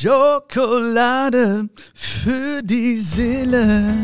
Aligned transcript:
Schokolade 0.00 1.68
für 1.92 2.62
die 2.62 3.00
Seele. 3.00 3.96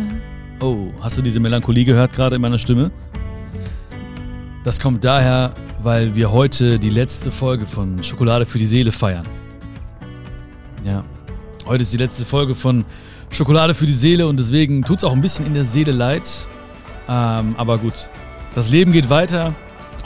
Oh, 0.60 0.88
hast 1.00 1.18
du 1.18 1.22
diese 1.22 1.38
Melancholie 1.38 1.84
gehört 1.84 2.12
gerade 2.14 2.34
in 2.34 2.42
meiner 2.42 2.58
Stimme? 2.58 2.90
Das 4.65 4.80
kommt 4.80 5.04
daher, 5.04 5.54
weil 5.84 6.17
wir 6.17 6.33
heute 6.33 6.80
die 6.80 6.91
letzte 6.91 7.30
Folge 7.30 7.65
von 7.65 8.02
Schokolade 8.02 8.45
für 8.45 8.59
die 8.59 8.66
Seele 8.66 8.91
feiern. 8.91 9.25
Ja, 10.84 11.04
heute 11.64 11.82
ist 11.82 11.93
die 11.93 11.98
letzte 11.98 12.24
Folge 12.24 12.56
von 12.56 12.84
Schokolade 13.30 13.72
für 13.72 13.86
die 13.86 13.92
Seele 13.92 14.26
und 14.26 14.36
deswegen 14.36 14.82
tut 14.82 14.98
es 14.98 15.04
auch 15.04 15.12
ein 15.12 15.20
bisschen 15.20 15.46
in 15.46 15.54
der 15.54 15.64
Seele 15.64 15.92
leid. 15.92 16.48
Ähm, 17.08 17.54
aber 17.56 17.79
gut, 17.79 18.08
das 18.56 18.68
Leben 18.68 18.90
geht 18.90 19.11
weiter. 19.11 19.54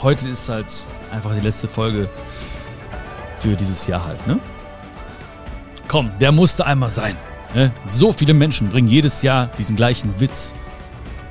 Heute 0.03 0.29
ist 0.29 0.49
halt 0.49 0.67
einfach 1.11 1.33
die 1.33 1.41
letzte 1.41 1.67
Folge 1.67 2.07
für 3.39 3.55
dieses 3.55 3.87
Jahr 3.87 4.05
halt, 4.05 4.27
ne? 4.27 4.39
Komm, 5.89 6.11
der 6.21 6.31
musste 6.31 6.67
einmal 6.67 6.91
sein. 6.91 7.15
Ne? 7.55 7.71
So 7.83 8.13
viele 8.13 8.35
Menschen 8.35 8.69
bringen 8.69 8.87
jedes 8.87 9.23
Jahr 9.23 9.49
diesen 9.57 9.75
gleichen 9.75 10.13
Witz. 10.19 10.53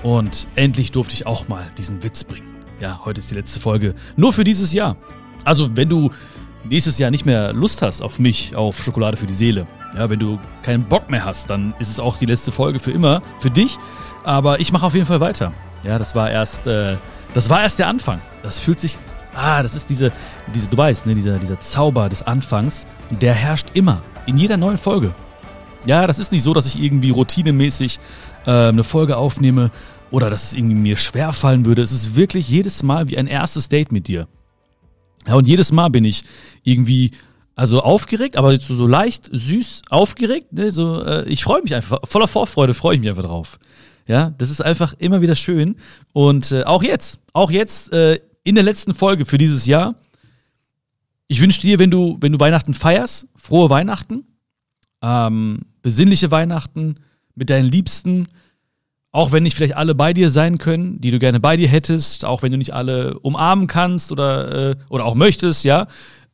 Und 0.03 0.49
endlich 0.57 0.91
durfte 0.91 1.15
ich 1.15 1.27
auch 1.27 1.47
mal 1.47 1.65
diesen 1.79 2.03
Witz 2.03 2.25
bringen. 2.25 2.49
Ja, 2.81 3.01
heute 3.05 3.21
ist 3.21 3.31
die 3.31 3.37
letzte 3.37 3.61
Folge. 3.61 3.95
Nur 4.17 4.33
für 4.33 4.43
dieses 4.43 4.73
Jahr. 4.73 4.97
Also, 5.45 5.77
wenn 5.77 5.89
du 5.89 6.11
nächstes 6.65 6.99
Jahr 6.99 7.13
nicht 7.13 7.25
mehr 7.25 7.53
Lust 7.53 7.83
hast 7.83 8.03
auf 8.03 8.19
mich, 8.19 8.57
auf 8.57 8.83
Schokolade 8.83 9.17
für 9.17 9.27
die 9.27 9.33
Seele, 9.33 9.69
ja, 9.97 10.11
wenn 10.11 10.19
du 10.19 10.41
keinen 10.63 10.85
Bock 10.85 11.09
mehr 11.09 11.25
hast, 11.25 11.49
dann 11.51 11.73
ist 11.79 11.89
es 11.89 12.01
auch 12.01 12.19
die 12.19 12.27
letzte 12.27 12.51
Folge 12.51 12.81
für 12.81 12.91
immer, 12.91 13.23
für 13.39 13.53
dich. 13.53 13.79
Aber 14.25 14.59
ich 14.59 14.73
mache 14.73 14.87
auf 14.87 14.95
jeden 14.95 15.07
Fall 15.07 15.21
weiter. 15.21 15.53
Ja, 15.85 16.01
das 16.01 16.17
war 16.17 16.33
erst, 16.33 16.67
äh, 16.67 16.97
das 17.33 17.49
war 17.49 17.63
erst 17.63 17.79
der 17.79 17.87
Anfang. 17.87 18.21
Das 18.43 18.59
fühlt 18.59 18.81
sich, 18.81 18.99
ah, 19.39 19.63
das 19.63 19.75
ist 19.75 19.89
diese, 19.89 20.13
diese, 20.55 20.69
du 20.69 20.77
weißt, 20.77 21.07
ne, 21.07 21.15
dieser, 21.15 21.39
dieser 21.39 21.61
Zauber 21.61 22.09
des 22.09 22.23
Anfangs, 22.23 22.87
der 23.11 23.35
herrscht 23.35 23.69
immer. 23.75 24.03
In 24.27 24.37
jeder 24.37 24.57
neuen 24.57 24.79
Folge. 24.79 25.15
Ja, 25.87 26.07
das 26.07 26.19
ist 26.19 26.33
nicht 26.33 26.43
so, 26.43 26.53
dass 26.53 26.67
ich 26.67 26.81
irgendwie 26.83 27.11
routinemäßig 27.11 27.99
äh, 28.47 28.51
eine 28.51 28.85
Folge 28.85 29.17
aufnehme 29.17 29.71
oder 30.11 30.29
dass 30.31 30.45
es 30.45 30.55
irgendwie 30.55 30.75
mir 30.75 30.97
schwer 30.97 31.33
fallen 31.33 31.65
würde. 31.65 31.83
Es 31.83 31.93
ist 31.93 32.17
wirklich 32.17 32.49
jedes 32.49 32.83
Mal 32.83 33.09
wie 33.09 33.19
ein 33.19 33.27
erstes 33.27 33.69
Date 33.69 33.93
mit 33.93 34.09
dir. 34.09 34.27
Ja, 35.27 35.35
und 35.35 35.47
jedes 35.47 35.73
Mal 35.73 35.89
bin 35.89 36.05
ich 36.05 36.25
irgendwie 36.63 37.13
also 37.55 37.83
aufgeregt, 37.83 38.37
aber 38.37 38.59
so, 38.61 38.75
so 38.75 38.87
leicht 38.87 39.29
süß 39.33 39.83
aufgeregt. 39.91 40.53
Ne? 40.53 40.71
So, 40.71 41.03
äh, 41.03 41.29
ich 41.29 41.43
freue 41.43 41.63
mich 41.63 41.75
einfach, 41.75 42.01
voller 42.05 42.29
Vorfreude 42.29 42.75
freue 42.75 42.95
ich 42.95 43.01
mich 43.01 43.09
einfach 43.09 43.25
drauf. 43.25 43.59
Ja, 44.07 44.33
das 44.39 44.49
ist 44.49 44.63
einfach 44.63 44.95
immer 44.99 45.21
wieder 45.21 45.35
schön. 45.35 45.77
Und 46.13 46.53
äh, 46.53 46.65
auch 46.65 46.83
jetzt, 46.83 47.19
auch 47.35 47.51
jetzt 47.51 47.93
äh, 47.93 48.21
in 48.49 48.55
der 48.55 48.65
letzten 48.65 48.95
Folge 48.95 49.25
für 49.27 49.39
dieses 49.39 49.67
Jahr 49.67 49.95
ich 51.29 51.41
wünsche 51.41 51.61
dir, 51.61 51.79
wenn 51.79 51.91
du, 51.91 52.17
wenn 52.21 52.33
du 52.33 52.41
Weihnachten 52.41 52.75
feierst, 52.75 53.29
frohe 53.37 53.71
Weihnachten, 53.71 54.25
ähm, 55.03 55.61
besinnliche 55.83 56.31
Weihnachten 56.31 56.97
mit 57.35 57.51
deinen 57.51 57.71
Liebsten, 57.71 58.27
auch 59.13 59.31
wenn 59.31 59.43
nicht 59.43 59.55
vielleicht 59.55 59.77
alle 59.77 59.95
bei 59.95 60.13
dir 60.13 60.31
sein 60.31 60.59
können, 60.59 61.01
die 61.01 61.11
du 61.11 61.19
gerne 61.19 61.39
bei 61.39 61.57
dir 61.57 61.69
hättest, 61.69 62.25
auch 62.25 62.43
wenn 62.43 62.53
du 62.53 62.59
nicht 62.59 62.75
alle 62.75 63.19
umarmen 63.21 63.67
kannst 63.67 64.11
oder, 64.11 64.71
äh, 64.71 64.77
oder 64.89 65.05
auch 65.05 65.15
möchtest, 65.15 65.65
ja. 65.65 65.87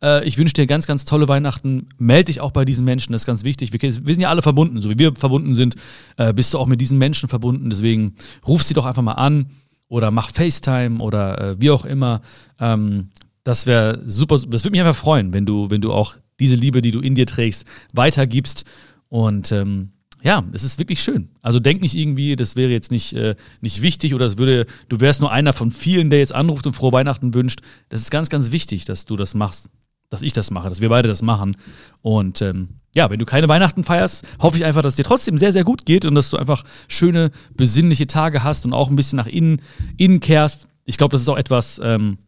Äh, 0.02 0.24
ich 0.26 0.38
wünsche 0.38 0.54
dir 0.54 0.66
ganz, 0.66 0.86
ganz 0.86 1.04
tolle 1.04 1.28
Weihnachten. 1.28 1.88
Meld 1.98 2.28
dich 2.28 2.40
auch 2.40 2.52
bei 2.52 2.64
diesen 2.64 2.84
Menschen, 2.84 3.12
das 3.12 3.22
ist 3.22 3.26
ganz 3.26 3.42
wichtig. 3.44 3.72
Wir, 3.72 3.80
wir 3.80 3.90
sind 3.90 4.20
ja 4.20 4.28
alle 4.28 4.42
verbunden, 4.42 4.80
so 4.80 4.90
wie 4.90 4.98
wir 4.98 5.14
verbunden 5.14 5.54
sind, 5.54 5.74
äh, 6.16 6.32
bist 6.32 6.54
du 6.54 6.58
auch 6.58 6.66
mit 6.66 6.80
diesen 6.80 6.98
Menschen 6.98 7.28
verbunden. 7.28 7.68
Deswegen 7.70 8.14
ruf 8.46 8.62
sie 8.62 8.74
doch 8.74 8.86
einfach 8.86 9.02
mal 9.02 9.12
an 9.12 9.46
oder 9.94 10.10
mach 10.10 10.30
FaceTime 10.30 10.98
oder 10.98 11.40
äh, 11.40 11.60
wie 11.60 11.70
auch 11.70 11.84
immer. 11.84 12.20
Ähm, 12.58 13.10
das 13.44 13.64
wäre 13.66 14.02
super, 14.04 14.34
das 14.34 14.64
würde 14.64 14.72
mich 14.72 14.80
einfach 14.80 14.96
freuen, 14.96 15.32
wenn 15.32 15.46
du, 15.46 15.70
wenn 15.70 15.80
du 15.80 15.92
auch 15.92 16.16
diese 16.40 16.56
Liebe, 16.56 16.82
die 16.82 16.90
du 16.90 16.98
in 16.98 17.14
dir 17.14 17.26
trägst, 17.26 17.64
weitergibst. 17.92 18.64
Und 19.08 19.52
ähm, 19.52 19.90
ja, 20.20 20.42
es 20.52 20.64
ist 20.64 20.80
wirklich 20.80 21.00
schön. 21.00 21.28
Also 21.42 21.60
denk 21.60 21.80
nicht 21.80 21.94
irgendwie, 21.94 22.34
das 22.34 22.56
wäre 22.56 22.72
jetzt 22.72 22.90
nicht, 22.90 23.12
äh, 23.12 23.36
nicht 23.60 23.82
wichtig 23.82 24.14
oder 24.14 24.26
es 24.26 24.36
würde, 24.36 24.66
du 24.88 24.98
wärst 24.98 25.20
nur 25.20 25.30
einer 25.30 25.52
von 25.52 25.70
vielen, 25.70 26.10
der 26.10 26.18
jetzt 26.18 26.34
anruft 26.34 26.66
und 26.66 26.72
frohe 26.72 26.90
Weihnachten 26.90 27.32
wünscht. 27.32 27.60
Das 27.88 28.00
ist 28.00 28.10
ganz, 28.10 28.28
ganz 28.30 28.50
wichtig, 28.50 28.86
dass 28.86 29.04
du 29.04 29.14
das 29.14 29.34
machst, 29.34 29.70
dass 30.10 30.22
ich 30.22 30.32
das 30.32 30.50
mache, 30.50 30.68
dass 30.68 30.80
wir 30.80 30.88
beide 30.88 31.06
das 31.06 31.22
machen. 31.22 31.56
Und 32.02 32.42
ähm, 32.42 32.80
ja, 32.94 33.10
wenn 33.10 33.18
du 33.18 33.24
keine 33.24 33.48
Weihnachten 33.48 33.84
feierst, 33.84 34.26
hoffe 34.40 34.56
ich 34.56 34.64
einfach, 34.64 34.82
dass 34.82 34.92
es 34.92 34.96
dir 34.96 35.04
trotzdem 35.04 35.36
sehr, 35.36 35.52
sehr 35.52 35.64
gut 35.64 35.84
geht 35.84 36.04
und 36.04 36.14
dass 36.14 36.30
du 36.30 36.36
einfach 36.36 36.64
schöne, 36.88 37.30
besinnliche 37.56 38.06
Tage 38.06 38.44
hast 38.44 38.64
und 38.64 38.72
auch 38.72 38.88
ein 38.88 38.96
bisschen 38.96 39.16
nach 39.16 39.26
innen, 39.26 39.60
innen 39.96 40.20
kehrst. 40.20 40.68
Ich 40.84 40.96
glaube, 40.96 41.12
das 41.12 41.22
ist 41.22 41.28
auch 41.28 41.36
etwas, 41.36 41.80
ähm, 41.82 42.18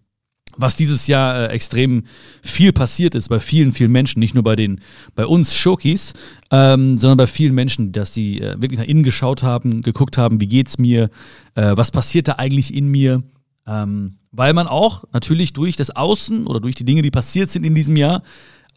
was 0.57 0.77
dieses 0.77 1.07
Jahr 1.07 1.51
äh, 1.51 1.53
extrem 1.53 2.05
viel 2.43 2.73
passiert 2.73 3.15
ist 3.15 3.29
bei 3.29 3.41
vielen, 3.41 3.73
vielen 3.73 3.93
Menschen, 3.93 4.21
nicht 4.21 4.35
nur 4.35 4.43
bei 4.43 4.57
den, 4.57 4.81
bei 5.15 5.27
uns 5.27 5.55
Schokis, 5.55 6.15
ähm, 6.51 6.99
sondern 6.99 7.19
bei 7.19 7.27
vielen 7.27 7.55
Menschen, 7.55 7.93
dass 7.93 8.13
die 8.13 8.41
äh, 8.41 8.61
wirklich 8.61 8.79
nach 8.79 8.87
innen 8.87 9.03
geschaut 9.03 9.43
haben, 9.43 9.83
geguckt 9.83 10.19
haben, 10.19 10.41
wie 10.41 10.49
geht's 10.49 10.79
mir, 10.79 11.11
äh, 11.55 11.77
was 11.77 11.91
passiert 11.91 12.29
da 12.29 12.33
eigentlich 12.33 12.75
in 12.75 12.89
mir, 12.89 13.23
ähm, 13.67 14.19
weil 14.33 14.53
man 14.53 14.67
auch 14.67 15.05
natürlich 15.13 15.53
durch 15.53 15.77
das 15.77 15.91
Außen 15.91 16.47
oder 16.47 16.61
durch 16.61 16.75
die 16.75 16.85
Dinge, 16.85 17.03
die 17.03 17.11
passiert 17.11 17.51
sind 17.51 17.65
in 17.65 17.75
diesem 17.75 17.97
Jahr, 17.97 18.23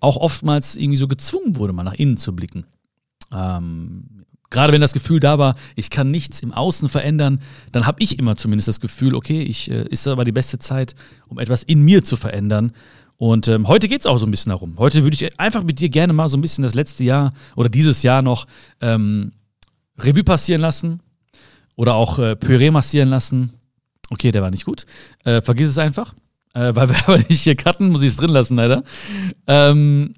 auch 0.02 0.18
oftmals 0.18 0.76
irgendwie 0.76 0.98
so 0.98 1.08
gezwungen 1.08 1.56
wurde, 1.56 1.74
mal 1.74 1.84
nach 1.84 1.94
innen 1.94 2.18
zu 2.18 2.36
blicken. 2.36 2.66
Ähm, 3.32 4.26
Gerade 4.52 4.74
wenn 4.74 4.82
das 4.82 4.94
Gefühl 4.94 5.20
da 5.20 5.38
war, 5.38 5.56
ich 5.76 5.92
kann 5.92 6.10
nichts 6.10 6.40
im 6.40 6.54
Außen 6.54 6.90
verändern, 6.90 7.40
dann 7.72 7.86
habe 7.86 8.02
ich 8.02 8.18
immer 8.18 8.36
zumindest 8.36 8.68
das 8.68 8.80
Gefühl, 8.80 9.14
okay, 9.14 9.44
ich 9.44 9.70
äh, 9.70 9.86
ist 9.90 10.08
aber 10.08 10.26
die 10.26 10.32
beste 10.32 10.58
Zeit, 10.58 10.96
um 11.28 11.38
etwas 11.38 11.62
in 11.64 11.84
mir 11.84 12.04
zu 12.04 12.18
verändern. 12.18 12.72
Und 13.18 13.48
ähm, 13.48 13.68
heute 13.68 13.88
geht 13.88 14.02
es 14.02 14.08
auch 14.08 14.18
so 14.18 14.26
ein 14.26 14.32
bisschen 14.32 14.50
darum. 14.52 14.78
Heute 14.80 15.04
würde 15.04 15.14
ich 15.14 15.40
einfach 15.40 15.64
mit 15.64 15.80
dir 15.80 15.90
gerne 15.90 16.14
mal 16.14 16.30
so 16.30 16.38
ein 16.38 16.42
bisschen 16.42 16.64
das 16.64 16.74
letzte 16.74 17.04
Jahr 17.04 17.32
oder 17.56 17.70
dieses 17.70 18.02
Jahr 18.02 18.22
noch 18.22 18.48
ähm, 18.82 19.32
Revue 20.00 20.24
passieren 20.24 20.62
lassen 20.62 21.02
oder 21.76 21.96
auch 21.96 22.18
äh, 22.18 22.36
Püree 22.36 22.72
massieren 22.72 23.10
lassen. 23.10 23.54
Okay, 24.10 24.32
der 24.32 24.42
war 24.42 24.50
nicht 24.50 24.66
gut. 24.66 24.86
Äh, 25.26 25.42
vergiss 25.42 25.70
es 25.70 25.78
einfach, 25.78 26.16
äh, 26.54 26.74
weil 26.76 26.90
wir 26.90 26.96
aber 27.08 27.18
nicht 27.18 27.42
hier 27.42 27.56
cutten, 27.56 27.90
muss 27.90 28.02
ich 28.02 28.10
es 28.10 28.18
drin 28.18 28.32
lassen, 28.32 28.56
leider. 28.56 28.84
Ähm, 29.48 30.16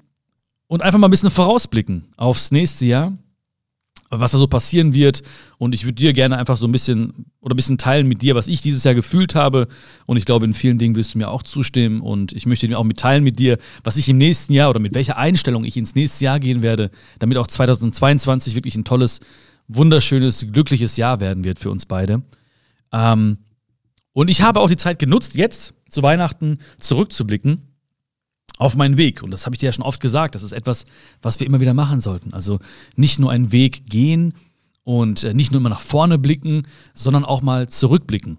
und 0.66 0.82
einfach 0.82 0.98
mal 0.98 1.08
ein 1.08 1.10
bisschen 1.10 1.30
vorausblicken 1.30 2.06
aufs 2.16 2.50
nächste 2.50 2.86
Jahr 2.86 3.12
was 4.20 4.32
da 4.32 4.38
so 4.38 4.46
passieren 4.46 4.94
wird. 4.94 5.22
Und 5.58 5.74
ich 5.74 5.84
würde 5.84 5.94
dir 5.94 6.12
gerne 6.12 6.36
einfach 6.36 6.56
so 6.56 6.66
ein 6.66 6.72
bisschen 6.72 7.26
oder 7.40 7.54
ein 7.54 7.56
bisschen 7.56 7.78
teilen 7.78 8.06
mit 8.06 8.22
dir, 8.22 8.34
was 8.34 8.46
ich 8.46 8.60
dieses 8.60 8.84
Jahr 8.84 8.94
gefühlt 8.94 9.34
habe. 9.34 9.68
Und 10.06 10.16
ich 10.16 10.24
glaube, 10.24 10.44
in 10.44 10.54
vielen 10.54 10.78
Dingen 10.78 10.96
wirst 10.96 11.14
du 11.14 11.18
mir 11.18 11.30
auch 11.30 11.42
zustimmen. 11.42 12.00
Und 12.00 12.32
ich 12.32 12.46
möchte 12.46 12.68
dir 12.68 12.78
auch 12.78 12.84
mitteilen 12.84 13.24
mit 13.24 13.38
dir, 13.38 13.58
was 13.84 13.96
ich 13.96 14.08
im 14.08 14.18
nächsten 14.18 14.52
Jahr 14.52 14.70
oder 14.70 14.80
mit 14.80 14.94
welcher 14.94 15.16
Einstellung 15.16 15.64
ich 15.64 15.76
ins 15.76 15.94
nächste 15.94 16.26
Jahr 16.26 16.40
gehen 16.40 16.62
werde, 16.62 16.90
damit 17.18 17.38
auch 17.38 17.46
2022 17.46 18.54
wirklich 18.54 18.76
ein 18.76 18.84
tolles, 18.84 19.20
wunderschönes, 19.68 20.46
glückliches 20.52 20.96
Jahr 20.96 21.20
werden 21.20 21.44
wird 21.44 21.58
für 21.58 21.70
uns 21.70 21.86
beide. 21.86 22.22
Ähm, 22.92 23.38
und 24.12 24.28
ich 24.28 24.42
habe 24.42 24.60
auch 24.60 24.68
die 24.68 24.76
Zeit 24.76 24.98
genutzt, 24.98 25.34
jetzt 25.34 25.74
zu 25.92 26.02
Weihnachten 26.02 26.58
zurückzublicken 26.78 27.72
auf 28.58 28.76
meinen 28.76 28.96
Weg. 28.96 29.22
Und 29.22 29.30
das 29.30 29.44
habe 29.44 29.54
ich 29.54 29.60
dir 29.60 29.66
ja 29.66 29.72
schon 29.72 29.84
oft 29.84 30.00
gesagt. 30.00 30.34
Das 30.34 30.42
ist 30.42 30.52
etwas, 30.52 30.84
was 31.20 31.38
wir 31.40 31.46
immer 31.46 31.60
wieder 31.60 31.74
machen 31.74 32.00
sollten. 32.00 32.32
Also 32.32 32.58
nicht 32.96 33.18
nur 33.18 33.30
einen 33.30 33.52
Weg 33.52 33.84
gehen 33.86 34.34
und 34.84 35.24
äh, 35.24 35.34
nicht 35.34 35.52
nur 35.52 35.60
immer 35.60 35.68
nach 35.68 35.80
vorne 35.80 36.18
blicken, 36.18 36.62
sondern 36.94 37.24
auch 37.24 37.42
mal 37.42 37.68
zurückblicken. 37.68 38.38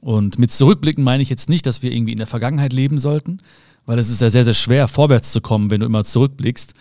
Und 0.00 0.38
mit 0.38 0.50
zurückblicken 0.50 1.04
meine 1.04 1.22
ich 1.22 1.28
jetzt 1.28 1.48
nicht, 1.48 1.66
dass 1.66 1.82
wir 1.82 1.92
irgendwie 1.92 2.12
in 2.12 2.18
der 2.18 2.26
Vergangenheit 2.26 2.72
leben 2.72 2.96
sollten, 2.96 3.38
weil 3.84 3.98
es 3.98 4.08
ist 4.08 4.20
ja 4.20 4.30
sehr, 4.30 4.44
sehr 4.44 4.54
schwer, 4.54 4.88
vorwärts 4.88 5.32
zu 5.32 5.40
kommen, 5.40 5.70
wenn 5.70 5.80
du 5.80 5.86
immer 5.86 6.04
zurückblickst, 6.04 6.74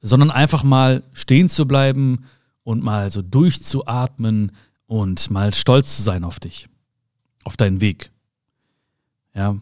sondern 0.00 0.30
einfach 0.30 0.64
mal 0.64 1.02
stehen 1.12 1.48
zu 1.48 1.66
bleiben 1.66 2.26
und 2.62 2.82
mal 2.82 3.10
so 3.10 3.22
durchzuatmen 3.22 4.52
und 4.86 5.30
mal 5.30 5.54
stolz 5.54 5.96
zu 5.96 6.02
sein 6.02 6.24
auf 6.24 6.40
dich, 6.40 6.68
auf 7.44 7.56
deinen 7.56 7.80
Weg. 7.80 8.10
Ja, 9.34 9.56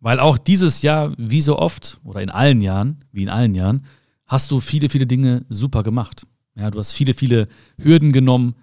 weil 0.00 0.18
auch 0.18 0.38
dieses 0.38 0.82
Jahr, 0.82 1.12
wie 1.18 1.42
so 1.42 1.58
oft, 1.58 2.00
oder 2.04 2.22
in 2.22 2.30
allen 2.30 2.62
Jahren, 2.62 3.04
wie 3.12 3.22
in 3.22 3.28
allen 3.28 3.54
Jahren, 3.54 3.84
hast 4.26 4.50
du 4.50 4.60
viele, 4.60 4.88
viele 4.88 5.06
Dinge 5.06 5.44
super 5.48 5.82
gemacht. 5.82 6.26
Ja, 6.54 6.70
du 6.70 6.78
hast 6.78 6.92
viele, 6.92 7.14
viele 7.14 7.48
Hürden 7.78 8.12
genommen. 8.12 8.54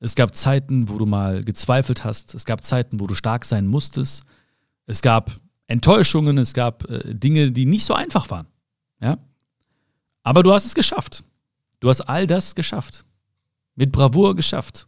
Es 0.00 0.14
gab 0.14 0.34
Zeiten, 0.34 0.88
wo 0.88 0.98
du 0.98 1.06
mal 1.06 1.44
gezweifelt 1.44 2.04
hast. 2.04 2.34
Es 2.34 2.44
gab 2.44 2.64
Zeiten, 2.64 3.00
wo 3.00 3.06
du 3.06 3.14
stark 3.14 3.44
sein 3.44 3.66
musstest. 3.66 4.24
Es 4.86 5.00
gab 5.00 5.32
Enttäuschungen, 5.66 6.38
es 6.38 6.52
gab 6.52 6.88
äh, 6.90 7.14
Dinge, 7.14 7.50
die 7.50 7.66
nicht 7.66 7.84
so 7.84 7.94
einfach 7.94 8.28
waren. 8.30 8.46
Ja? 9.00 9.18
Aber 10.22 10.42
du 10.42 10.52
hast 10.52 10.66
es 10.66 10.74
geschafft. 10.74 11.24
Du 11.80 11.88
hast 11.88 12.02
all 12.02 12.26
das 12.26 12.54
geschafft. 12.54 13.04
Mit 13.74 13.92
Bravour 13.92 14.36
geschafft. 14.36 14.86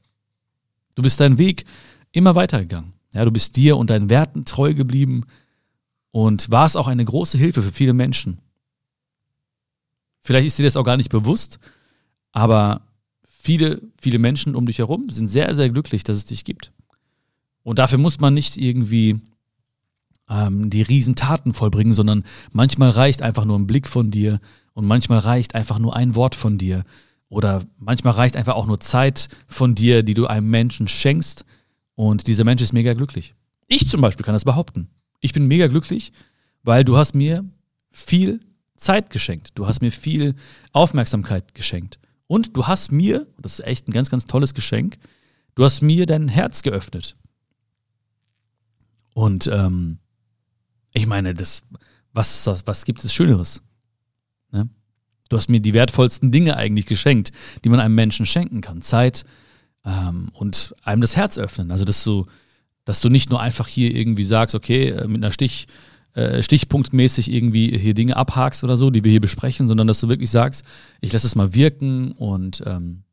Du 0.95 1.03
bist 1.03 1.19
deinen 1.19 1.39
Weg 1.39 1.65
immer 2.13 2.35
weitergegangen. 2.35 2.93
Ja, 3.15 3.25
du 3.25 3.31
bist 3.31 3.57
dir 3.57 3.77
und 3.77 3.91
deinen 3.91 4.11
Werten 4.11 4.45
treu 4.45 4.75
geblieben 4.75 5.25
und 6.11 6.51
war 6.51 6.67
es 6.67 6.77
auch 6.77 6.89
eine 6.89 7.05
große 7.05 7.39
Hilfe 7.39 7.63
für 7.63 7.73
viele 7.73 7.95
Menschen. 7.95 8.39
Vielleicht 10.21 10.47
ist 10.47 10.59
dir 10.59 10.65
das 10.65 10.77
auch 10.77 10.85
gar 10.85 10.97
nicht 10.97 11.11
bewusst, 11.11 11.59
aber 12.33 12.83
viele, 13.27 13.81
viele 14.01 14.19
Menschen 14.19 14.55
um 14.55 14.67
dich 14.67 14.79
herum 14.79 15.09
sind 15.11 15.29
sehr, 15.29 15.55
sehr 15.55 15.71
glücklich, 15.71 16.03
dass 16.03 16.17
es 16.17 16.25
dich 16.25 16.45
gibt. 16.45 16.73
Und 17.63 17.79
dafür 17.79 17.99
muss 17.99 18.21
man 18.21 18.35
nicht 18.35 18.57
irgendwie 18.57 19.21
ähm, 20.29 20.71
die 20.71 20.83
Riesentaten 20.83 21.53
vollbringen, 21.53 21.93
sondern 21.93 22.25
manchmal 22.53 22.91
reicht 22.91 23.23
einfach 23.23 23.45
nur 23.45 23.59
ein 23.59 23.67
Blick 23.67 23.89
von 23.89 24.11
dir 24.11 24.41
Und 24.75 24.87
manchmal 24.87 25.21
reicht 25.21 25.55
einfach 25.55 25.79
nur 25.79 25.97
ein 25.97 26.15
Wort 26.17 26.35
von 26.35 26.59
dir. 26.59 26.85
Oder 27.29 27.63
manchmal 27.79 28.15
reicht 28.15 28.37
einfach 28.37 28.55
auch 28.55 28.67
nur 28.67 28.81
Zeit 28.81 29.29
von 29.47 29.75
dir, 29.75 30.03
die 30.03 30.15
du 30.15 30.27
einem 30.27 30.51
Menschen 30.51 30.89
schenkst. 30.89 31.45
Und 31.95 32.27
dieser 32.27 32.45
Mensch 32.45 32.63
ist 32.63 32.73
mega 32.73 32.93
glücklich. 32.95 33.35
Ich 33.67 33.89
zum 33.89 34.01
Beispiel 34.01 34.25
kann 34.25 34.35
das 34.35 34.45
behaupten. 34.45 34.89
Ich 35.21 35.33
bin 35.33 35.47
mega 35.47 35.67
glücklich, 35.67 36.13
weil 36.63 36.85
du 36.85 36.97
hast 36.97 37.15
mir 37.15 37.45
viel 37.91 38.41
Zeit 38.77 39.11
geschenkt. 39.11 39.51
Du 39.55 39.67
hast 39.67 39.81
mir 39.81 39.93
viel 39.93 40.35
Aufmerksamkeit 40.73 41.55
geschenkt. 41.55 41.99
Und 42.27 42.57
du 42.57 42.67
hast 42.67 42.91
mir, 42.91 43.27
das 43.39 43.61
ist 43.61 43.67
echt 43.67 43.89
ein 43.89 43.93
ganz, 43.93 44.11
ganz 44.11 44.25
tolles 44.25 44.55
Geschenk, 44.55 44.97
du 45.55 45.65
hast 45.65 45.83
mir 45.83 46.07
dein 46.07 46.29
Herz 46.29 46.63
geöffnet. 46.63 47.15
Und 49.15 49.47
ähm, 49.47 49.99
ich 50.93 51.07
meine, 51.07 51.35
das, 51.35 51.63
was, 52.13 52.47
was, 52.47 52.67
was 52.67 52.85
gibt 52.85 53.05
es 53.05 53.15
Schöneres? 53.15 53.63
Ne? 54.51 54.69
Du 55.29 55.37
hast 55.37 55.51
mir 55.51 55.61
die 55.61 55.75
wertvollsten 55.75 56.33
Dinge 56.33 56.57
eigentlich 56.57 56.87
geschenkt, 56.87 57.31
die 57.65 57.69
man 57.69 57.81
einem 57.81 57.95
Menschen 57.95 58.27
schenken 58.27 58.61
kann. 58.61 58.83
Zeit 58.83 59.25
ähm, 59.85 60.31
und 60.33 60.75
einem 60.83 61.01
das 61.01 61.17
Herz 61.17 61.39
öffnen. 61.39 61.71
Also, 61.71 61.85
dass 61.85 62.05
du, 62.05 62.27
dass 62.85 63.01
du 63.01 63.09
nicht 63.09 63.31
nur 63.31 63.41
einfach 63.41 63.69
hier 63.69 63.95
irgendwie 63.95 64.25
sagst, 64.25 64.55
okay, 64.55 64.89
äh, 64.89 65.07
mit 65.07 65.23
einer 65.23 65.33
Stich, 65.33 65.67
äh, 66.15 66.43
stichpunktmäßig 66.43 67.33
irgendwie 67.33 67.77
hier 67.79 67.95
Dinge 67.95 68.17
abhakst 68.17 68.65
oder 68.65 68.77
so, 68.77 68.91
die 68.91 69.05
wir 69.05 69.11
hier 69.11 69.21
besprechen, 69.21 69.69
sondern 69.69 69.87
dass 69.87 70.01
du 70.01 70.09
wirklich 70.09 70.31
sagst, 70.31 70.65
ich 71.01 71.13
lasse 71.13 71.27
es 71.27 71.35
mal 71.35 71.55
wirken 71.55 72.13
und 72.13 72.63
ähm, 72.67 73.05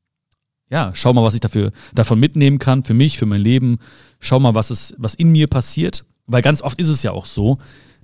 ja, 0.69 0.91
schau 0.93 1.11
mal, 1.13 1.23
was 1.23 1.33
ich 1.33 1.41
dafür, 1.41 1.71
davon 1.93 2.19
mitnehmen 2.19 2.57
kann, 2.57 2.83
für 2.83 2.93
mich, 2.93 3.17
für 3.17 3.25
mein 3.25 3.41
Leben. 3.41 3.79
Schau 4.21 4.39
mal, 4.39 4.55
was, 4.55 4.69
es, 4.69 4.95
was 4.97 5.15
in 5.15 5.29
mir 5.29 5.47
passiert. 5.47 6.05
Weil 6.27 6.41
ganz 6.41 6.61
oft 6.61 6.79
ist 6.79 6.87
es 6.87 7.03
ja 7.03 7.11
auch 7.11 7.25
so, 7.25 7.57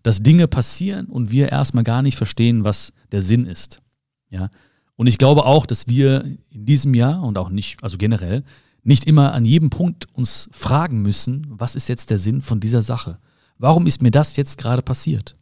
dass 0.04 0.22
Dinge 0.22 0.48
passieren 0.48 1.06
und 1.06 1.32
wir 1.32 1.50
erstmal 1.50 1.86
gar 1.86 2.02
nicht 2.02 2.18
verstehen, 2.18 2.66
was 2.66 2.92
der 3.12 3.22
Sinn 3.22 3.46
ist. 3.46 3.82
Ja. 4.30 4.50
Und 4.98 5.08
ich 5.08 5.18
glaube 5.18 5.46
auch, 5.46 5.66
dass 5.66 5.88
wir 5.88 6.26
in 6.50 6.66
diesem 6.66 6.94
Jahr 6.94 7.24
und 7.24 7.38
auch 7.38 7.50
nicht, 7.50 7.82
also 7.82 7.98
generell, 7.98 8.44
nicht 8.84 9.06
immer 9.06 9.34
an 9.34 9.46
jedem 9.46 9.70
Punkt 9.70 10.08
uns 10.14 10.50
fragen 10.52 11.02
müssen, 11.02 11.48
was 11.50 11.76
ist 11.76 11.88
jetzt 11.88 12.10
der 12.10 12.20
Sinn 12.20 12.42
von 12.42 12.60
dieser 12.60 12.82
Sache? 12.82 13.20
warum 13.58 13.88
ist 13.88 14.02
mir 14.02 14.12
das 14.12 14.36
jetzt 14.36 14.58
gerade 14.58 14.82
passiert? 14.82 15.34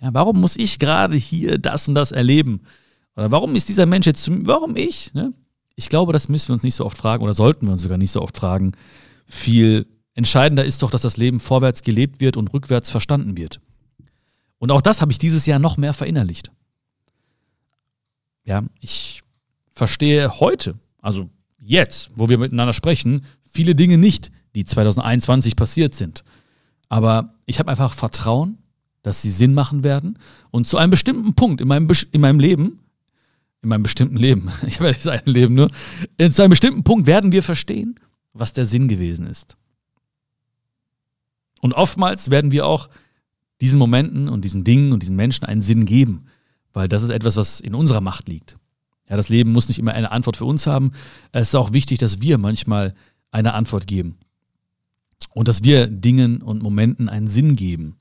Ja, 0.00 0.12
warum 0.12 0.40
muss 0.40 0.56
ich 0.56 0.78
gerade 0.78 1.16
hier 1.16 1.58
das 1.58 1.88
und 1.88 1.94
das 1.94 2.12
erleben? 2.12 2.60
Oder 3.16 3.32
warum 3.32 3.56
ist 3.56 3.68
dieser 3.68 3.86
Mensch 3.86 4.06
jetzt, 4.06 4.30
warum 4.46 4.76
ich? 4.76 5.12
Ne? 5.14 5.32
Ich 5.74 5.88
glaube, 5.88 6.12
das 6.12 6.28
müssen 6.28 6.48
wir 6.48 6.54
uns 6.54 6.62
nicht 6.62 6.74
so 6.74 6.84
oft 6.84 6.98
fragen 6.98 7.22
oder 7.22 7.32
sollten 7.32 7.66
wir 7.66 7.72
uns 7.72 7.82
sogar 7.82 7.98
nicht 7.98 8.10
so 8.10 8.20
oft 8.20 8.36
fragen. 8.36 8.72
Viel 9.26 9.86
entscheidender 10.14 10.64
ist 10.64 10.82
doch, 10.82 10.90
dass 10.90 11.02
das 11.02 11.16
Leben 11.16 11.40
vorwärts 11.40 11.82
gelebt 11.82 12.20
wird 12.20 12.36
und 12.36 12.52
rückwärts 12.52 12.90
verstanden 12.90 13.36
wird. 13.36 13.60
Und 14.58 14.70
auch 14.70 14.82
das 14.82 15.00
habe 15.00 15.12
ich 15.12 15.18
dieses 15.18 15.46
Jahr 15.46 15.58
noch 15.58 15.76
mehr 15.76 15.92
verinnerlicht. 15.92 16.50
Ja, 18.46 18.64
ich 18.80 19.22
verstehe 19.66 20.40
heute, 20.40 20.76
also 21.02 21.28
jetzt, 21.58 22.10
wo 22.14 22.28
wir 22.28 22.38
miteinander 22.38 22.72
sprechen, 22.72 23.26
viele 23.50 23.74
Dinge 23.74 23.98
nicht, 23.98 24.30
die 24.54 24.64
2021 24.64 25.56
passiert 25.56 25.94
sind. 25.94 26.24
Aber 26.88 27.34
ich 27.44 27.58
habe 27.58 27.70
einfach 27.70 27.92
Vertrauen, 27.92 28.58
dass 29.02 29.20
sie 29.20 29.30
Sinn 29.30 29.52
machen 29.52 29.84
werden. 29.84 30.18
Und 30.50 30.66
zu 30.66 30.78
einem 30.78 30.90
bestimmten 30.90 31.34
Punkt 31.34 31.60
in 31.60 31.68
meinem, 31.68 31.88
in 32.12 32.20
meinem 32.20 32.40
Leben, 32.40 32.80
in 33.62 33.68
meinem 33.68 33.82
bestimmten 33.82 34.16
Leben, 34.16 34.50
ich 34.66 34.76
habe 34.76 34.86
ja 34.86 34.92
dieses 34.92 35.08
eine 35.08 35.22
Leben 35.24 35.54
nur, 35.54 35.68
zu 36.30 36.42
einem 36.42 36.50
bestimmten 36.50 36.84
Punkt 36.84 37.06
werden 37.06 37.32
wir 37.32 37.42
verstehen, 37.42 37.98
was 38.32 38.52
der 38.52 38.64
Sinn 38.64 38.86
gewesen 38.86 39.26
ist. 39.26 39.56
Und 41.60 41.72
oftmals 41.72 42.30
werden 42.30 42.52
wir 42.52 42.66
auch 42.66 42.88
diesen 43.60 43.78
Momenten 43.78 44.28
und 44.28 44.44
diesen 44.44 44.62
Dingen 44.62 44.92
und 44.92 45.02
diesen 45.02 45.16
Menschen 45.16 45.46
einen 45.46 45.62
Sinn 45.62 45.84
geben, 45.84 46.25
weil 46.76 46.88
das 46.88 47.02
ist 47.02 47.08
etwas, 47.08 47.36
was 47.36 47.58
in 47.60 47.74
unserer 47.74 48.02
Macht 48.02 48.28
liegt. 48.28 48.58
Ja, 49.08 49.16
das 49.16 49.30
Leben 49.30 49.50
muss 49.50 49.68
nicht 49.68 49.78
immer 49.78 49.94
eine 49.94 50.12
Antwort 50.12 50.36
für 50.36 50.44
uns 50.44 50.66
haben. 50.66 50.90
Es 51.32 51.48
ist 51.48 51.54
auch 51.54 51.72
wichtig, 51.72 51.96
dass 52.00 52.20
wir 52.20 52.36
manchmal 52.36 52.94
eine 53.30 53.54
Antwort 53.54 53.86
geben. 53.86 54.18
Und 55.30 55.48
dass 55.48 55.64
wir 55.64 55.86
Dingen 55.86 56.42
und 56.42 56.62
Momenten 56.62 57.08
einen 57.08 57.28
Sinn 57.28 57.56
geben. 57.56 57.96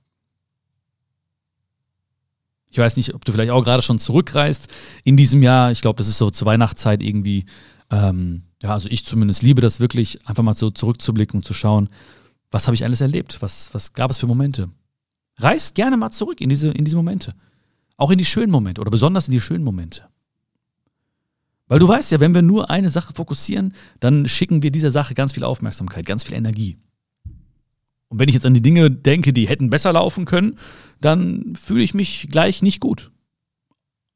Ich 2.69 2.77
weiß 2.77 2.97
nicht, 2.97 3.13
ob 3.15 3.23
du 3.23 3.31
vielleicht 3.31 3.51
auch 3.51 3.63
gerade 3.63 3.81
schon 3.81 3.97
zurückreist 3.97 4.67
in 5.05 5.15
diesem 5.15 5.41
Jahr. 5.41 5.71
Ich 5.71 5.79
glaube, 5.81 5.97
das 5.97 6.09
ist 6.09 6.17
so 6.17 6.29
zur 6.29 6.45
Weihnachtszeit 6.45 7.01
irgendwie, 7.01 7.45
ähm, 7.89 8.43
ja, 8.61 8.73
also 8.73 8.89
ich 8.89 9.05
zumindest 9.05 9.41
liebe 9.41 9.61
das 9.61 9.79
wirklich, 9.79 10.27
einfach 10.27 10.43
mal 10.43 10.53
so 10.53 10.69
zurückzublicken 10.69 11.37
und 11.37 11.43
zu 11.45 11.53
schauen, 11.53 11.87
was 12.51 12.67
habe 12.67 12.75
ich 12.75 12.83
alles 12.83 12.99
erlebt? 12.99 13.41
Was, 13.41 13.73
was 13.73 13.93
gab 13.93 14.11
es 14.11 14.17
für 14.17 14.27
Momente? 14.27 14.69
Reis 15.37 15.73
gerne 15.73 15.95
mal 15.95 16.11
zurück 16.11 16.41
in 16.41 16.49
diese, 16.49 16.71
in 16.71 16.83
diese 16.83 16.97
Momente. 16.97 17.33
Auch 17.97 18.11
in 18.11 18.17
die 18.17 18.25
schönen 18.25 18.51
Momente 18.51 18.81
oder 18.81 18.91
besonders 18.91 19.27
in 19.27 19.31
die 19.31 19.41
schönen 19.41 19.63
Momente. 19.63 20.07
Weil 21.67 21.79
du 21.79 21.87
weißt 21.87 22.11
ja, 22.11 22.19
wenn 22.19 22.35
wir 22.35 22.41
nur 22.41 22.69
eine 22.69 22.89
Sache 22.89 23.13
fokussieren, 23.13 23.73
dann 23.99 24.27
schicken 24.27 24.61
wir 24.61 24.71
dieser 24.71 24.91
Sache 24.91 25.15
ganz 25.15 25.33
viel 25.33 25.43
Aufmerksamkeit, 25.43 26.05
ganz 26.05 26.23
viel 26.23 26.35
Energie. 26.35 26.77
Und 28.07 28.19
wenn 28.19 28.29
ich 28.29 28.35
jetzt 28.35 28.45
an 28.45 28.53
die 28.53 28.61
Dinge 28.61 28.91
denke, 28.91 29.33
die 29.33 29.47
hätten 29.47 29.69
besser 29.69 29.93
laufen 29.93 30.25
können, 30.25 30.59
dann 31.01 31.55
fühle 31.55 31.83
ich 31.83 31.93
mich 31.93 32.27
gleich 32.29 32.61
nicht 32.61 32.79
gut. 32.79 33.11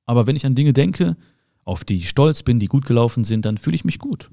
Aber 0.05 0.27
wenn 0.27 0.35
ich 0.35 0.45
an 0.45 0.55
Dinge 0.55 0.73
denke, 0.73 1.17
auf 1.63 1.83
die 1.83 1.97
ich 1.97 2.09
stolz 2.09 2.43
bin, 2.43 2.59
die 2.59 2.67
gut 2.67 2.85
gelaufen 2.85 3.23
sind, 3.23 3.45
dann 3.45 3.57
fühle 3.57 3.75
ich 3.75 3.85
mich 3.85 3.99
gut. 3.99 4.29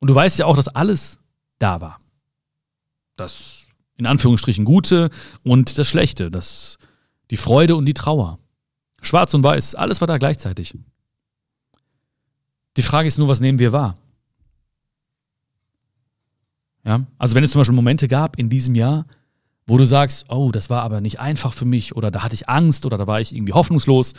Und 0.00 0.08
du 0.08 0.14
weißt 0.14 0.38
ja 0.40 0.46
auch, 0.46 0.56
dass 0.56 0.68
alles 0.68 1.18
da 1.58 1.80
war. 1.80 1.98
Das 3.16 3.61
in 4.02 4.06
Anführungsstrichen 4.06 4.64
Gute 4.64 5.10
und 5.42 5.78
das 5.78 5.86
Schlechte, 5.86 6.30
das 6.30 6.78
die 7.30 7.36
Freude 7.36 7.76
und 7.76 7.86
die 7.86 7.94
Trauer. 7.94 8.38
Schwarz 9.00 9.32
und 9.34 9.42
Weiß, 9.42 9.74
alles 9.74 10.00
war 10.00 10.08
da 10.08 10.18
gleichzeitig. 10.18 10.76
Die 12.76 12.82
Frage 12.82 13.08
ist 13.08 13.18
nur, 13.18 13.28
was 13.28 13.40
nehmen 13.40 13.58
wir 13.58 13.72
wahr? 13.72 13.94
Ja? 16.84 17.06
Also 17.18 17.34
wenn 17.34 17.44
es 17.44 17.52
zum 17.52 17.60
Beispiel 17.60 17.74
Momente 17.74 18.08
gab 18.08 18.38
in 18.38 18.48
diesem 18.48 18.74
Jahr, 18.74 19.06
wo 19.66 19.78
du 19.78 19.84
sagst, 19.84 20.26
oh, 20.28 20.50
das 20.50 20.70
war 20.70 20.82
aber 20.82 21.00
nicht 21.00 21.20
einfach 21.20 21.52
für 21.52 21.64
mich 21.64 21.94
oder 21.94 22.10
da 22.10 22.22
hatte 22.22 22.34
ich 22.34 22.48
Angst 22.48 22.84
oder 22.84 22.98
da 22.98 23.06
war 23.06 23.20
ich 23.20 23.34
irgendwie 23.34 23.52
hoffnungslos, 23.52 24.12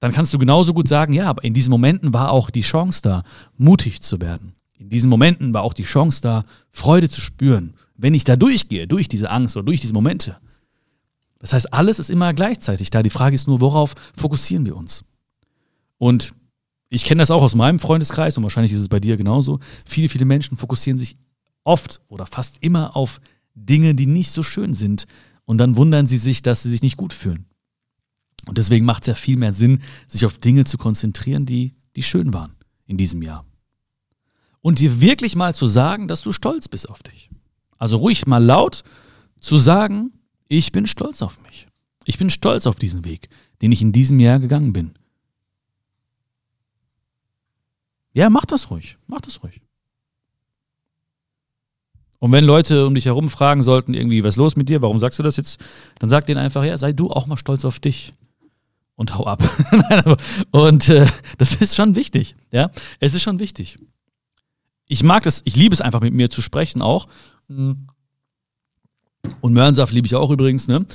dann 0.00 0.12
kannst 0.12 0.32
du 0.32 0.38
genauso 0.38 0.74
gut 0.74 0.88
sagen, 0.88 1.12
ja, 1.12 1.28
aber 1.28 1.44
in 1.44 1.54
diesen 1.54 1.70
Momenten 1.70 2.12
war 2.12 2.30
auch 2.30 2.50
die 2.50 2.62
Chance 2.62 3.02
da, 3.02 3.22
mutig 3.56 4.02
zu 4.02 4.20
werden. 4.20 4.54
In 4.76 4.88
diesen 4.88 5.08
Momenten 5.08 5.54
war 5.54 5.62
auch 5.62 5.72
die 5.72 5.84
Chance 5.84 6.20
da, 6.22 6.44
Freude 6.72 7.08
zu 7.08 7.20
spüren, 7.20 7.74
wenn 7.96 8.14
ich 8.14 8.24
da 8.24 8.36
durchgehe, 8.36 8.86
durch 8.86 9.08
diese 9.08 9.30
Angst 9.30 9.56
oder 9.56 9.66
durch 9.66 9.80
diese 9.80 9.94
Momente. 9.94 10.36
Das 11.38 11.52
heißt, 11.52 11.72
alles 11.72 11.98
ist 11.98 12.10
immer 12.10 12.32
gleichzeitig 12.34 12.90
da. 12.90 13.02
Die 13.02 13.10
Frage 13.10 13.34
ist 13.34 13.46
nur, 13.46 13.60
worauf 13.60 13.94
fokussieren 14.16 14.66
wir 14.66 14.76
uns? 14.76 15.04
Und 15.98 16.34
ich 16.88 17.04
kenne 17.04 17.20
das 17.20 17.30
auch 17.30 17.42
aus 17.42 17.54
meinem 17.54 17.78
Freundeskreis 17.78 18.36
und 18.36 18.42
wahrscheinlich 18.42 18.72
ist 18.72 18.80
es 18.80 18.88
bei 18.88 19.00
dir 19.00 19.16
genauso. 19.16 19.60
Viele, 19.84 20.08
viele 20.08 20.24
Menschen 20.24 20.56
fokussieren 20.56 20.98
sich 20.98 21.16
oft 21.64 22.00
oder 22.08 22.26
fast 22.26 22.58
immer 22.60 22.96
auf 22.96 23.20
Dinge, 23.54 23.94
die 23.94 24.06
nicht 24.06 24.30
so 24.30 24.42
schön 24.42 24.74
sind. 24.74 25.06
Und 25.44 25.58
dann 25.58 25.76
wundern 25.76 26.06
sie 26.06 26.18
sich, 26.18 26.42
dass 26.42 26.62
sie 26.62 26.70
sich 26.70 26.82
nicht 26.82 26.96
gut 26.96 27.12
fühlen. 27.12 27.46
Und 28.46 28.58
deswegen 28.58 28.84
macht 28.84 29.04
es 29.04 29.08
ja 29.08 29.14
viel 29.14 29.36
mehr 29.36 29.52
Sinn, 29.52 29.80
sich 30.06 30.26
auf 30.26 30.38
Dinge 30.38 30.64
zu 30.64 30.78
konzentrieren, 30.78 31.46
die, 31.46 31.74
die 31.96 32.02
schön 32.02 32.32
waren 32.32 32.54
in 32.86 32.96
diesem 32.96 33.22
Jahr. 33.22 33.44
Und 34.60 34.78
dir 34.78 35.00
wirklich 35.00 35.36
mal 35.36 35.54
zu 35.54 35.66
sagen, 35.66 36.08
dass 36.08 36.22
du 36.22 36.32
stolz 36.32 36.68
bist 36.68 36.88
auf 36.88 37.02
dich. 37.02 37.30
Also 37.78 37.96
ruhig 37.96 38.26
mal 38.26 38.42
laut 38.42 38.82
zu 39.40 39.58
sagen, 39.58 40.12
ich 40.48 40.72
bin 40.72 40.86
stolz 40.86 41.22
auf 41.22 41.40
mich. 41.42 41.68
Ich 42.04 42.18
bin 42.18 42.30
stolz 42.30 42.66
auf 42.66 42.76
diesen 42.76 43.04
Weg, 43.04 43.28
den 43.62 43.72
ich 43.72 43.82
in 43.82 43.92
diesem 43.92 44.20
Jahr 44.20 44.38
gegangen 44.38 44.72
bin. 44.72 44.94
Ja, 48.12 48.30
mach 48.30 48.44
das 48.44 48.70
ruhig. 48.70 48.96
Mach 49.06 49.20
das 49.20 49.42
ruhig. 49.42 49.60
Und 52.20 52.32
wenn 52.32 52.44
Leute 52.44 52.86
um 52.86 52.94
dich 52.94 53.04
herum 53.04 53.28
fragen 53.28 53.62
sollten, 53.62 53.92
irgendwie, 53.92 54.24
was 54.24 54.30
ist 54.34 54.38
los 54.38 54.56
mit 54.56 54.68
dir, 54.68 54.80
warum 54.80 54.98
sagst 54.98 55.18
du 55.18 55.22
das 55.22 55.36
jetzt, 55.36 55.60
dann 55.98 56.08
sag 56.08 56.24
denen 56.24 56.40
einfach, 56.40 56.64
ja, 56.64 56.78
sei 56.78 56.92
du 56.92 57.10
auch 57.10 57.26
mal 57.26 57.36
stolz 57.36 57.66
auf 57.66 57.80
dich. 57.80 58.12
Und 58.96 59.14
hau 59.18 59.26
ab. 59.26 59.42
und 60.52 60.88
äh, 60.88 61.06
das 61.36 61.56
ist 61.56 61.74
schon 61.74 61.96
wichtig. 61.96 62.36
Ja, 62.52 62.70
es 63.00 63.14
ist 63.14 63.22
schon 63.22 63.40
wichtig. 63.40 63.76
Ich 64.86 65.02
mag 65.02 65.24
das, 65.24 65.42
ich 65.44 65.56
liebe 65.56 65.74
es 65.74 65.80
einfach 65.80 66.00
mit 66.00 66.14
mir 66.14 66.30
zu 66.30 66.40
sprechen 66.40 66.80
auch. 66.80 67.08
Und 69.40 69.52
Möhrensaft 69.52 69.92
liebe 69.92 70.06
ich 70.06 70.14
auch 70.14 70.30
übrigens, 70.30 70.68
ne? 70.68 70.86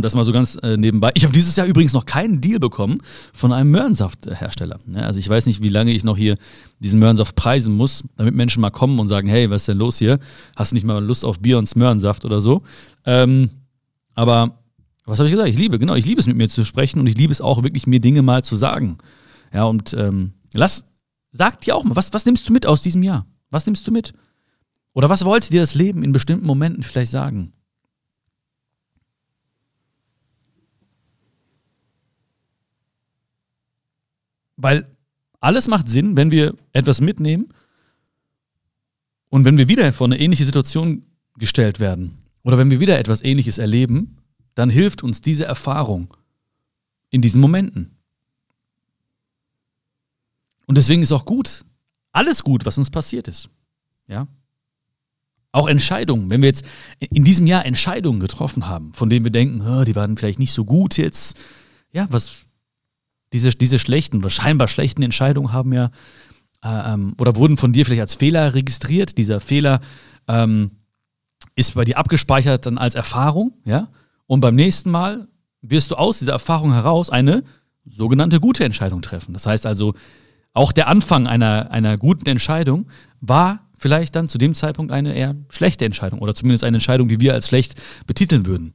Das 0.00 0.14
mal 0.14 0.24
so 0.24 0.32
ganz 0.32 0.56
äh, 0.62 0.76
nebenbei. 0.76 1.10
Ich 1.14 1.24
habe 1.24 1.34
dieses 1.34 1.56
Jahr 1.56 1.66
übrigens 1.66 1.92
noch 1.92 2.06
keinen 2.06 2.40
Deal 2.40 2.58
bekommen 2.58 3.00
von 3.32 3.52
einem 3.52 3.70
Möhrensafthersteller. 3.70 4.78
Ne? 4.86 5.04
Also 5.04 5.18
ich 5.18 5.28
weiß 5.28 5.46
nicht, 5.46 5.60
wie 5.60 5.68
lange 5.68 5.90
ich 5.90 6.04
noch 6.04 6.16
hier 6.16 6.36
diesen 6.78 7.00
Möhrensaft 7.00 7.34
preisen 7.34 7.74
muss, 7.74 8.04
damit 8.16 8.34
Menschen 8.34 8.60
mal 8.60 8.70
kommen 8.70 8.98
und 8.98 9.08
sagen, 9.08 9.28
hey, 9.28 9.50
was 9.50 9.62
ist 9.62 9.68
denn 9.68 9.78
los 9.78 9.98
hier? 9.98 10.18
Hast 10.56 10.72
du 10.72 10.76
nicht 10.76 10.84
mal 10.84 11.02
Lust 11.04 11.24
auf 11.24 11.40
Bier 11.40 11.58
und 11.58 11.74
Möhrensaft 11.76 12.24
oder 12.24 12.40
so? 12.40 12.62
Ähm, 13.04 13.50
aber 14.14 14.58
was 15.04 15.18
habe 15.18 15.28
ich 15.28 15.32
gesagt? 15.32 15.48
Ich 15.48 15.58
liebe, 15.58 15.78
genau, 15.78 15.94
ich 15.94 16.06
liebe 16.06 16.20
es 16.20 16.26
mit 16.26 16.36
mir 16.36 16.48
zu 16.48 16.64
sprechen 16.64 17.00
und 17.00 17.06
ich 17.06 17.16
liebe 17.16 17.32
es 17.32 17.40
auch 17.40 17.62
wirklich, 17.62 17.86
mir 17.86 18.00
Dinge 18.00 18.22
mal 18.22 18.44
zu 18.44 18.56
sagen. 18.56 18.98
Ja, 19.52 19.64
und 19.64 19.94
ähm, 19.94 20.32
lass, 20.52 20.86
sag 21.32 21.60
dir 21.60 21.76
auch 21.76 21.84
mal, 21.84 21.96
was, 21.96 22.12
was 22.12 22.24
nimmst 22.24 22.48
du 22.48 22.52
mit 22.52 22.66
aus 22.66 22.82
diesem 22.82 23.02
Jahr? 23.02 23.26
Was 23.50 23.66
nimmst 23.66 23.86
du 23.86 23.90
mit? 23.90 24.12
Oder 24.94 25.08
was 25.08 25.24
wollte 25.24 25.50
dir 25.50 25.60
das 25.60 25.74
Leben 25.74 26.02
in 26.02 26.12
bestimmten 26.12 26.46
Momenten 26.46 26.82
vielleicht 26.82 27.12
sagen? 27.12 27.52
Weil 34.56 34.88
alles 35.40 35.66
macht 35.66 35.88
Sinn, 35.88 36.16
wenn 36.16 36.30
wir 36.30 36.54
etwas 36.72 37.00
mitnehmen 37.00 37.52
und 39.28 39.44
wenn 39.44 39.58
wir 39.58 39.68
wieder 39.68 39.92
vor 39.92 40.06
eine 40.06 40.20
ähnliche 40.20 40.44
Situation 40.44 41.04
gestellt 41.36 41.80
werden 41.80 42.18
oder 42.42 42.58
wenn 42.58 42.70
wir 42.70 42.78
wieder 42.78 42.98
etwas 42.98 43.22
Ähnliches 43.22 43.58
erleben, 43.58 44.18
dann 44.54 44.70
hilft 44.70 45.02
uns 45.02 45.20
diese 45.20 45.46
Erfahrung 45.46 46.14
in 47.10 47.22
diesen 47.22 47.40
Momenten. 47.40 47.96
Und 50.66 50.76
deswegen 50.76 51.02
ist 51.02 51.12
auch 51.12 51.24
gut, 51.24 51.64
alles 52.12 52.44
gut, 52.44 52.64
was 52.64 52.78
uns 52.78 52.90
passiert 52.90 53.26
ist. 53.26 53.48
Ja, 54.06 54.28
auch 55.52 55.68
Entscheidungen, 55.68 56.30
wenn 56.30 56.40
wir 56.40 56.48
jetzt 56.48 56.64
in 56.98 57.24
diesem 57.24 57.46
Jahr 57.46 57.66
Entscheidungen 57.66 58.20
getroffen 58.20 58.66
haben, 58.66 58.92
von 58.94 59.10
denen 59.10 59.24
wir 59.24 59.30
denken, 59.30 59.60
oh, 59.60 59.84
die 59.84 59.94
waren 59.94 60.16
vielleicht 60.16 60.38
nicht 60.38 60.52
so 60.52 60.64
gut 60.64 60.96
jetzt. 60.96 61.38
Ja, 61.92 62.06
was 62.10 62.46
diese, 63.34 63.50
diese 63.50 63.78
schlechten 63.78 64.18
oder 64.18 64.30
scheinbar 64.30 64.68
schlechten 64.68 65.02
Entscheidungen 65.02 65.52
haben 65.52 65.72
ja 65.72 65.90
äh, 66.64 66.94
ähm, 66.94 67.14
oder 67.18 67.36
wurden 67.36 67.56
von 67.56 67.72
dir 67.72 67.84
vielleicht 67.84 68.00
als 68.00 68.14
Fehler 68.14 68.54
registriert. 68.54 69.18
Dieser 69.18 69.40
Fehler 69.40 69.80
ähm, 70.28 70.72
ist 71.54 71.74
bei 71.74 71.84
dir 71.84 71.98
abgespeichert 71.98 72.66
dann 72.66 72.78
als 72.78 72.94
Erfahrung, 72.94 73.52
ja. 73.64 73.88
Und 74.26 74.40
beim 74.40 74.54
nächsten 74.54 74.90
Mal 74.90 75.28
wirst 75.60 75.90
du 75.90 75.96
aus 75.96 76.20
dieser 76.20 76.32
Erfahrung 76.32 76.72
heraus 76.72 77.10
eine 77.10 77.42
sogenannte 77.84 78.40
gute 78.40 78.64
Entscheidung 78.64 79.02
treffen. 79.02 79.34
Das 79.34 79.46
heißt 79.46 79.66
also, 79.66 79.94
auch 80.54 80.72
der 80.72 80.88
Anfang 80.88 81.26
einer, 81.26 81.70
einer 81.70 81.98
guten 81.98 82.28
Entscheidung 82.28 82.86
war 83.20 83.68
vielleicht 83.82 84.14
dann 84.14 84.28
zu 84.28 84.38
dem 84.38 84.54
Zeitpunkt 84.54 84.92
eine 84.92 85.12
eher 85.12 85.34
schlechte 85.48 85.84
Entscheidung 85.84 86.20
oder 86.20 86.36
zumindest 86.36 86.62
eine 86.62 86.76
Entscheidung, 86.76 87.08
die 87.08 87.18
wir 87.18 87.34
als 87.34 87.48
schlecht 87.48 87.74
betiteln 88.06 88.46
würden. 88.46 88.74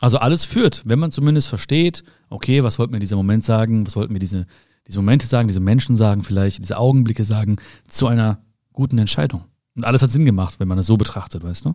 Also 0.00 0.18
alles 0.18 0.44
führt, 0.44 0.82
wenn 0.84 0.98
man 0.98 1.12
zumindest 1.12 1.48
versteht, 1.48 2.02
okay, 2.28 2.64
was 2.64 2.78
wollte 2.78 2.92
mir 2.92 2.98
dieser 2.98 3.16
Moment 3.16 3.44
sagen, 3.44 3.86
was 3.86 3.94
wollten 3.94 4.12
mir 4.12 4.18
diese, 4.18 4.46
diese 4.86 4.98
Momente 4.98 5.26
sagen, 5.26 5.46
diese 5.46 5.60
Menschen 5.60 5.94
sagen 5.94 6.24
vielleicht, 6.24 6.58
diese 6.58 6.76
Augenblicke 6.76 7.24
sagen, 7.24 7.56
zu 7.86 8.08
einer 8.08 8.42
guten 8.72 8.98
Entscheidung. 8.98 9.44
Und 9.76 9.84
alles 9.84 10.02
hat 10.02 10.10
Sinn 10.10 10.24
gemacht, 10.24 10.58
wenn 10.58 10.68
man 10.68 10.78
es 10.78 10.86
so 10.86 10.96
betrachtet, 10.96 11.44
weißt 11.44 11.66
du? 11.66 11.74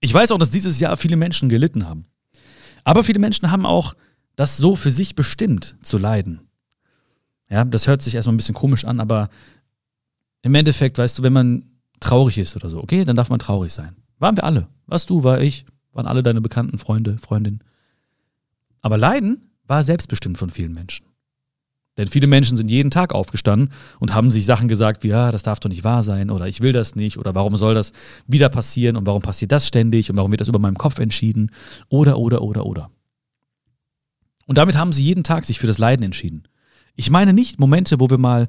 Ich 0.00 0.12
weiß 0.12 0.32
auch, 0.32 0.38
dass 0.38 0.50
dieses 0.50 0.80
Jahr 0.80 0.96
viele 0.96 1.16
Menschen 1.16 1.48
gelitten 1.48 1.88
haben. 1.88 2.06
Aber 2.84 3.02
viele 3.02 3.18
Menschen 3.18 3.50
haben 3.50 3.66
auch 3.66 3.94
das 4.36 4.56
so 4.56 4.76
für 4.76 4.90
sich 4.90 5.14
bestimmt 5.14 5.76
zu 5.80 5.98
leiden. 5.98 6.42
Ja, 7.48 7.64
das 7.64 7.86
hört 7.86 8.02
sich 8.02 8.14
erstmal 8.14 8.34
ein 8.34 8.38
bisschen 8.38 8.54
komisch 8.54 8.84
an, 8.84 9.00
aber 9.00 9.28
im 10.42 10.54
Endeffekt, 10.54 10.98
weißt 10.98 11.18
du, 11.18 11.22
wenn 11.22 11.32
man 11.32 11.64
traurig 12.00 12.38
ist 12.38 12.56
oder 12.56 12.68
so, 12.68 12.82
okay, 12.82 13.04
dann 13.04 13.16
darf 13.16 13.30
man 13.30 13.38
traurig 13.38 13.72
sein. 13.72 13.96
Waren 14.18 14.36
wir 14.36 14.44
alle. 14.44 14.68
Was 14.86 15.06
du, 15.06 15.24
war 15.24 15.40
ich, 15.40 15.64
waren 15.92 16.06
alle 16.06 16.22
deine 16.22 16.40
bekannten 16.40 16.78
Freunde, 16.78 17.18
Freundinnen. 17.18 17.64
Aber 18.80 18.98
Leiden 18.98 19.50
war 19.66 19.82
selbstbestimmt 19.82 20.38
von 20.38 20.50
vielen 20.50 20.72
Menschen. 20.72 21.06
Denn 21.96 22.08
viele 22.08 22.26
Menschen 22.26 22.56
sind 22.56 22.68
jeden 22.68 22.90
Tag 22.90 23.14
aufgestanden 23.14 23.70
und 24.00 24.12
haben 24.12 24.30
sich 24.30 24.44
Sachen 24.44 24.68
gesagt 24.68 25.02
wie, 25.02 25.08
ja, 25.08 25.32
das 25.32 25.42
darf 25.42 25.60
doch 25.60 25.70
nicht 25.70 25.82
wahr 25.82 26.02
sein 26.02 26.30
oder 26.30 26.46
ich 26.46 26.60
will 26.60 26.72
das 26.72 26.94
nicht 26.94 27.16
oder 27.16 27.34
warum 27.34 27.56
soll 27.56 27.74
das 27.74 27.92
wieder 28.26 28.50
passieren 28.50 28.96
und 28.96 29.06
warum 29.06 29.22
passiert 29.22 29.50
das 29.50 29.66
ständig 29.66 30.10
und 30.10 30.16
warum 30.16 30.30
wird 30.30 30.42
das 30.42 30.48
über 30.48 30.58
meinem 30.58 30.76
Kopf 30.76 30.98
entschieden 30.98 31.50
oder, 31.88 32.18
oder, 32.18 32.42
oder, 32.42 32.66
oder. 32.66 32.90
Und 34.46 34.58
damit 34.58 34.76
haben 34.76 34.92
sie 34.92 35.02
jeden 35.02 35.24
Tag 35.24 35.44
sich 35.44 35.58
für 35.58 35.66
das 35.66 35.78
Leiden 35.78 36.04
entschieden. 36.04 36.44
Ich 36.94 37.10
meine 37.10 37.32
nicht 37.32 37.60
Momente, 37.60 38.00
wo 38.00 38.08
wir 38.08 38.18
mal 38.18 38.48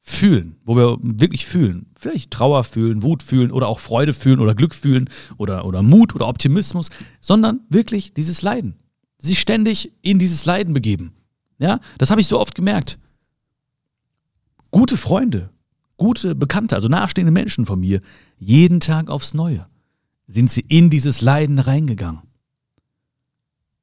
fühlen, 0.00 0.56
wo 0.64 0.76
wir 0.76 0.98
wirklich 1.02 1.46
fühlen, 1.46 1.86
vielleicht 1.98 2.30
Trauer 2.30 2.64
fühlen, 2.64 3.02
Wut 3.02 3.22
fühlen 3.22 3.52
oder 3.52 3.68
auch 3.68 3.78
Freude 3.78 4.14
fühlen 4.14 4.40
oder 4.40 4.54
Glück 4.54 4.74
fühlen 4.74 5.10
oder, 5.36 5.66
oder 5.66 5.82
Mut 5.82 6.14
oder 6.14 6.28
Optimismus, 6.28 6.88
sondern 7.20 7.60
wirklich 7.68 8.14
dieses 8.14 8.40
Leiden. 8.40 8.76
Sich 9.18 9.40
ständig 9.40 9.92
in 10.00 10.18
dieses 10.18 10.46
Leiden 10.46 10.72
begeben. 10.72 11.12
Ja, 11.58 11.80
das 11.98 12.10
habe 12.10 12.20
ich 12.20 12.28
so 12.28 12.40
oft 12.40 12.54
gemerkt. 12.54 12.98
Gute 14.70 14.96
Freunde, 14.96 15.50
gute 15.96 16.34
Bekannte, 16.34 16.76
also 16.76 16.88
nahestehende 16.88 17.32
Menschen 17.32 17.66
von 17.66 17.80
mir, 17.80 18.00
jeden 18.38 18.80
Tag 18.80 19.10
aufs 19.10 19.34
Neue 19.34 19.66
sind 20.28 20.50
sie 20.50 20.64
in 20.68 20.90
dieses 20.90 21.20
Leiden 21.22 21.58
reingegangen. 21.58 22.20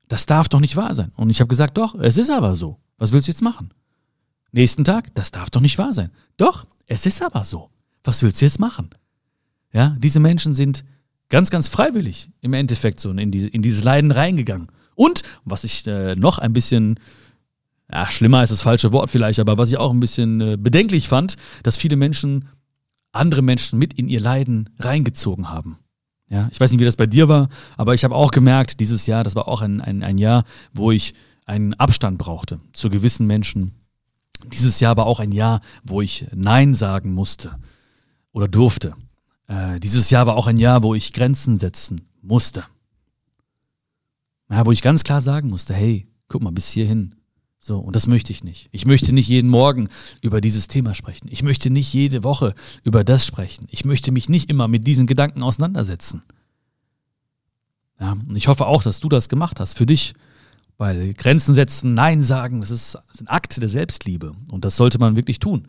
Das 0.08 0.26
darf 0.26 0.50
doch 0.50 0.60
nicht 0.60 0.76
wahr 0.76 0.94
sein. 0.94 1.12
Und 1.16 1.30
ich 1.30 1.40
habe 1.40 1.48
gesagt, 1.48 1.78
doch, 1.78 1.96
es 1.96 2.18
ist 2.18 2.30
aber 2.30 2.56
so. 2.56 2.78
Was 2.98 3.12
willst 3.12 3.28
du 3.28 3.32
jetzt 3.32 3.42
machen? 3.42 3.74
Nächsten 4.52 4.84
Tag, 4.84 5.14
das 5.16 5.32
darf 5.32 5.50
doch 5.50 5.62
nicht 5.62 5.78
wahr 5.78 5.94
sein. 5.94 6.12
Doch, 6.38 6.66
es 6.86 7.06
ist 7.06 7.22
aber 7.22 7.44
so. 7.44 7.70
Was 8.04 8.22
willst 8.24 8.42
du 8.42 8.46
jetzt 8.46 8.60
machen? 8.60 8.90
Ja, 9.74 9.96
diese 10.00 10.20
Menschen 10.20 10.54
sind 10.54 10.86
ganz, 11.30 11.50
ganz 11.50 11.68
freiwillig 11.68 12.30
im 12.42 12.54
Endeffekt 12.54 13.00
so 13.00 13.12
in, 13.12 13.32
diese, 13.32 13.50
in 13.50 13.62
dieses 13.62 13.84
Leiden 13.84 14.12
reingegangen. 14.12 14.68
Und 14.96 15.24
was 15.44 15.64
ich 15.64 15.86
äh, 15.88 16.16
noch 16.16 16.40
ein 16.40 16.54
bisschen 16.54 17.00
ja, 17.92 18.10
schlimmer 18.10 18.44
ist 18.44 18.50
das 18.50 18.62
falsche 18.62 18.92
Wort 18.92 19.10
vielleicht, 19.10 19.40
aber 19.40 19.58
was 19.58 19.70
ich 19.70 19.78
auch 19.78 19.92
ein 19.92 20.00
bisschen 20.00 20.42
äh, 20.42 20.58
bedenklich 20.58 21.08
fand, 21.08 21.36
dass 21.64 21.78
viele 21.78 21.96
Menschen 21.96 22.48
andere 23.12 23.42
Menschen 23.42 23.80
mit 23.80 23.94
in 23.94 24.10
ihr 24.10 24.20
Leiden 24.20 24.70
reingezogen 24.80 25.50
haben. 25.50 25.78
Ja, 26.36 26.50
ich 26.52 26.60
weiß 26.60 26.70
nicht, 26.70 26.82
wie 26.82 26.86
das 26.86 26.98
bei 26.98 27.08
dir 27.08 27.30
war, 27.30 27.48
aber 27.78 27.94
ich 27.94 28.04
habe 28.04 28.14
auch 28.14 28.32
gemerkt, 28.32 28.82
dieses 28.82 29.06
Jahr, 29.06 29.24
das 29.24 29.38
war 29.38 29.48
auch 29.48 29.62
ein, 29.62 29.80
ein, 29.80 30.04
ein 30.04 30.18
Jahr, 30.18 30.44
wo 30.74 30.92
ich 30.92 31.14
einen 31.46 31.74
Abstand 31.76 32.18
brauchte 32.18 32.60
zu 32.74 32.90
gewissen 32.90 33.26
Menschen. 33.26 33.72
Dieses 34.52 34.82
Jahr 34.82 34.98
war 34.98 35.06
auch 35.06 35.22
ein 35.22 35.32
Jahr, 35.32 35.62
wo 35.86 36.02
ich 36.02 36.28
Nein 36.36 36.74
sagen 36.74 37.14
musste 37.14 37.58
oder 38.34 38.50
durfte. 38.50 38.96
Äh, 39.48 39.80
dieses 39.80 40.10
Jahr 40.10 40.28
war 40.28 40.36
auch 40.36 40.48
ein 40.48 40.58
Jahr, 40.58 40.84
wo 40.84 40.94
ich 40.94 41.14
Grenzen 41.14 41.56
setzen 41.56 42.02
musste. 42.22 42.66
Ja, 44.50 44.66
wo 44.66 44.74
ich 44.74 44.82
ganz 44.82 45.06
klar 45.06 45.22
sagen 45.22 45.48
musste, 45.48 45.74
hey, 45.74 46.06
guck 46.28 46.42
mal, 46.42 46.52
bis 46.52 46.70
hierhin. 46.70 47.16
So, 47.68 47.80
und 47.80 47.96
das 47.96 48.06
möchte 48.06 48.32
ich 48.32 48.44
nicht. 48.44 48.70
Ich 48.72 48.86
möchte 48.86 49.12
nicht 49.12 49.28
jeden 49.28 49.50
Morgen 49.50 49.90
über 50.22 50.40
dieses 50.40 50.68
Thema 50.68 50.94
sprechen. 50.94 51.30
Ich 51.32 51.42
möchte 51.42 51.72
nicht 51.72 51.92
jede 51.92 52.24
Woche 52.24 52.54
über 52.84 53.04
das 53.04 53.26
sprechen. 53.26 53.66
Ich 53.72 53.86
möchte 53.86 54.12
mich 54.12 54.30
nicht 54.30 54.52
immer 54.52 54.68
mit 54.68 54.86
diesen 54.86 55.08
Gedanken 55.08 55.42
auseinandersetzen. 55.42 56.22
Ja, 58.00 58.12
und 58.12 58.36
ich 58.36 58.50
hoffe 58.50 58.68
auch, 58.68 58.84
dass 58.84 59.00
du 59.00 59.10
das 59.10 59.30
gemacht 59.30 59.60
hast 59.60 59.76
für 59.76 59.88
dich, 59.88 60.14
weil 60.78 61.16
Grenzen 61.16 61.56
setzen, 61.56 61.96
Nein 61.96 62.22
sagen, 62.22 62.62
das 62.62 62.70
ist 62.70 63.00
ein 63.20 63.28
Akt 63.30 63.60
der 63.60 63.70
Selbstliebe 63.70 64.34
und 64.52 64.64
das 64.64 64.76
sollte 64.76 65.00
man 65.00 65.16
wirklich 65.16 65.40
tun 65.40 65.68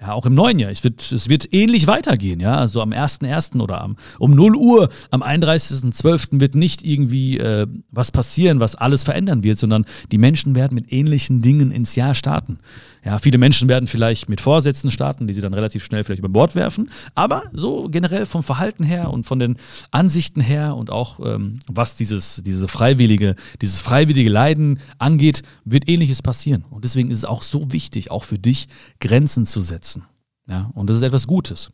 ja, 0.00 0.12
auch 0.12 0.26
im 0.26 0.34
neuen 0.34 0.60
Jahr. 0.60 0.70
Es 0.70 0.84
wird, 0.84 1.10
es 1.10 1.28
wird 1.28 1.52
ähnlich 1.52 1.88
weitergehen, 1.88 2.38
ja. 2.38 2.56
Also 2.56 2.80
am 2.82 2.92
1.1. 2.92 3.60
oder 3.60 3.80
am, 3.80 3.96
um 4.20 4.32
0 4.32 4.54
Uhr, 4.54 4.90
am 5.10 5.24
31.12. 5.24 6.40
wird 6.40 6.54
nicht 6.54 6.84
irgendwie 6.84 7.38
äh, 7.38 7.66
was 7.90 8.12
passieren, 8.12 8.60
was 8.60 8.76
alles 8.76 9.02
verändern 9.02 9.42
wird, 9.42 9.58
sondern 9.58 9.84
die 10.12 10.18
Menschen 10.18 10.54
werden 10.54 10.76
mit 10.76 10.92
ähnlichen 10.92 11.42
Dingen 11.42 11.72
ins 11.72 11.96
Jahr 11.96 12.14
starten. 12.14 12.58
Ja, 13.04 13.18
viele 13.18 13.38
Menschen 13.38 13.68
werden 13.68 13.86
vielleicht 13.86 14.28
mit 14.28 14.40
Vorsätzen 14.40 14.90
starten, 14.90 15.26
die 15.26 15.34
sie 15.34 15.40
dann 15.40 15.54
relativ 15.54 15.84
schnell 15.84 16.04
vielleicht 16.04 16.18
über 16.18 16.28
Bord 16.28 16.54
werfen. 16.54 16.90
Aber 17.14 17.44
so 17.52 17.88
generell 17.88 18.26
vom 18.26 18.42
Verhalten 18.42 18.84
her 18.84 19.10
und 19.10 19.24
von 19.24 19.38
den 19.38 19.56
Ansichten 19.90 20.40
her 20.40 20.76
und 20.76 20.90
auch 20.90 21.20
ähm, 21.24 21.60
was 21.66 21.96
dieses, 21.96 22.42
diese 22.44 22.68
freiwillige, 22.68 23.34
dieses 23.62 23.80
freiwillige 23.80 24.30
Leiden 24.30 24.80
angeht, 24.98 25.42
wird 25.64 25.88
ähnliches 25.88 26.22
passieren. 26.22 26.64
Und 26.70 26.84
deswegen 26.84 27.10
ist 27.10 27.18
es 27.18 27.24
auch 27.24 27.42
so 27.42 27.72
wichtig, 27.72 28.10
auch 28.10 28.24
für 28.24 28.38
dich 28.38 28.68
Grenzen 29.00 29.44
zu 29.44 29.60
setzen. 29.60 30.04
Ja, 30.48 30.70
und 30.74 30.88
das 30.88 30.96
ist 30.96 31.02
etwas 31.02 31.26
Gutes. 31.26 31.70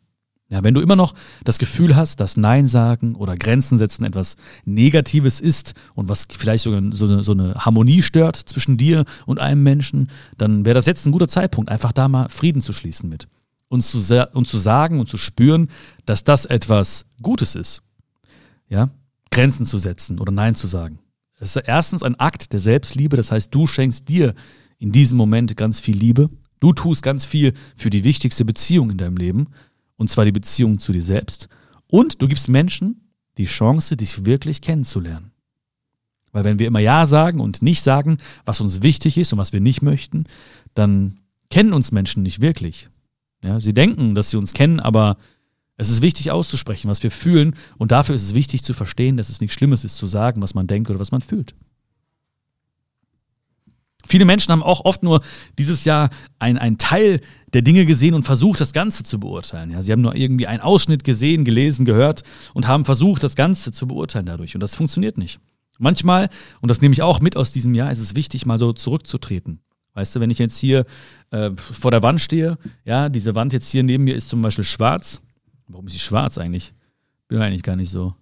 Ja, 0.55 0.63
wenn 0.63 0.73
du 0.73 0.79
immer 0.79 0.95
noch 0.95 1.15
das 1.43 1.59
Gefühl 1.59 1.97
hast, 1.97 2.21
dass 2.21 2.37
Nein 2.37 2.65
sagen 2.65 3.15
oder 3.15 3.35
Grenzen 3.35 3.77
setzen 3.77 4.05
etwas 4.05 4.37
Negatives 4.63 5.41
ist 5.41 5.73
und 5.95 6.07
was 6.07 6.27
vielleicht 6.29 6.63
sogar 6.63 6.81
so 6.93 7.07
eine, 7.07 7.23
so 7.23 7.33
eine 7.33 7.55
Harmonie 7.55 8.01
stört 8.01 8.37
zwischen 8.37 8.77
dir 8.77 9.03
und 9.25 9.41
einem 9.41 9.63
Menschen, 9.63 10.09
dann 10.37 10.63
wäre 10.63 10.75
das 10.75 10.85
jetzt 10.85 11.05
ein 11.05 11.11
guter 11.11 11.27
Zeitpunkt, 11.27 11.69
einfach 11.69 11.91
da 11.91 12.07
mal 12.07 12.29
Frieden 12.29 12.61
zu 12.61 12.71
schließen 12.71 13.09
mit. 13.09 13.27
Und 13.67 13.81
zu, 13.81 13.97
und 14.31 14.47
zu 14.47 14.57
sagen 14.57 15.01
und 15.01 15.07
zu 15.07 15.17
spüren, 15.17 15.67
dass 16.05 16.23
das 16.23 16.45
etwas 16.45 17.05
Gutes 17.21 17.55
ist. 17.55 17.81
Ja, 18.69 18.91
Grenzen 19.31 19.65
zu 19.65 19.77
setzen 19.77 20.21
oder 20.21 20.31
Nein 20.31 20.55
zu 20.55 20.67
sagen. 20.67 20.99
Es 21.37 21.53
ist 21.53 21.63
erstens 21.67 22.01
ein 22.01 22.17
Akt 22.17 22.53
der 22.53 22.61
Selbstliebe, 22.61 23.17
das 23.17 23.29
heißt, 23.29 23.53
du 23.53 23.67
schenkst 23.67 24.07
dir 24.07 24.33
in 24.79 24.93
diesem 24.93 25.17
Moment 25.17 25.57
ganz 25.57 25.81
viel 25.81 25.97
Liebe. 25.97 26.29
Du 26.61 26.71
tust 26.71 27.03
ganz 27.03 27.25
viel 27.25 27.53
für 27.75 27.89
die 27.89 28.05
wichtigste 28.05 28.45
Beziehung 28.45 28.89
in 28.91 28.97
deinem 28.97 29.17
Leben 29.17 29.47
und 29.97 30.09
zwar 30.09 30.25
die 30.25 30.31
Beziehung 30.31 30.79
zu 30.79 30.91
dir 30.91 31.01
selbst. 31.01 31.47
Und 31.87 32.21
du 32.21 32.27
gibst 32.27 32.49
Menschen 32.49 33.09
die 33.37 33.45
Chance, 33.45 33.97
dich 33.97 34.25
wirklich 34.25 34.61
kennenzulernen. 34.61 35.31
Weil 36.31 36.43
wenn 36.43 36.59
wir 36.59 36.67
immer 36.67 36.79
Ja 36.79 37.05
sagen 37.05 37.39
und 37.39 37.61
nicht 37.61 37.81
sagen, 37.81 38.17
was 38.45 38.61
uns 38.61 38.81
wichtig 38.81 39.17
ist 39.17 39.31
und 39.31 39.39
was 39.39 39.53
wir 39.53 39.61
nicht 39.61 39.81
möchten, 39.81 40.25
dann 40.73 41.19
kennen 41.49 41.73
uns 41.73 41.91
Menschen 41.91 42.23
nicht 42.23 42.41
wirklich. 42.41 42.89
Ja, 43.43 43.61
sie 43.61 43.73
denken, 43.73 44.15
dass 44.15 44.31
sie 44.31 44.37
uns 44.37 44.53
kennen, 44.53 44.79
aber 44.79 45.17
es 45.77 45.89
ist 45.89 46.01
wichtig 46.01 46.31
auszusprechen, 46.31 46.89
was 46.89 47.03
wir 47.03 47.11
fühlen. 47.11 47.55
Und 47.77 47.91
dafür 47.91 48.15
ist 48.15 48.23
es 48.23 48.35
wichtig 48.35 48.63
zu 48.63 48.73
verstehen, 48.73 49.17
dass 49.17 49.29
es 49.29 49.41
nichts 49.41 49.55
Schlimmes 49.55 49.83
ist 49.83 49.97
zu 49.97 50.07
sagen, 50.07 50.41
was 50.41 50.53
man 50.53 50.67
denkt 50.67 50.89
oder 50.89 50.99
was 50.99 51.11
man 51.11 51.21
fühlt. 51.21 51.55
Viele 54.07 54.25
Menschen 54.25 54.51
haben 54.51 54.63
auch 54.63 54.85
oft 54.85 55.03
nur 55.03 55.21
dieses 55.57 55.85
Jahr 55.85 56.09
ein, 56.39 56.77
Teil 56.77 57.21
der 57.53 57.61
Dinge 57.61 57.85
gesehen 57.85 58.13
und 58.13 58.23
versucht, 58.23 58.59
das 58.59 58.73
Ganze 58.73 59.03
zu 59.03 59.19
beurteilen. 59.19 59.71
Ja, 59.71 59.81
sie 59.81 59.91
haben 59.91 60.01
nur 60.01 60.15
irgendwie 60.15 60.47
einen 60.47 60.61
Ausschnitt 60.61 61.03
gesehen, 61.03 61.45
gelesen, 61.45 61.85
gehört 61.85 62.23
und 62.53 62.67
haben 62.67 62.85
versucht, 62.85 63.23
das 63.23 63.35
Ganze 63.35 63.71
zu 63.71 63.87
beurteilen 63.87 64.25
dadurch. 64.25 64.55
Und 64.55 64.61
das 64.61 64.75
funktioniert 64.75 65.17
nicht. 65.17 65.39
Manchmal, 65.77 66.29
und 66.61 66.69
das 66.69 66.81
nehme 66.81 66.93
ich 66.93 67.01
auch 67.01 67.19
mit 67.19 67.35
aus 67.35 67.51
diesem 67.51 67.73
Jahr, 67.73 67.91
ist 67.91 67.99
es 67.99 68.15
wichtig, 68.15 68.45
mal 68.45 68.59
so 68.59 68.73
zurückzutreten. 68.73 69.59
Weißt 69.93 70.15
du, 70.15 70.19
wenn 70.19 70.29
ich 70.29 70.39
jetzt 70.39 70.57
hier 70.57 70.85
äh, 71.31 71.51
vor 71.55 71.91
der 71.91 72.03
Wand 72.03 72.19
stehe, 72.21 72.57
ja, 72.83 73.09
diese 73.09 73.33
Wand 73.35 73.53
jetzt 73.53 73.69
hier 73.69 73.83
neben 73.83 74.03
mir 74.03 74.15
ist 74.15 74.29
zum 74.29 74.41
Beispiel 74.41 74.65
schwarz. 74.65 75.21
Warum 75.67 75.87
ist 75.87 75.93
sie 75.93 75.99
schwarz 75.99 76.37
eigentlich? 76.37 76.73
Bin 77.27 77.39
eigentlich 77.39 77.63
gar 77.63 77.75
nicht 77.75 77.89
so. 77.89 78.13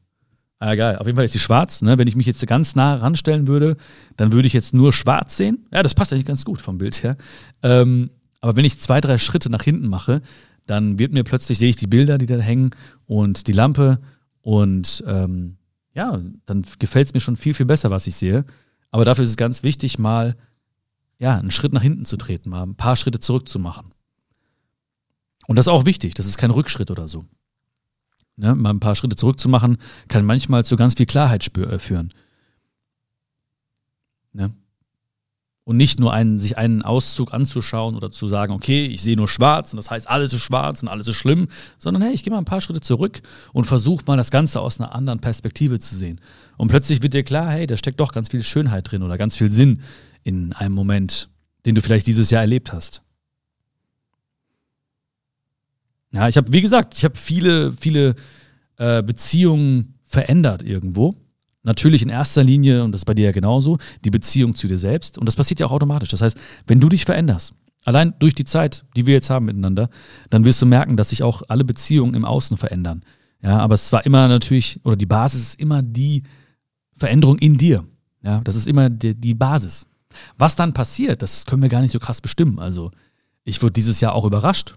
Ah, 0.64 0.72
egal, 0.72 0.98
auf 0.98 1.06
jeden 1.08 1.18
Fall 1.18 1.26
ist 1.26 1.34
sie 1.34 1.40
schwarz. 1.40 1.82
Ne? 1.82 1.98
Wenn 1.98 2.08
ich 2.08 2.16
mich 2.16 2.26
jetzt 2.26 2.48
ganz 2.48 2.74
nah 2.74 2.96
ranstellen 2.96 3.50
würde, 3.50 3.76
dann 4.16 4.32
würde 4.32 4.48
ich 4.48 4.54
jetzt 4.54 4.74
nur 4.74 4.94
schwarz 4.94 5.36
sehen. 5.36 5.68
Ja, 5.74 5.84
das 5.84 5.94
passt 5.94 6.14
eigentlich 6.14 6.26
ganz 6.26 6.46
gut 6.46 6.62
vom 6.62 6.78
Bild 6.78 7.04
her. 7.04 7.18
Ähm, 7.64 8.12
aber 8.40 8.56
wenn 8.56 8.64
ich 8.64 8.80
zwei, 8.80 9.02
drei 9.02 9.18
Schritte 9.18 9.52
nach 9.52 9.64
hinten 9.64 9.90
mache, 9.90 10.22
dann 10.66 11.00
wird 11.00 11.12
mir 11.12 11.26
plötzlich, 11.26 11.58
sehe 11.58 11.68
ich 11.68 11.76
die 11.76 11.88
Bilder, 11.88 12.18
die 12.18 12.28
da 12.28 12.38
hängen 12.38 12.72
und 13.08 13.48
die 13.48 13.52
Lampe 13.52 14.00
und 14.40 15.04
ähm, 15.06 15.58
ja, 15.96 16.18
dann 16.46 16.66
gefällt 16.80 17.08
es 17.08 17.14
mir 17.14 17.20
schon 17.20 17.36
viel, 17.36 17.54
viel 17.54 17.66
besser, 17.66 17.92
was 17.92 18.08
ich 18.08 18.16
sehe. 18.16 18.46
Aber 18.90 19.04
dafür 19.04 19.26
ist 19.26 19.32
es 19.32 19.36
ganz 19.36 19.64
wichtig, 19.64 20.00
mal 20.00 20.38
ja, 21.20 21.38
einen 21.38 21.52
Schritt 21.52 21.74
nach 21.74 21.84
hinten 21.84 22.06
zu 22.06 22.16
treten, 22.16 22.52
mal 22.52 22.64
ein 22.64 22.76
paar 22.76 22.96
Schritte 22.96 23.20
zurück 23.20 23.50
zu 23.50 23.60
machen. 23.60 23.90
Und 25.46 25.58
das 25.58 25.68
ist 25.68 25.74
auch 25.74 25.86
wichtig, 25.86 26.14
das 26.14 26.26
ist 26.26 26.38
kein 26.38 26.52
Rückschritt 26.52 26.90
oder 26.90 27.10
so. 27.10 27.26
Ne, 28.36 28.56
mal 28.56 28.72
ein 28.72 28.80
paar 28.80 28.96
Schritte 28.96 29.16
zurückzumachen, 29.16 29.78
kann 30.08 30.26
manchmal 30.26 30.66
zu 30.66 30.76
ganz 30.76 30.96
viel 30.96 31.06
Klarheit 31.06 31.56
äh, 31.56 31.78
führen. 31.78 32.12
Ne? 34.32 34.52
Und 35.66 35.78
nicht 35.78 36.00
nur 36.00 36.12
einen, 36.12 36.38
sich 36.40 36.58
einen 36.58 36.82
Auszug 36.82 37.34
anzuschauen 37.34 37.96
oder 37.96 38.12
zu 38.12 38.28
sagen, 38.28 38.52
okay, 38.52 38.86
ich 38.86 39.02
sehe 39.02 39.16
nur 39.16 39.30
schwarz 39.30 39.72
und 39.72 39.78
das 39.78 39.90
heißt, 39.92 40.10
alles 40.10 40.34
ist 40.34 40.42
schwarz 40.42 40.82
und 40.82 40.90
alles 40.90 41.08
ist 41.08 41.16
schlimm, 41.16 41.48
sondern 41.78 42.02
hey, 42.02 42.14
ich 42.14 42.24
gehe 42.24 42.32
mal 42.32 42.40
ein 42.40 42.46
paar 42.46 42.60
Schritte 42.60 42.82
zurück 42.82 43.22
und 43.54 43.66
versuche 43.66 44.04
mal 44.08 44.18
das 44.18 44.32
Ganze 44.32 44.60
aus 44.60 44.82
einer 44.82 44.94
anderen 44.94 45.20
Perspektive 45.20 45.80
zu 45.80 45.96
sehen. 45.96 46.20
Und 46.58 46.68
plötzlich 46.68 47.02
wird 47.02 47.14
dir 47.14 47.24
klar, 47.24 47.50
hey, 47.50 47.68
da 47.68 47.78
steckt 47.78 48.00
doch 48.00 48.12
ganz 48.12 48.30
viel 48.30 48.44
Schönheit 48.44 48.92
drin 48.92 49.04
oder 49.04 49.18
ganz 49.18 49.38
viel 49.38 49.52
Sinn 49.52 49.80
in 50.24 50.54
einem 50.54 50.76
Moment, 50.76 51.30
den 51.66 51.76
du 51.76 51.82
vielleicht 51.82 52.08
dieses 52.08 52.30
Jahr 52.30 52.42
erlebt 52.42 52.74
hast. 52.74 53.04
Ja, 56.14 56.28
ich 56.28 56.38
habe, 56.38 56.54
wie 56.54 56.62
gesagt, 56.62 56.96
ich 56.96 57.04
habe 57.04 57.18
viele, 57.18 57.74
viele 57.74 58.16
äh, 58.78 59.02
Beziehungen 59.02 59.96
verändert 60.04 60.62
irgendwo. 60.62 61.16
Natürlich 61.64 62.02
in 62.02 62.10
erster 62.10 62.44
Linie, 62.44 62.84
und 62.84 62.92
das 62.92 63.02
ist 63.02 63.06
bei 63.06 63.14
dir 63.14 63.26
ja 63.26 63.32
genauso, 63.32 63.78
die 64.04 64.12
Beziehung 64.12 64.56
zu 64.56 64.68
dir 64.68 64.78
selbst. 64.78 65.18
Und 65.18 65.26
das 65.26 65.36
passiert 65.36 65.60
ja 65.60 65.66
auch 65.66 65.72
automatisch. 65.72 66.10
Das 66.10 66.22
heißt, 66.22 66.38
wenn 66.68 66.80
du 66.80 66.90
dich 66.90 67.06
veränderst, 67.06 67.56
allein 67.84 68.14
durch 68.20 68.36
die 68.36 68.46
Zeit, 68.46 68.86
die 68.96 69.06
wir 69.06 69.14
jetzt 69.14 69.30
haben 69.30 69.46
miteinander, 69.46 69.90
dann 70.30 70.46
wirst 70.46 70.62
du 70.62 70.66
merken, 70.66 70.98
dass 70.98 71.10
sich 71.10 71.24
auch 71.24 71.42
alle 71.48 71.64
Beziehungen 71.64 72.14
im 72.14 72.26
Außen 72.26 72.58
verändern. 72.58 73.02
Ja, 73.42 73.58
aber 73.58 73.76
es 73.76 73.92
war 73.92 74.06
immer 74.06 74.28
natürlich, 74.28 74.82
oder 74.84 74.96
die 74.96 75.06
Basis 75.06 75.42
ist 75.42 75.60
immer 75.60 75.82
die 75.82 76.24
Veränderung 76.96 77.40
in 77.40 77.58
dir. 77.58 77.86
Ja, 78.22 78.42
das 78.42 78.56
ist 78.56 78.68
immer 78.68 78.90
die, 78.90 79.16
die 79.16 79.34
Basis. 79.34 79.88
Was 80.38 80.56
dann 80.56 80.74
passiert, 80.74 81.22
das 81.22 81.46
können 81.46 81.62
wir 81.62 81.70
gar 81.70 81.82
nicht 81.82 81.92
so 81.92 82.00
krass 82.00 82.22
bestimmen. 82.22 82.60
Also, 82.60 82.92
ich 83.46 83.62
wurde 83.62 83.74
dieses 83.74 84.00
Jahr 84.00 84.14
auch 84.14 84.26
überrascht 84.26 84.76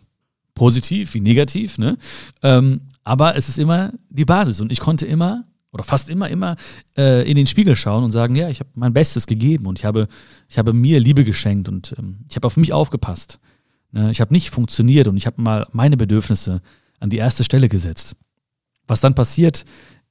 positiv 0.56 1.14
wie 1.14 1.20
negativ, 1.20 1.78
ne? 1.78 1.96
Ähm, 2.42 2.80
aber 3.04 3.36
es 3.36 3.48
ist 3.48 3.60
immer 3.60 3.92
die 4.08 4.24
Basis 4.24 4.60
und 4.60 4.72
ich 4.72 4.80
konnte 4.80 5.06
immer 5.06 5.44
oder 5.70 5.84
fast 5.84 6.08
immer, 6.08 6.28
immer 6.28 6.56
äh, 6.96 7.28
in 7.30 7.36
den 7.36 7.46
Spiegel 7.46 7.76
schauen 7.76 8.02
und 8.02 8.10
sagen, 8.10 8.34
ja, 8.34 8.48
ich 8.48 8.58
habe 8.58 8.70
mein 8.74 8.92
Bestes 8.92 9.28
gegeben 9.28 9.66
und 9.66 9.78
ich 9.78 9.84
habe, 9.84 10.08
ich 10.48 10.58
habe 10.58 10.72
mir 10.72 10.98
Liebe 10.98 11.22
geschenkt 11.22 11.68
und 11.68 11.94
ähm, 11.98 12.24
ich 12.28 12.34
habe 12.34 12.46
auf 12.46 12.56
mich 12.56 12.72
aufgepasst. 12.72 13.38
Ne? 13.92 14.10
Ich 14.10 14.20
habe 14.20 14.34
nicht 14.34 14.50
funktioniert 14.50 15.06
und 15.06 15.16
ich 15.16 15.26
habe 15.26 15.40
mal 15.40 15.66
meine 15.70 15.96
Bedürfnisse 15.96 16.62
an 16.98 17.10
die 17.10 17.18
erste 17.18 17.44
Stelle 17.44 17.68
gesetzt. 17.68 18.16
Was 18.88 19.00
dann 19.00 19.14
passiert, 19.14 19.64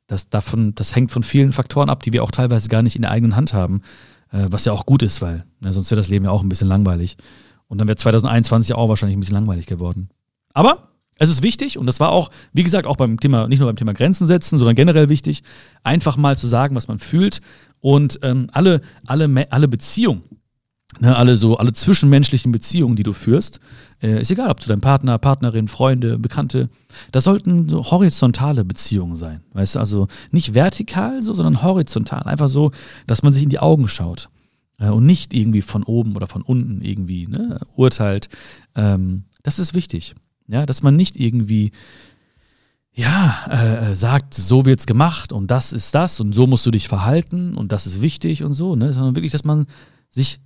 das, 0.08 0.30
davon, 0.30 0.76
das 0.76 0.96
hängt 0.96 1.12
von 1.12 1.24
vielen 1.24 1.52
Faktoren 1.52 1.90
ab, 1.90 2.04
die 2.04 2.14
wir 2.14 2.24
auch 2.24 2.32
teilweise 2.32 2.70
gar 2.70 2.84
nicht 2.84 2.96
in 2.96 3.02
der 3.02 3.12
eigenen 3.12 3.36
Hand 3.36 3.54
haben, 3.54 3.82
äh, 4.32 4.46
was 4.50 4.66
ja 4.66 4.72
auch 4.72 4.86
gut 4.86 5.02
ist, 5.02 5.22
weil 5.22 5.46
ne, 5.60 5.74
sonst 5.74 5.90
wäre 5.92 6.00
das 6.00 6.10
Leben 6.10 6.26
ja 6.26 6.32
auch 6.32 6.44
ein 6.44 6.50
bisschen 6.50 6.68
langweilig. 6.68 7.18
Und 7.68 7.80
dann 7.80 7.88
wäre 7.88 7.98
2021 7.98 8.76
auch 8.76 8.88
wahrscheinlich 8.88 9.18
ein 9.18 9.20
bisschen 9.20 9.36
langweilig 9.36 9.66
geworden. 9.66 10.10
Aber 10.56 10.90
es 11.18 11.30
ist 11.30 11.44
wichtig, 11.44 11.78
und 11.78 11.86
das 11.86 12.00
war 12.00 12.12
auch, 12.12 12.32
wie 12.54 12.64
gesagt, 12.64 12.88
auch 12.88 12.96
beim 12.98 13.20
Thema, 13.20 13.48
nicht 13.48 13.60
nur 13.60 13.70
beim 13.70 13.76
Thema 13.76 13.94
Grenzen 13.94 14.26
setzen, 14.26 14.58
sondern 14.58 14.76
generell 14.76 15.10
wichtig, 15.10 15.44
einfach 15.84 16.18
mal 16.18 16.38
zu 16.38 16.48
sagen, 16.48 16.76
was 16.76 16.88
man 16.88 16.98
fühlt 17.00 17.42
und 17.80 18.20
ähm, 18.24 18.48
alle, 18.52 18.82
alle, 19.06 19.48
alle 19.52 19.68
Beziehungen, 19.68 20.24
ne, 21.00 21.16
alle 21.16 21.38
so, 21.38 21.58
alle 21.58 21.72
zwischenmenschlichen 21.72 22.52
Beziehungen, 22.52 22.96
die 22.96 23.04
du 23.04 23.14
führst, 23.14 23.60
äh, 24.02 24.22
ist 24.22 24.32
egal, 24.32 24.50
ob 24.50 24.62
zu 24.62 24.68
deinem 24.68 24.82
Partner, 24.82 25.18
Partnerin, 25.18 25.68
Freunde, 25.68 26.18
Bekannte, 26.18 26.70
das 27.12 27.24
sollten 27.24 27.70
so 27.70 27.84
horizontale 27.92 28.66
Beziehungen 28.66 29.16
sein. 29.16 29.42
Weißt 29.54 29.76
du, 29.76 29.80
also 29.80 30.08
nicht 30.32 30.54
vertikal 30.54 31.22
so, 31.22 31.34
sondern 31.34 31.64
horizontal. 31.64 32.24
Einfach 32.24 32.50
so, 32.50 32.72
dass 33.08 33.24
man 33.24 33.32
sich 33.32 33.44
in 33.44 33.50
die 33.50 33.60
Augen 33.60 33.88
schaut. 33.88 34.30
Äh, 34.80 34.90
und 34.90 35.06
nicht 35.06 35.34
irgendwie 35.34 35.62
von 35.62 35.84
oben 35.84 36.16
oder 36.16 36.28
von 36.28 36.42
unten 36.42 36.82
irgendwie 36.82 37.28
ne, 37.28 37.60
urteilt. 37.76 38.30
Ähm, 38.76 39.24
das 39.44 39.60
ist 39.60 39.74
wichtig. 39.74 40.16
Ja, 40.48 40.66
dass 40.66 40.84
man 40.84 40.96
nicht 40.96 41.20
irgendwie 41.20 41.72
ja, 42.96 43.46
äh, 43.50 43.92
äh, 43.92 43.96
sagt, 43.96 44.34
so 44.34 44.66
wird's 44.66 44.86
gemacht 44.86 45.34
und 45.34 45.52
das 45.52 45.74
ist 45.74 45.94
das 45.94 46.22
und 46.22 46.34
so 46.34 46.48
musst 46.48 46.66
du 46.66 46.72
dich 46.72 46.88
verhalten 46.88 47.56
und 47.56 47.74
das 47.74 47.88
ist 47.88 48.02
wichtig 48.02 48.44
und 48.44 48.54
so, 48.54 48.76
ne? 48.78 48.94
Sondern 48.94 49.16
wirklich, 49.16 49.34
dass 49.34 49.44
man 49.44 49.68
sich 50.10 50.40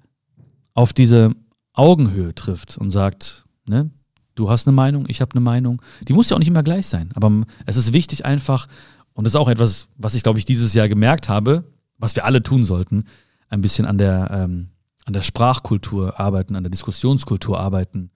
auf 0.73 0.91
diese 0.91 1.31
Augenhöhe 1.73 2.33
trifft 2.33 2.77
und 2.77 2.89
sagt, 2.89 3.45
ne, 3.67 3.91
du 4.33 4.49
hast 4.49 4.67
eine 4.67 4.75
Meinung, 4.75 5.05
ich 5.07 5.21
habe 5.21 5.33
eine 5.33 5.41
Meinung. 5.41 5.81
Die 6.07 6.13
muss 6.13 6.29
ja 6.29 6.35
auch 6.35 6.39
nicht 6.39 6.47
immer 6.47 6.63
gleich 6.63 6.87
sein, 6.87 7.11
aber 7.13 7.31
es 7.67 7.77
ist 7.77 7.93
wichtig 7.93 8.25
einfach, 8.25 8.67
und 9.13 9.25
das 9.25 9.33
ist 9.33 9.39
auch 9.39 9.49
etwas, 9.49 9.87
was 9.97 10.15
ich, 10.15 10.23
glaube 10.23 10.39
ich, 10.39 10.45
dieses 10.45 10.73
Jahr 10.73 10.87
gemerkt 10.87 11.29
habe, 11.29 11.65
was 11.99 12.15
wir 12.15 12.25
alle 12.25 12.41
tun 12.41 12.63
sollten, 12.63 13.03
ein 13.49 13.61
bisschen 13.61 13.85
an 13.85 13.99
der, 13.99 14.31
ähm, 14.31 14.69
an 15.05 15.13
der 15.13 15.21
Sprachkultur 15.21 16.19
arbeiten, 16.19 16.55
an 16.55 16.63
der 16.63 16.71
Diskussionskultur 16.71 17.59
arbeiten, 17.59 18.09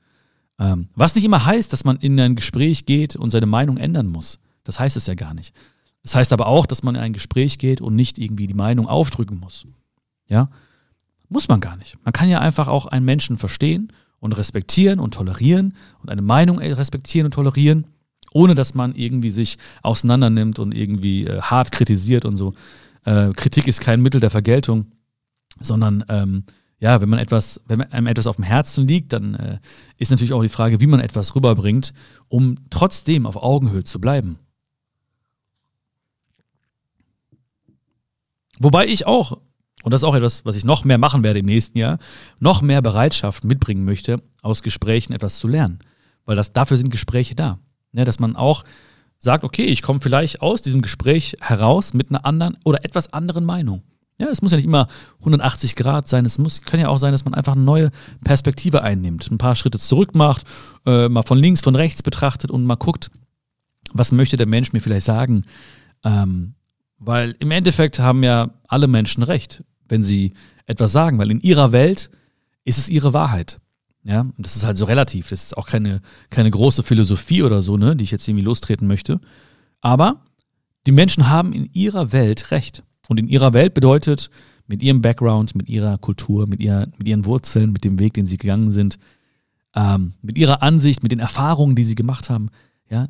ähm, 0.59 0.89
was 0.95 1.15
nicht 1.15 1.23
immer 1.23 1.45
heißt, 1.45 1.73
dass 1.73 1.83
man 1.83 1.97
in 1.97 2.19
ein 2.19 2.35
Gespräch 2.35 2.85
geht 2.85 3.15
und 3.15 3.31
seine 3.31 3.45
Meinung 3.45 3.77
ändern 3.77 4.07
muss. 4.07 4.39
Das 4.63 4.79
heißt 4.79 4.97
es 4.97 5.07
ja 5.07 5.15
gar 5.15 5.33
nicht. 5.33 5.53
Das 6.03 6.15
heißt 6.15 6.33
aber 6.33 6.47
auch, 6.47 6.65
dass 6.65 6.83
man 6.83 6.95
in 6.95 7.01
ein 7.01 7.13
Gespräch 7.13 7.57
geht 7.57 7.81
und 7.81 7.95
nicht 7.95 8.19
irgendwie 8.19 8.47
die 8.47 8.53
Meinung 8.53 8.87
aufdrücken 8.87 9.39
muss. 9.39 9.65
Ja? 10.27 10.49
Muss 11.29 11.47
man 11.47 11.61
gar 11.61 11.77
nicht. 11.77 11.97
Man 12.03 12.13
kann 12.13 12.29
ja 12.29 12.39
einfach 12.39 12.67
auch 12.67 12.85
einen 12.85 13.05
Menschen 13.05 13.37
verstehen 13.37 13.91
und 14.19 14.37
respektieren 14.37 14.99
und 14.99 15.15
tolerieren 15.15 15.75
und 16.01 16.09
eine 16.09 16.21
Meinung 16.21 16.59
respektieren 16.59 17.25
und 17.25 17.33
tolerieren, 17.33 17.87
ohne 18.33 18.55
dass 18.55 18.73
man 18.73 18.95
irgendwie 18.95 19.31
sich 19.31 19.57
auseinandernimmt 19.81 20.59
und 20.59 20.73
irgendwie 20.73 21.25
äh, 21.25 21.41
hart 21.41 21.71
kritisiert 21.71 22.25
und 22.25 22.35
so. 22.35 22.53
Äh, 23.05 23.31
Kritik 23.31 23.67
ist 23.67 23.81
kein 23.81 24.01
Mittel 24.01 24.19
der 24.19 24.29
Vergeltung, 24.29 24.91
sondern 25.59 26.03
ähm, 26.09 26.43
ja, 26.83 26.99
wenn 26.99 27.07
man 27.07 27.19
etwas, 27.19 27.61
wenn 27.65 27.81
einem 27.81 28.07
etwas 28.07 28.27
auf 28.27 28.35
dem 28.35 28.43
Herzen 28.43 28.85
liegt, 28.85 29.13
dann 29.13 29.35
äh, 29.35 29.59
ist 29.97 30.11
natürlich 30.11 30.33
auch 30.33 30.41
die 30.41 30.49
Frage, 30.49 30.81
wie 30.81 30.85
man 30.85 30.99
etwas 30.99 31.33
rüberbringt, 31.33 31.93
um 32.27 32.55
trotzdem 32.69 33.25
auf 33.25 33.37
Augenhöhe 33.37 33.85
zu 33.85 34.01
bleiben. 34.01 34.37
Wobei 38.59 38.85
ich 38.85 39.07
auch, 39.07 39.39
und 39.83 39.93
das 39.93 40.01
ist 40.01 40.03
auch 40.03 40.13
etwas, 40.13 40.43
was 40.43 40.57
ich 40.57 40.65
noch 40.65 40.83
mehr 40.83 40.97
machen 40.97 41.23
werde 41.23 41.39
im 41.39 41.45
nächsten 41.45 41.77
Jahr, 41.77 41.99
noch 42.39 42.61
mehr 42.61 42.81
Bereitschaft 42.81 43.45
mitbringen 43.45 43.85
möchte, 43.85 44.21
aus 44.41 44.61
Gesprächen 44.61 45.13
etwas 45.13 45.39
zu 45.39 45.47
lernen. 45.47 45.79
Weil 46.25 46.35
das, 46.35 46.51
dafür 46.51 46.75
sind 46.75 46.89
Gespräche 46.89 47.33
da. 47.33 47.59
Ne, 47.93 48.03
dass 48.03 48.19
man 48.19 48.35
auch 48.35 48.65
sagt, 49.19 49.45
okay, 49.45 49.63
ich 49.63 49.83
komme 49.83 50.01
vielleicht 50.01 50.41
aus 50.41 50.61
diesem 50.61 50.81
Gespräch 50.81 51.37
heraus 51.39 51.93
mit 51.93 52.09
einer 52.09 52.25
anderen 52.25 52.57
oder 52.65 52.83
etwas 52.83 53.13
anderen 53.13 53.45
Meinung. 53.45 53.83
Ja, 54.23 54.29
es 54.29 54.41
muss 54.41 54.51
ja 54.51 54.57
nicht 54.57 54.65
immer 54.65 54.87
180 55.19 55.75
Grad 55.75 56.07
sein. 56.07 56.25
Es 56.25 56.37
muss, 56.37 56.61
kann 56.61 56.79
ja 56.79 56.87
auch 56.87 56.97
sein, 56.97 57.11
dass 57.11 57.25
man 57.25 57.33
einfach 57.33 57.53
eine 57.53 57.63
neue 57.63 57.91
Perspektive 58.23 58.81
einnimmt, 58.81 59.29
ein 59.29 59.37
paar 59.37 59.55
Schritte 59.55 59.79
zurück 59.79 60.15
macht, 60.15 60.45
äh, 60.85 61.09
mal 61.09 61.23
von 61.23 61.37
links, 61.37 61.59
von 61.59 61.75
rechts 61.75 62.01
betrachtet 62.03 62.49
und 62.49 62.63
mal 62.63 62.75
guckt, 62.75 63.11
was 63.91 64.13
möchte 64.13 64.37
der 64.37 64.47
Mensch 64.47 64.71
mir 64.71 64.79
vielleicht 64.79 65.05
sagen. 65.05 65.43
Ähm, 66.05 66.55
weil 66.99 67.35
im 67.39 67.51
Endeffekt 67.51 67.99
haben 67.99 68.23
ja 68.23 68.51
alle 68.69 68.87
Menschen 68.87 69.23
recht, 69.23 69.63
wenn 69.89 70.03
sie 70.03 70.33
etwas 70.67 70.93
sagen, 70.93 71.17
weil 71.17 71.29
in 71.29 71.41
ihrer 71.41 71.73
Welt 71.73 72.09
ist 72.63 72.77
es 72.77 72.87
ihre 72.87 73.13
Wahrheit. 73.13 73.59
Ja, 74.05 74.21
und 74.21 74.35
das 74.37 74.55
ist 74.55 74.63
halt 74.63 74.77
so 74.77 74.85
relativ. 74.85 75.29
Das 75.29 75.43
ist 75.43 75.57
auch 75.57 75.67
keine, 75.67 76.01
keine 76.29 76.49
große 76.49 76.83
Philosophie 76.83 77.43
oder 77.43 77.61
so, 77.61 77.75
ne, 77.75 77.95
die 77.97 78.05
ich 78.05 78.11
jetzt 78.11 78.27
irgendwie 78.27 78.45
lostreten 78.45 78.87
möchte. 78.87 79.19
Aber 79.81 80.21
die 80.85 80.93
Menschen 80.93 81.29
haben 81.29 81.51
in 81.51 81.69
ihrer 81.73 82.13
Welt 82.13 82.51
recht. 82.51 82.83
Und 83.07 83.19
in 83.19 83.27
ihrer 83.27 83.53
Welt 83.53 83.73
bedeutet, 83.73 84.29
mit 84.67 84.81
ihrem 84.81 85.01
Background, 85.01 85.55
mit 85.55 85.69
ihrer 85.69 85.97
Kultur, 85.97 86.47
mit, 86.47 86.61
ihrer, 86.61 86.87
mit 86.97 87.07
ihren 87.07 87.25
Wurzeln, 87.25 87.71
mit 87.71 87.83
dem 87.83 87.99
Weg, 87.99 88.13
den 88.13 88.27
sie 88.27 88.37
gegangen 88.37 88.71
sind, 88.71 88.97
ähm, 89.75 90.13
mit 90.21 90.37
ihrer 90.37 90.61
Ansicht, 90.61 91.03
mit 91.03 91.11
den 91.11 91.19
Erfahrungen, 91.19 91.75
die 91.75 91.83
sie 91.83 91.95
gemacht 91.95 92.29
haben, 92.29 92.49
ja, 92.89 93.09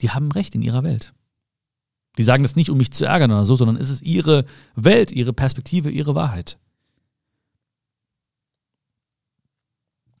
die 0.00 0.10
haben 0.10 0.30
Recht 0.32 0.54
in 0.54 0.62
ihrer 0.62 0.84
Welt. 0.84 1.12
Die 2.18 2.22
sagen 2.22 2.42
das 2.42 2.56
nicht, 2.56 2.70
um 2.70 2.78
mich 2.78 2.92
zu 2.92 3.04
ärgern 3.04 3.30
oder 3.30 3.44
so, 3.44 3.56
sondern 3.56 3.76
es 3.76 3.88
ist 3.88 4.02
ihre 4.02 4.44
Welt, 4.74 5.10
ihre 5.12 5.32
Perspektive, 5.32 5.90
ihre 5.90 6.14
Wahrheit. 6.14 6.58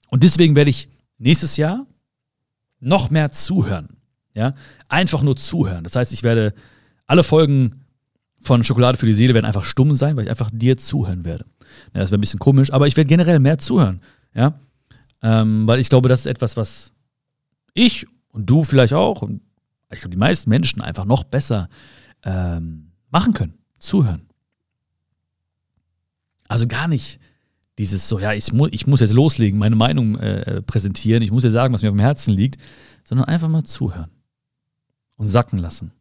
Und 0.08 0.22
deswegen 0.22 0.56
werde 0.56 0.70
ich 0.70 0.88
nächstes 1.18 1.56
Jahr 1.56 1.86
noch 2.80 3.10
mehr 3.10 3.32
zuhören. 3.32 3.96
Ja, 4.34 4.54
einfach 4.88 5.22
nur 5.22 5.36
zuhören. 5.36 5.84
Das 5.84 5.94
heißt, 5.94 6.12
ich 6.12 6.22
werde 6.22 6.54
alle 7.06 7.22
Folgen 7.22 7.81
von 8.42 8.64
Schokolade 8.64 8.98
für 8.98 9.06
die 9.06 9.14
Seele 9.14 9.34
werden 9.34 9.46
einfach 9.46 9.64
stumm 9.64 9.94
sein, 9.94 10.16
weil 10.16 10.24
ich 10.24 10.30
einfach 10.30 10.50
dir 10.52 10.76
zuhören 10.76 11.24
werde. 11.24 11.44
Ja, 11.94 12.00
das 12.00 12.10
wäre 12.10 12.18
ein 12.18 12.20
bisschen 12.20 12.40
komisch, 12.40 12.72
aber 12.72 12.86
ich 12.86 12.96
werde 12.96 13.08
generell 13.08 13.38
mehr 13.38 13.58
zuhören. 13.58 14.00
Ja, 14.34 14.58
ähm, 15.22 15.66
weil 15.66 15.78
ich 15.78 15.88
glaube, 15.88 16.08
das 16.08 16.20
ist 16.20 16.26
etwas, 16.26 16.56
was 16.56 16.92
ich 17.74 18.06
und 18.32 18.46
du 18.46 18.64
vielleicht 18.64 18.92
auch 18.92 19.22
und 19.22 19.40
ich 19.92 20.00
glaube, 20.00 20.10
die 20.10 20.18
meisten 20.18 20.50
Menschen 20.50 20.82
einfach 20.82 21.04
noch 21.04 21.24
besser 21.24 21.68
ähm, 22.24 22.92
machen 23.10 23.34
können. 23.34 23.54
Zuhören. 23.78 24.22
Also 26.48 26.66
gar 26.66 26.88
nicht 26.88 27.20
dieses 27.78 28.08
so, 28.08 28.18
ja, 28.18 28.32
ich, 28.32 28.52
mu 28.52 28.68
ich 28.70 28.86
muss 28.86 29.00
jetzt 29.00 29.12
loslegen, 29.12 29.58
meine 29.58 29.76
Meinung 29.76 30.16
äh, 30.18 30.62
präsentieren, 30.62 31.22
ich 31.22 31.30
muss 31.30 31.42
dir 31.42 31.50
sagen, 31.50 31.72
was 31.72 31.82
mir 31.82 31.88
auf 31.88 31.96
dem 31.96 32.00
Herzen 32.00 32.32
liegt, 32.32 32.60
sondern 33.04 33.26
einfach 33.26 33.48
mal 33.48 33.64
zuhören 33.64 34.10
und 35.16 35.28
sacken 35.28 35.58
lassen. 35.58 35.92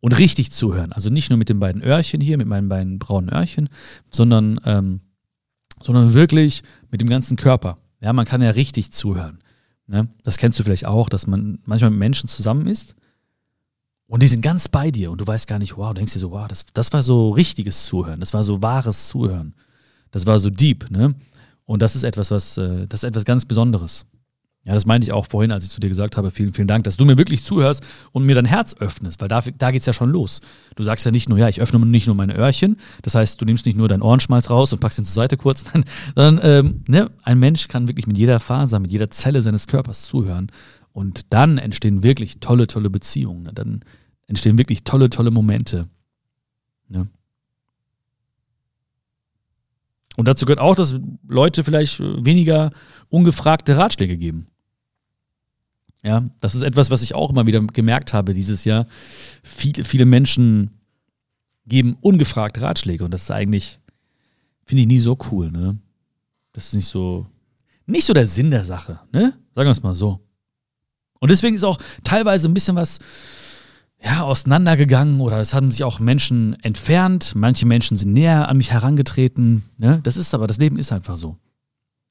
Und 0.00 0.18
richtig 0.18 0.52
zuhören. 0.52 0.92
Also 0.92 1.10
nicht 1.10 1.30
nur 1.30 1.38
mit 1.38 1.48
den 1.48 1.58
beiden 1.58 1.82
Öhrchen 1.82 2.20
hier, 2.20 2.36
mit 2.36 2.46
meinen 2.46 2.68
beiden 2.68 2.98
braunen 2.98 3.30
Öhrchen, 3.30 3.68
sondern, 4.10 4.60
ähm, 4.64 5.00
sondern 5.82 6.14
wirklich 6.14 6.62
mit 6.90 7.00
dem 7.00 7.08
ganzen 7.08 7.36
Körper. 7.36 7.76
Ja, 8.00 8.12
man 8.12 8.26
kann 8.26 8.42
ja 8.42 8.50
richtig 8.50 8.92
zuhören. 8.92 9.38
Ne? 9.86 10.08
Das 10.22 10.36
kennst 10.36 10.58
du 10.58 10.62
vielleicht 10.62 10.86
auch, 10.86 11.08
dass 11.08 11.26
man 11.26 11.58
manchmal 11.64 11.90
mit 11.90 11.98
Menschen 11.98 12.28
zusammen 12.28 12.66
ist 12.66 12.94
und 14.08 14.22
die 14.22 14.28
sind 14.28 14.40
ganz 14.40 14.68
bei 14.68 14.90
dir 14.90 15.10
und 15.10 15.20
du 15.20 15.26
weißt 15.26 15.48
gar 15.48 15.58
nicht, 15.58 15.76
wow, 15.76 15.88
du 15.88 15.94
denkst 15.94 16.12
dir 16.12 16.20
so, 16.20 16.30
wow, 16.30 16.46
das, 16.46 16.64
das 16.72 16.92
war 16.92 17.02
so 17.02 17.30
richtiges 17.30 17.86
Zuhören, 17.86 18.20
das 18.20 18.32
war 18.34 18.44
so 18.44 18.62
wahres 18.62 19.08
Zuhören. 19.08 19.54
Das 20.12 20.26
war 20.26 20.38
so 20.38 20.50
deep, 20.50 20.90
ne? 20.90 21.14
Und 21.64 21.82
das 21.82 21.96
ist 21.96 22.04
etwas, 22.04 22.30
was, 22.30 22.56
äh, 22.58 22.86
das 22.86 23.00
ist 23.00 23.08
etwas 23.08 23.24
ganz 23.24 23.44
Besonderes. 23.44 24.06
Ja, 24.66 24.74
das 24.74 24.84
meinte 24.84 25.06
ich 25.06 25.12
auch 25.12 25.26
vorhin, 25.26 25.52
als 25.52 25.62
ich 25.62 25.70
zu 25.70 25.78
dir 25.80 25.88
gesagt 25.88 26.16
habe, 26.16 26.32
vielen, 26.32 26.52
vielen 26.52 26.66
Dank, 26.66 26.82
dass 26.84 26.96
du 26.96 27.04
mir 27.04 27.16
wirklich 27.16 27.44
zuhörst 27.44 27.86
und 28.10 28.26
mir 28.26 28.34
dein 28.34 28.46
Herz 28.46 28.74
öffnest, 28.74 29.20
weil 29.20 29.28
da, 29.28 29.40
da 29.40 29.70
geht 29.70 29.78
es 29.80 29.86
ja 29.86 29.92
schon 29.92 30.10
los. 30.10 30.40
Du 30.74 30.82
sagst 30.82 31.04
ja 31.04 31.12
nicht 31.12 31.28
nur, 31.28 31.38
ja, 31.38 31.48
ich 31.48 31.60
öffne 31.60 31.78
nicht 31.86 32.08
nur 32.08 32.16
meine 32.16 32.36
Öhrchen, 32.36 32.76
das 33.02 33.14
heißt, 33.14 33.40
du 33.40 33.44
nimmst 33.44 33.64
nicht 33.64 33.78
nur 33.78 33.86
deinen 33.86 34.02
Ohrenschmalz 34.02 34.50
raus 34.50 34.72
und 34.72 34.80
packst 34.80 34.98
ihn 34.98 35.04
zur 35.04 35.14
Seite 35.14 35.36
kurz, 35.36 35.64
sondern 36.16 36.40
ähm, 36.42 36.84
ne, 36.88 37.12
ein 37.22 37.38
Mensch 37.38 37.68
kann 37.68 37.86
wirklich 37.86 38.08
mit 38.08 38.18
jeder 38.18 38.40
Faser, 38.40 38.80
mit 38.80 38.90
jeder 38.90 39.08
Zelle 39.08 39.40
seines 39.40 39.68
Körpers 39.68 40.02
zuhören 40.02 40.50
und 40.92 41.32
dann 41.32 41.58
entstehen 41.58 42.02
wirklich 42.02 42.40
tolle, 42.40 42.66
tolle 42.66 42.90
Beziehungen. 42.90 43.44
Ne? 43.44 43.52
Dann 43.52 43.84
entstehen 44.26 44.58
wirklich 44.58 44.82
tolle, 44.82 45.10
tolle 45.10 45.30
Momente. 45.30 45.88
Ne? 46.88 47.06
Und 50.16 50.26
dazu 50.26 50.44
gehört 50.44 50.58
auch, 50.58 50.74
dass 50.74 50.98
Leute 51.28 51.62
vielleicht 51.62 52.00
weniger 52.00 52.70
ungefragte 53.10 53.76
Ratschläge 53.76 54.16
geben. 54.16 54.48
Ja, 56.06 56.22
das 56.40 56.54
ist 56.54 56.62
etwas, 56.62 56.92
was 56.92 57.02
ich 57.02 57.16
auch 57.16 57.30
immer 57.30 57.46
wieder 57.46 57.60
gemerkt 57.60 58.12
habe 58.12 58.32
dieses 58.32 58.64
Jahr. 58.64 58.86
Viele, 59.42 59.84
viele 59.84 60.04
Menschen 60.04 60.70
geben 61.66 61.96
ungefragt 62.00 62.60
Ratschläge 62.60 63.04
und 63.04 63.10
das 63.10 63.22
ist 63.22 63.32
eigentlich, 63.32 63.80
finde 64.64 64.82
ich 64.82 64.86
nie 64.86 65.00
so 65.00 65.18
cool, 65.32 65.50
ne? 65.50 65.76
Das 66.52 66.68
ist 66.68 66.74
nicht 66.74 66.86
so, 66.86 67.26
nicht 67.86 68.06
so 68.06 68.14
der 68.14 68.28
Sinn 68.28 68.52
der 68.52 68.64
Sache, 68.64 69.00
ne? 69.12 69.32
Sagen 69.52 69.66
wir 69.66 69.72
es 69.72 69.82
mal 69.82 69.96
so. 69.96 70.20
Und 71.18 71.32
deswegen 71.32 71.56
ist 71.56 71.64
auch 71.64 71.80
teilweise 72.04 72.48
ein 72.48 72.54
bisschen 72.54 72.76
was, 72.76 73.00
ja, 74.00 74.22
auseinandergegangen 74.22 75.20
oder 75.20 75.40
es 75.40 75.54
haben 75.54 75.72
sich 75.72 75.82
auch 75.82 75.98
Menschen 75.98 76.54
entfernt. 76.62 77.32
Manche 77.34 77.66
Menschen 77.66 77.96
sind 77.96 78.12
näher 78.12 78.48
an 78.48 78.58
mich 78.58 78.70
herangetreten. 78.70 79.64
Ne? 79.76 79.98
Das 80.04 80.16
ist 80.16 80.34
aber, 80.34 80.46
das 80.46 80.58
Leben 80.58 80.78
ist 80.78 80.92
einfach 80.92 81.16
so. 81.16 81.36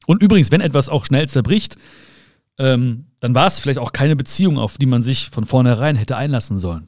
Und 0.06 0.22
übrigens, 0.22 0.52
wenn 0.52 0.60
etwas 0.60 0.90
auch 0.90 1.06
schnell 1.06 1.30
zerbricht, 1.30 1.78
ähm, 2.58 3.08
dann 3.20 3.36
war 3.36 3.48
es 3.48 3.60
vielleicht 3.60 3.80
auch 3.80 3.92
keine 3.92 4.16
Beziehung, 4.16 4.58
auf 4.58 4.78
die 4.78 4.86
man 4.86 5.02
sich 5.02 5.30
von 5.30 5.46
vornherein 5.46 5.96
hätte 5.96 6.18
einlassen 6.18 6.58
sollen. 6.58 6.88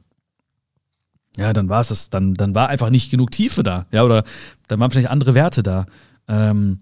Ja, 1.36 1.52
dann 1.52 1.68
war 1.68 1.80
es 1.80 1.88
das, 1.88 2.10
dann, 2.10 2.34
dann 2.34 2.54
war 2.54 2.68
einfach 2.68 2.90
nicht 2.90 3.10
genug 3.10 3.30
Tiefe 3.30 3.62
da, 3.62 3.86
ja, 3.92 4.02
oder 4.02 4.24
dann 4.66 4.80
waren 4.80 4.90
vielleicht 4.90 5.10
andere 5.10 5.34
Werte 5.34 5.62
da. 5.62 5.86
Ähm, 6.26 6.80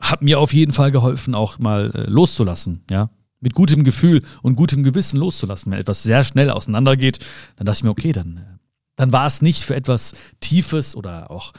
hat 0.00 0.22
mir 0.22 0.38
auf 0.38 0.52
jeden 0.52 0.72
Fall 0.72 0.90
geholfen, 0.90 1.34
auch 1.34 1.58
mal 1.58 1.90
äh, 1.94 2.10
loszulassen, 2.10 2.82
ja 2.90 3.10
mit 3.44 3.54
gutem 3.54 3.84
Gefühl 3.84 4.22
und 4.42 4.56
gutem 4.56 4.82
Gewissen 4.82 5.18
loszulassen. 5.18 5.70
Wenn 5.70 5.78
etwas 5.78 6.02
sehr 6.02 6.24
schnell 6.24 6.50
auseinandergeht, 6.50 7.18
dann 7.56 7.66
dachte 7.66 7.78
ich 7.78 7.84
mir, 7.84 7.90
okay, 7.90 8.12
dann, 8.12 8.38
äh, 8.38 8.58
dann 8.96 9.12
war 9.12 9.26
es 9.26 9.42
nicht 9.42 9.62
für 9.62 9.76
etwas 9.76 10.14
Tiefes 10.40 10.96
oder 10.96 11.30
auch 11.30 11.52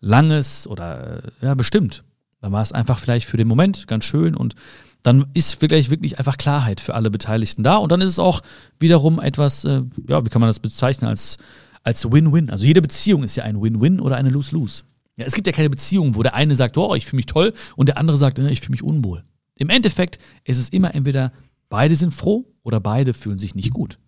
Langes 0.00 0.66
oder 0.66 1.24
äh, 1.24 1.30
ja, 1.42 1.54
bestimmt. 1.54 2.04
Dann 2.40 2.52
war 2.52 2.62
es 2.62 2.72
einfach 2.72 2.98
vielleicht 2.98 3.26
für 3.26 3.36
den 3.36 3.48
Moment 3.48 3.86
ganz 3.88 4.04
schön 4.04 4.34
und 4.36 4.54
dann 5.02 5.26
ist 5.34 5.54
vielleicht 5.54 5.90
wirklich 5.90 6.18
einfach 6.18 6.38
Klarheit 6.38 6.80
für 6.80 6.94
alle 6.94 7.10
Beteiligten 7.10 7.62
da 7.62 7.76
und 7.76 7.90
dann 7.90 8.00
ist 8.00 8.10
es 8.10 8.18
auch 8.18 8.40
wiederum 8.78 9.20
etwas, 9.20 9.64
äh, 9.64 9.82
ja, 10.08 10.24
wie 10.24 10.30
kann 10.30 10.40
man 10.40 10.48
das 10.48 10.60
bezeichnen, 10.60 11.08
als, 11.08 11.38
als 11.82 12.10
Win-Win. 12.10 12.50
Also 12.50 12.64
jede 12.64 12.82
Beziehung 12.82 13.24
ist 13.24 13.36
ja 13.36 13.44
ein 13.44 13.60
Win-Win 13.60 14.00
oder 14.00 14.16
eine 14.16 14.30
Lose-Lose. 14.30 14.84
Ja, 15.16 15.26
es 15.26 15.34
gibt 15.34 15.46
ja 15.46 15.52
keine 15.52 15.70
Beziehung, 15.70 16.14
wo 16.14 16.22
der 16.22 16.34
eine 16.34 16.56
sagt, 16.56 16.78
oh, 16.78 16.94
ich 16.94 17.06
fühle 17.06 17.18
mich 17.18 17.26
toll 17.26 17.52
und 17.76 17.88
der 17.88 17.98
andere 17.98 18.16
sagt, 18.16 18.38
ich 18.38 18.60
fühle 18.60 18.72
mich 18.72 18.82
unwohl. 18.82 19.24
Im 19.56 19.68
Endeffekt 19.68 20.18
ist 20.44 20.58
es 20.58 20.68
immer 20.68 20.94
entweder 20.94 21.32
beide 21.68 21.96
sind 21.96 22.12
froh 22.12 22.46
oder 22.62 22.80
beide 22.80 23.14
fühlen 23.14 23.38
sich 23.38 23.54
nicht 23.54 23.72
gut. 23.72 23.98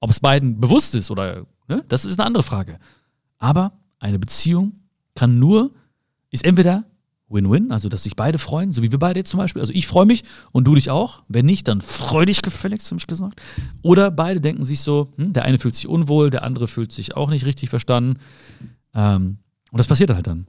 Ob 0.00 0.10
es 0.10 0.20
beiden 0.20 0.60
bewusst 0.60 0.94
ist 0.94 1.10
oder, 1.10 1.46
ne, 1.68 1.84
das 1.88 2.04
ist 2.04 2.18
eine 2.18 2.26
andere 2.26 2.42
Frage. 2.42 2.78
Aber 3.38 3.72
eine 3.98 4.18
Beziehung 4.18 4.72
kann 5.14 5.38
nur, 5.38 5.72
ist 6.30 6.44
entweder 6.44 6.84
Win-Win, 7.30 7.70
also 7.70 7.88
dass 7.88 8.02
sich 8.02 8.16
beide 8.16 8.38
freuen, 8.38 8.72
so 8.72 8.82
wie 8.82 8.90
wir 8.90 8.98
beide 8.98 9.20
jetzt 9.20 9.30
zum 9.30 9.38
Beispiel. 9.38 9.60
Also 9.60 9.72
ich 9.72 9.86
freue 9.86 10.06
mich 10.06 10.24
und 10.52 10.64
du 10.64 10.74
dich 10.74 10.90
auch. 10.90 11.22
Wenn 11.28 11.46
nicht, 11.46 11.68
dann 11.68 11.80
freu 11.80 12.24
dich 12.24 12.42
gefälligst, 12.42 12.90
habe 12.90 12.98
ich 12.98 13.06
gesagt. 13.06 13.40
Oder 13.82 14.10
beide 14.10 14.40
denken 14.40 14.64
sich 14.64 14.80
so, 14.80 15.12
hm, 15.16 15.32
der 15.32 15.44
eine 15.44 15.58
fühlt 15.58 15.74
sich 15.74 15.86
unwohl, 15.86 16.30
der 16.30 16.42
andere 16.42 16.66
fühlt 16.66 16.92
sich 16.92 17.16
auch 17.16 17.30
nicht 17.30 17.46
richtig 17.46 17.70
verstanden. 17.70 18.18
Ähm, 18.94 19.38
und 19.70 19.78
das 19.78 19.86
passiert 19.86 20.10
halt 20.10 20.26
dann. 20.26 20.48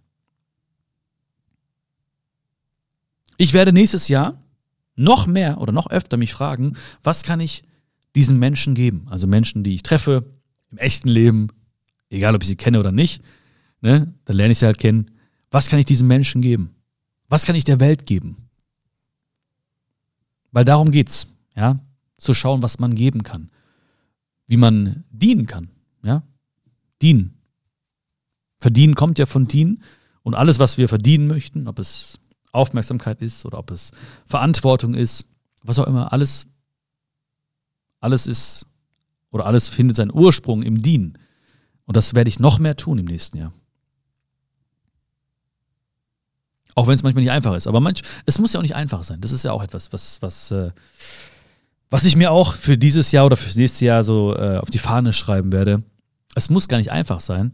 Ich 3.38 3.54
werde 3.54 3.74
nächstes 3.74 4.08
Jahr 4.08 4.42
noch 4.96 5.28
mehr 5.28 5.60
oder 5.62 5.72
noch 5.72 5.90
öfter 5.90 6.18
mich 6.18 6.34
fragen, 6.34 6.76
was 7.04 7.24
kann 7.24 7.40
ich 7.40 7.64
diesen 8.16 8.40
Menschen 8.40 8.76
geben? 8.76 9.08
Also 9.10 9.28
Menschen, 9.28 9.64
die 9.64 9.76
ich 9.76 9.84
treffe 9.84 10.26
im 10.72 10.78
echten 10.78 11.08
Leben, 11.08 11.48
egal 12.10 12.36
ob 12.36 12.42
ich 12.42 12.48
sie 12.48 12.56
kenne 12.56 12.80
oder 12.80 12.92
nicht, 12.92 13.24
ne, 13.82 14.14
dann 14.26 14.36
lerne 14.36 14.52
ich 14.52 14.60
sie 14.60 14.66
halt 14.66 14.80
kennen. 14.80 15.12
Was 15.52 15.68
kann 15.68 15.80
ich 15.80 15.86
diesen 15.86 16.08
Menschen 16.08 16.42
geben? 16.42 16.74
Was 17.28 17.46
kann 17.46 17.56
ich 17.56 17.66
der 17.66 17.80
Welt 17.80 18.06
geben? 18.06 18.50
Weil 20.52 20.66
darum 20.66 20.92
geht's, 20.92 21.28
ja, 21.56 21.80
zu 22.18 22.34
schauen, 22.34 22.64
was 22.64 22.80
man 22.80 22.96
geben 22.96 23.24
kann, 23.24 23.52
wie 24.48 24.58
man 24.58 25.04
dienen 25.12 25.48
kann, 25.48 25.70
ja, 26.04 26.24
dienen. 27.02 27.38
Verdienen 28.58 28.96
kommt 28.96 29.18
ja 29.20 29.26
von 29.26 29.48
dienen 29.48 29.84
und 30.24 30.36
alles, 30.36 30.60
was 30.60 30.78
wir 30.78 30.88
verdienen 30.88 31.28
möchten, 31.28 31.68
ob 31.68 31.80
es 31.80 32.20
Aufmerksamkeit 32.52 33.22
ist 33.22 33.46
oder 33.46 33.58
ob 33.58 33.72
es 33.72 33.92
Verantwortung 34.26 34.94
ist, 34.94 35.26
was 35.64 35.80
auch 35.80 35.88
immer, 35.88 36.14
alles, 36.14 36.46
alles 38.00 38.28
ist 38.28 38.66
oder 39.32 39.46
alles 39.46 39.68
findet 39.70 39.98
seinen 39.98 40.14
Ursprung 40.14 40.64
im 40.64 40.78
Dienen. 40.78 41.18
Und 41.86 41.98
das 41.98 42.14
werde 42.14 42.30
ich 42.30 42.40
noch 42.40 42.60
mehr 42.60 42.76
tun 42.76 42.98
im 43.00 43.06
nächsten 43.06 43.38
Jahr. 43.38 43.54
Auch 46.76 46.88
wenn 46.88 46.96
es 46.96 47.04
manchmal 47.04 47.24
nicht 47.24 47.32
einfach 47.32 47.56
ist. 47.56 47.68
Aber 47.68 47.80
manch, 47.80 48.02
es 48.26 48.40
muss 48.40 48.54
ja 48.54 48.60
auch 48.60 48.64
nicht 48.64 48.76
einfach 48.76 49.04
sein. 49.04 49.22
Das 49.22 49.32
ist 49.32 49.44
ja 49.44 49.52
auch 49.52 49.64
etwas, 49.64 49.92
was, 49.92 50.22
was, 50.22 50.52
äh, 50.52 50.72
was 51.90 52.06
ich 52.06 52.16
mir 52.16 52.32
auch 52.32 52.56
für 52.56 52.78
dieses 52.78 53.12
Jahr 53.12 53.26
oder 53.26 53.38
fürs 53.38 53.56
nächste 53.56 53.86
Jahr 53.86 54.04
so 54.04 54.36
äh, 54.36 54.58
auf 54.58 54.70
die 54.70 54.78
Fahne 54.78 55.14
schreiben 55.14 55.52
werde. 55.52 55.84
Es 56.36 56.50
muss 56.50 56.68
gar 56.68 56.78
nicht 56.78 56.92
einfach 56.92 57.20
sein. 57.20 57.54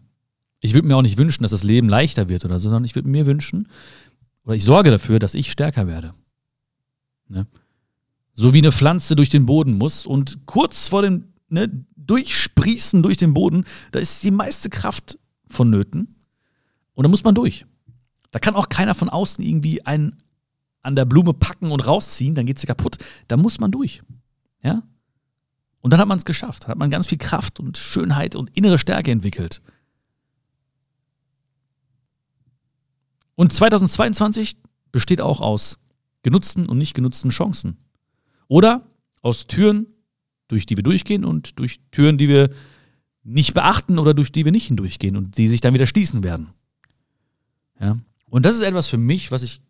Ich 0.59 0.73
würde 0.73 0.87
mir 0.87 0.95
auch 0.95 1.01
nicht 1.01 1.17
wünschen, 1.17 1.43
dass 1.43 1.51
das 1.51 1.63
Leben 1.63 1.89
leichter 1.89 2.29
wird 2.29 2.45
oder 2.45 2.59
so, 2.59 2.63
sondern 2.69 2.83
ich 2.83 2.95
würde 2.95 3.09
mir 3.09 3.25
wünschen, 3.25 3.67
oder 4.43 4.55
ich 4.55 4.63
sorge 4.63 4.91
dafür, 4.91 5.19
dass 5.19 5.35
ich 5.35 5.51
stärker 5.51 5.87
werde. 5.87 6.13
Ne? 7.27 7.47
So 8.33 8.53
wie 8.53 8.59
eine 8.59 8.71
Pflanze 8.71 9.15
durch 9.15 9.29
den 9.29 9.45
Boden 9.45 9.73
muss 9.73 10.05
und 10.05 10.45
kurz 10.45 10.87
vor 10.89 11.01
dem 11.01 11.33
ne, 11.49 11.69
Durchsprießen 11.95 13.03
durch 13.03 13.17
den 13.17 13.33
Boden, 13.33 13.65
da 13.91 13.99
ist 13.99 14.23
die 14.23 14.31
meiste 14.31 14.69
Kraft 14.69 15.19
vonnöten 15.47 16.15
und 16.93 17.03
da 17.03 17.09
muss 17.09 17.23
man 17.23 17.35
durch. 17.35 17.65
Da 18.31 18.39
kann 18.39 18.55
auch 18.55 18.69
keiner 18.69 18.95
von 18.95 19.09
außen 19.09 19.43
irgendwie 19.43 19.85
einen 19.85 20.15
an 20.81 20.95
der 20.95 21.05
Blume 21.05 21.33
packen 21.33 21.71
und 21.71 21.85
rausziehen, 21.85 22.35
dann 22.35 22.45
geht 22.45 22.59
sie 22.59 22.67
kaputt. 22.67 22.97
Da 23.27 23.35
muss 23.35 23.59
man 23.59 23.71
durch. 23.71 24.01
Ja? 24.63 24.83
Und 25.81 25.91
dann 25.91 25.99
hat 25.99 26.07
man 26.07 26.17
es 26.17 26.25
geschafft. 26.25 26.63
Dann 26.63 26.71
hat 26.71 26.77
man 26.77 26.89
ganz 26.89 27.07
viel 27.07 27.17
Kraft 27.17 27.59
und 27.59 27.77
Schönheit 27.77 28.35
und 28.35 28.55
innere 28.55 28.79
Stärke 28.79 29.11
entwickelt. 29.11 29.61
Und 33.35 33.53
2022 33.53 34.57
besteht 34.91 35.21
auch 35.21 35.41
aus 35.41 35.77
genutzten 36.23 36.67
und 36.67 36.77
nicht 36.77 36.93
genutzten 36.93 37.29
Chancen. 37.29 37.77
Oder 38.47 38.87
aus 39.21 39.47
Türen, 39.47 39.87
durch 40.47 40.65
die 40.65 40.77
wir 40.77 40.83
durchgehen 40.83 41.25
und 41.25 41.59
durch 41.59 41.81
Türen, 41.91 42.17
die 42.17 42.29
wir 42.29 42.49
nicht 43.23 43.53
beachten 43.53 43.99
oder 43.99 44.13
durch 44.13 44.31
die 44.31 44.45
wir 44.45 44.51
nicht 44.51 44.67
hindurchgehen 44.67 45.17
und 45.17 45.37
die 45.37 45.49
sich 45.49 45.61
dann 45.61 45.73
wieder 45.73 45.85
schließen 45.85 46.23
werden. 46.23 46.49
Und 48.37 48.45
das 48.45 48.55
ist 48.55 48.61
etwas 48.61 48.87
für 48.87 48.99
mich, 48.99 49.31
was 49.31 49.41
ich 49.41 49.63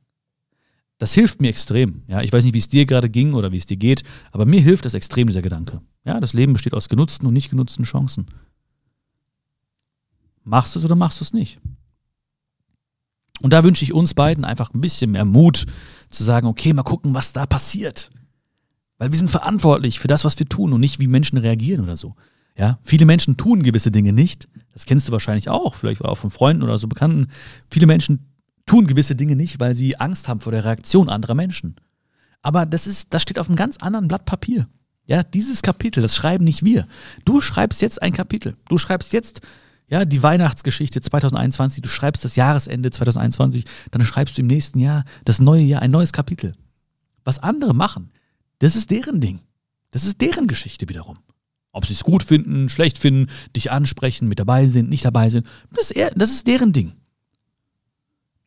Das 0.97 1.13
hilft 1.13 1.39
mir 1.39 1.47
extrem. 1.47 2.03
Ja, 2.07 2.21
ich 2.21 2.33
weiß 2.33 2.43
nicht, 2.43 2.53
wie 2.53 2.59
es 2.59 2.67
dir 2.67 2.85
gerade 2.85 3.09
ging 3.09 3.33
oder 3.33 3.53
wie 3.53 3.57
es 3.57 3.65
dir 3.65 3.77
geht, 3.77 4.03
aber 4.33 4.45
mir 4.45 4.59
hilft 4.59 4.83
das 4.83 4.93
extrem, 4.93 5.27
dieser 5.27 5.41
Gedanke. 5.41 5.79
Ja, 6.03 6.19
das 6.19 6.33
Leben 6.33 6.51
besteht 6.51 6.73
aus 6.73 6.89
genutzten 6.89 7.25
und 7.27 7.33
nicht 7.33 7.49
genutzten 7.49 7.85
Chancen. 7.85 8.25
Machst 10.43 10.75
du 10.75 10.79
es 10.79 10.85
oder 10.85 10.95
machst 10.95 11.21
du 11.21 11.23
es 11.23 11.31
nicht? 11.31 11.61
Und 13.39 13.53
da 13.53 13.63
wünsche 13.63 13.85
ich 13.85 13.93
uns 13.93 14.13
beiden 14.13 14.43
einfach 14.43 14.73
ein 14.73 14.81
bisschen 14.81 15.11
mehr 15.11 15.23
Mut 15.23 15.65
zu 16.09 16.25
sagen, 16.25 16.45
okay, 16.45 16.73
mal 16.73 16.83
gucken, 16.83 17.13
was 17.13 17.31
da 17.31 17.45
passiert. 17.45 18.09
Weil 18.97 19.13
wir 19.13 19.17
sind 19.17 19.31
verantwortlich 19.31 19.97
für 19.97 20.09
das, 20.09 20.25
was 20.25 20.37
wir 20.39 20.49
tun 20.49 20.73
und 20.73 20.81
nicht, 20.81 20.99
wie 20.99 21.07
Menschen 21.07 21.37
reagieren 21.37 21.85
oder 21.85 21.95
so. 21.95 22.17
Ja, 22.57 22.79
viele 22.83 23.05
Menschen 23.05 23.37
tun 23.37 23.63
gewisse 23.63 23.91
Dinge 23.91 24.11
nicht. 24.11 24.49
Das 24.73 24.85
kennst 24.85 25.07
du 25.07 25.13
wahrscheinlich 25.13 25.47
auch, 25.47 25.73
vielleicht 25.73 26.03
auch 26.03 26.17
von 26.17 26.31
Freunden 26.31 26.63
oder 26.63 26.77
so 26.77 26.89
Bekannten. 26.89 27.27
Viele 27.69 27.85
Menschen 27.85 28.27
tun 28.67 28.85
gewisse 28.85 29.15
Dinge 29.15 29.35
nicht, 29.35 29.59
weil 29.59 29.73
sie 29.73 29.99
Angst 29.99 30.27
haben 30.27 30.41
vor 30.41 30.51
der 30.51 30.63
Reaktion 30.63 31.09
anderer 31.09 31.33
Menschen. 31.33 31.75
Aber 32.43 32.65
das 32.65 32.85
ist, 32.85 33.13
das 33.13 33.23
steht 33.23 33.39
auf 33.39 33.47
einem 33.47 33.55
ganz 33.55 33.77
anderen 33.77 34.07
Blatt 34.07 34.25
Papier. 34.25 34.67
Ja, 35.05 35.23
dieses 35.23 35.61
Kapitel, 35.61 36.01
das 36.01 36.15
schreiben 36.15 36.43
nicht 36.43 36.63
wir. 36.63 36.85
Du 37.25 37.41
schreibst 37.41 37.81
jetzt 37.81 38.01
ein 38.01 38.13
Kapitel. 38.13 38.55
Du 38.69 38.77
schreibst 38.77 39.13
jetzt 39.13 39.41
ja, 39.89 40.03
die 40.03 40.21
Weihnachtsgeschichte 40.21 41.01
2021, 41.01 41.81
du 41.81 41.87
schreibst 41.87 42.25
das 42.25 42.35
Jahresende 42.35 42.91
2021, 42.91 43.63
dann 43.91 44.05
schreibst 44.05 44.37
du 44.37 44.41
im 44.41 44.47
nächsten 44.47 44.79
Jahr 44.79 45.05
das 45.23 45.39
neue 45.39 45.61
Jahr 45.61 45.81
ein 45.81 45.91
neues 45.91 46.11
Kapitel. 46.11 46.53
Was 47.23 47.39
andere 47.39 47.73
machen, 47.73 48.11
das 48.59 48.75
ist 48.75 48.91
deren 48.91 49.21
Ding. 49.21 49.39
Das 49.91 50.03
ist 50.03 50.19
deren 50.19 50.47
Geschichte 50.47 50.89
wiederum. 50.89 51.17
Ob 51.71 51.85
sie 51.85 51.93
es 51.93 52.03
gut 52.03 52.23
finden, 52.23 52.67
schlecht 52.67 52.97
finden, 52.97 53.31
dich 53.55 53.71
ansprechen, 53.71 54.27
mit 54.27 54.39
dabei 54.39 54.67
sind, 54.67 54.89
nicht 54.89 55.05
dabei 55.05 55.29
sind, 55.29 55.47
das 55.73 55.91
ist, 55.91 56.11
das 56.15 56.31
ist 56.31 56.47
deren 56.47 56.73
Ding. 56.73 56.93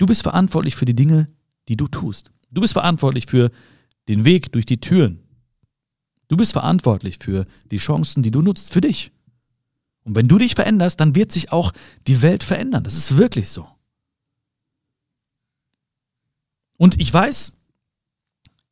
Du 0.01 0.07
bist 0.07 0.23
verantwortlich 0.23 0.77
für 0.77 0.87
die 0.87 0.97
Dinge, 0.97 1.29
die 1.69 1.77
du 1.77 1.87
tust. 1.87 2.33
Du 2.51 2.63
bist 2.63 2.73
verantwortlich 2.73 3.27
für 3.27 3.51
den 4.09 4.25
Weg 4.25 4.51
durch 4.51 4.65
die 4.65 4.81
Türen. 4.81 5.21
Du 6.29 6.39
bist 6.39 6.53
verantwortlich 6.53 7.19
für 7.21 7.45
die 7.71 7.77
Chancen, 7.77 8.23
die 8.23 8.31
du 8.31 8.41
nutzt 8.41 8.73
für 8.73 8.81
dich. 8.81 9.13
Und 10.05 10.15
wenn 10.15 10.27
du 10.27 10.39
dich 10.39 10.55
veränderst, 10.55 11.01
dann 11.01 11.15
wird 11.15 11.33
sich 11.33 11.53
auch 11.53 11.73
die 12.07 12.23
Welt 12.23 12.45
verändern. 12.45 12.83
Das 12.83 12.97
ist 12.97 13.19
wirklich 13.19 13.51
so. 13.51 13.69
Und 16.79 16.99
ich 16.99 17.13
weiß, 17.13 17.53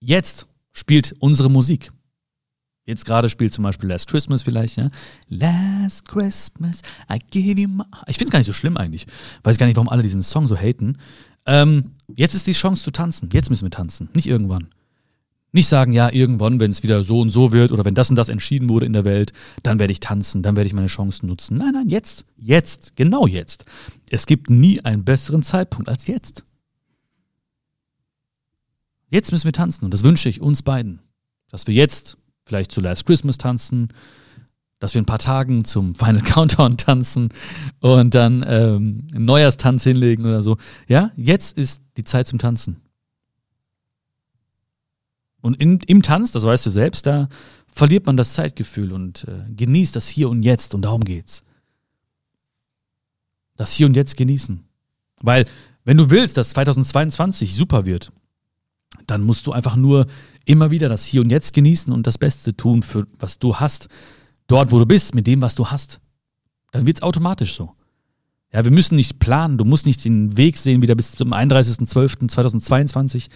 jetzt 0.00 0.46
spielt 0.72 1.14
unsere 1.18 1.50
Musik. 1.50 1.92
Jetzt 2.88 3.04
gerade 3.04 3.28
spielt 3.28 3.52
zum 3.52 3.64
Beispiel 3.64 3.86
Last 3.90 4.08
Christmas 4.08 4.42
vielleicht, 4.42 4.78
ja. 4.78 4.88
Last 5.28 6.08
Christmas, 6.08 6.80
I 7.12 7.18
give 7.30 7.60
you 7.60 7.68
my. 7.68 7.84
Ich 8.06 8.16
finde 8.16 8.28
es 8.28 8.30
gar 8.30 8.38
nicht 8.38 8.46
so 8.46 8.54
schlimm 8.54 8.78
eigentlich. 8.78 9.06
Weiß 9.42 9.58
gar 9.58 9.66
nicht, 9.66 9.76
warum 9.76 9.90
alle 9.90 10.02
diesen 10.02 10.22
Song 10.22 10.46
so 10.46 10.56
haten. 10.56 10.96
Ähm, 11.44 11.90
jetzt 12.16 12.32
ist 12.32 12.46
die 12.46 12.54
Chance 12.54 12.82
zu 12.82 12.90
tanzen. 12.90 13.28
Jetzt 13.30 13.50
müssen 13.50 13.66
wir 13.66 13.70
tanzen, 13.70 14.08
nicht 14.14 14.26
irgendwann. 14.26 14.68
Nicht 15.52 15.68
sagen, 15.68 15.92
ja, 15.92 16.10
irgendwann, 16.10 16.60
wenn 16.60 16.70
es 16.70 16.82
wieder 16.82 17.04
so 17.04 17.20
und 17.20 17.28
so 17.28 17.52
wird 17.52 17.72
oder 17.72 17.84
wenn 17.84 17.94
das 17.94 18.08
und 18.08 18.16
das 18.16 18.30
entschieden 18.30 18.70
wurde 18.70 18.86
in 18.86 18.94
der 18.94 19.04
Welt, 19.04 19.34
dann 19.62 19.78
werde 19.78 19.92
ich 19.92 20.00
tanzen, 20.00 20.42
dann 20.42 20.56
werde 20.56 20.66
ich 20.66 20.72
meine 20.72 20.86
Chancen 20.86 21.26
nutzen. 21.26 21.58
Nein, 21.58 21.74
nein, 21.74 21.90
jetzt, 21.90 22.24
jetzt, 22.38 22.96
genau 22.96 23.26
jetzt. 23.26 23.66
Es 24.08 24.24
gibt 24.24 24.48
nie 24.48 24.80
einen 24.80 25.04
besseren 25.04 25.42
Zeitpunkt 25.42 25.90
als 25.90 26.06
jetzt. 26.06 26.42
Jetzt 29.10 29.30
müssen 29.30 29.44
wir 29.44 29.52
tanzen 29.52 29.84
und 29.84 29.92
das 29.92 30.04
wünsche 30.04 30.30
ich 30.30 30.40
uns 30.40 30.62
beiden, 30.62 31.00
dass 31.50 31.66
wir 31.66 31.74
jetzt 31.74 32.16
vielleicht 32.48 32.72
zu 32.72 32.80
Last 32.80 33.06
Christmas 33.06 33.38
tanzen, 33.38 33.88
dass 34.80 34.94
wir 34.94 35.02
ein 35.02 35.06
paar 35.06 35.18
Tagen 35.18 35.64
zum 35.64 35.94
Final 35.94 36.22
Countdown 36.22 36.76
tanzen 36.76 37.28
und 37.80 38.14
dann 38.14 38.44
ähm, 38.48 39.06
einen 39.14 39.24
Neujahrstanz 39.24 39.84
hinlegen 39.84 40.24
oder 40.24 40.42
so. 40.42 40.56
Ja, 40.88 41.12
jetzt 41.16 41.56
ist 41.56 41.82
die 41.96 42.04
Zeit 42.04 42.26
zum 42.26 42.38
Tanzen. 42.38 42.80
Und 45.40 45.60
in, 45.60 45.78
im 45.86 46.02
Tanz, 46.02 46.32
das 46.32 46.42
weißt 46.42 46.66
du 46.66 46.70
selbst, 46.70 47.06
da 47.06 47.28
verliert 47.66 48.06
man 48.06 48.16
das 48.16 48.32
Zeitgefühl 48.32 48.92
und 48.92 49.24
äh, 49.28 49.44
genießt 49.54 49.94
das 49.94 50.08
Hier 50.08 50.28
und 50.28 50.42
Jetzt 50.42 50.74
und 50.74 50.82
darum 50.82 51.04
geht's. 51.04 51.42
Das 53.56 53.72
Hier 53.72 53.86
und 53.86 53.94
Jetzt 53.94 54.16
genießen. 54.16 54.64
Weil, 55.20 55.44
wenn 55.84 55.96
du 55.96 56.10
willst, 56.10 56.36
dass 56.36 56.50
2022 56.50 57.54
super 57.54 57.86
wird, 57.86 58.12
dann 59.06 59.22
musst 59.22 59.46
du 59.46 59.52
einfach 59.52 59.76
nur 59.76 60.06
immer 60.44 60.70
wieder 60.70 60.88
das 60.88 61.04
Hier 61.04 61.20
und 61.20 61.30
Jetzt 61.30 61.52
genießen 61.52 61.92
und 61.92 62.06
das 62.06 62.18
Beste 62.18 62.56
tun, 62.56 62.82
für 62.82 63.06
was 63.18 63.38
du 63.38 63.56
hast, 63.56 63.88
dort, 64.46 64.70
wo 64.70 64.78
du 64.78 64.86
bist, 64.86 65.14
mit 65.14 65.26
dem, 65.26 65.42
was 65.42 65.54
du 65.54 65.66
hast. 65.66 66.00
Dann 66.70 66.86
wird 66.86 66.98
es 66.98 67.02
automatisch 67.02 67.54
so. 67.54 67.74
Ja, 68.52 68.64
wir 68.64 68.70
müssen 68.70 68.96
nicht 68.96 69.18
planen, 69.18 69.58
du 69.58 69.64
musst 69.64 69.86
nicht 69.86 70.04
den 70.04 70.36
Weg 70.36 70.56
sehen, 70.56 70.80
wieder 70.80 70.94
bis 70.94 71.12
zum 71.12 71.34
31.12.2022. 71.34 73.28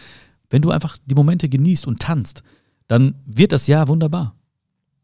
Wenn 0.48 0.62
du 0.62 0.70
einfach 0.70 0.96
die 1.04 1.14
Momente 1.14 1.48
genießt 1.48 1.86
und 1.86 2.00
tanzt, 2.00 2.42
dann 2.88 3.14
wird 3.26 3.52
das 3.52 3.66
Jahr 3.66 3.88
wunderbar. 3.88 4.34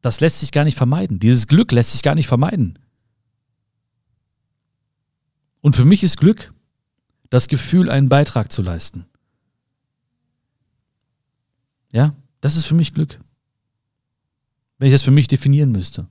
Das 0.00 0.20
lässt 0.20 0.40
sich 0.40 0.52
gar 0.52 0.64
nicht 0.64 0.76
vermeiden. 0.76 1.18
Dieses 1.18 1.46
Glück 1.46 1.72
lässt 1.72 1.92
sich 1.92 2.02
gar 2.02 2.14
nicht 2.14 2.28
vermeiden. 2.28 2.78
Und 5.60 5.76
für 5.76 5.84
mich 5.84 6.02
ist 6.02 6.18
Glück 6.18 6.52
das 7.30 7.48
Gefühl, 7.48 7.90
einen 7.90 8.08
Beitrag 8.08 8.50
zu 8.50 8.62
leisten. 8.62 9.06
Ja, 11.92 12.14
das 12.40 12.56
ist 12.56 12.66
für 12.66 12.74
mich 12.74 12.94
Glück. 12.94 13.20
Wenn 14.78 14.88
ich 14.88 14.94
das 14.94 15.02
für 15.02 15.10
mich 15.10 15.28
definieren 15.28 15.72
müsste. 15.72 16.06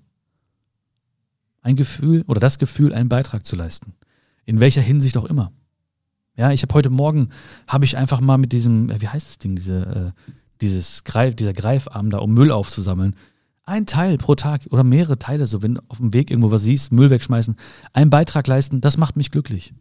Ein 1.62 1.76
Gefühl 1.76 2.24
oder 2.28 2.40
das 2.40 2.60
Gefühl, 2.60 2.94
einen 2.94 3.10
Beitrag 3.10 3.46
zu 3.46 3.56
leisten. 3.56 3.94
In 4.46 4.60
welcher 4.60 4.82
Hinsicht 4.82 5.18
auch 5.18 5.26
immer. 5.26 5.52
Ja, 6.36 6.52
ich 6.52 6.62
habe 6.62 6.74
heute 6.74 6.90
Morgen, 6.90 7.30
habe 7.68 7.86
ich 7.86 7.98
einfach 7.98 8.22
mal 8.22 8.38
mit 8.38 8.54
diesem, 8.54 8.90
wie 9.02 9.08
heißt 9.08 9.28
das 9.28 9.38
Ding, 9.40 9.56
diese, 9.56 10.14
äh, 10.16 10.32
dieses 10.62 11.04
Greif, 11.04 11.36
dieser 11.36 11.54
Greifarm 11.54 12.10
da, 12.10 12.20
um 12.20 12.34
Müll 12.34 12.52
aufzusammeln, 12.52 13.16
ein 13.64 13.86
Teil 13.86 14.18
pro 14.18 14.36
Tag 14.36 14.62
oder 14.70 14.84
mehrere 14.84 15.20
Teile, 15.20 15.46
so 15.46 15.62
wenn 15.62 15.80
auf 15.90 15.98
dem 15.98 16.14
Weg 16.14 16.32
irgendwo 16.32 16.52
was 16.52 16.62
siehst, 16.64 16.92
Müll 16.92 17.10
wegschmeißen, 17.10 17.58
einen 17.92 18.10
Beitrag 18.10 18.48
leisten, 18.48 18.82
das 18.82 18.98
macht 18.98 19.18
mich 19.18 19.32
glücklich. 19.32 19.74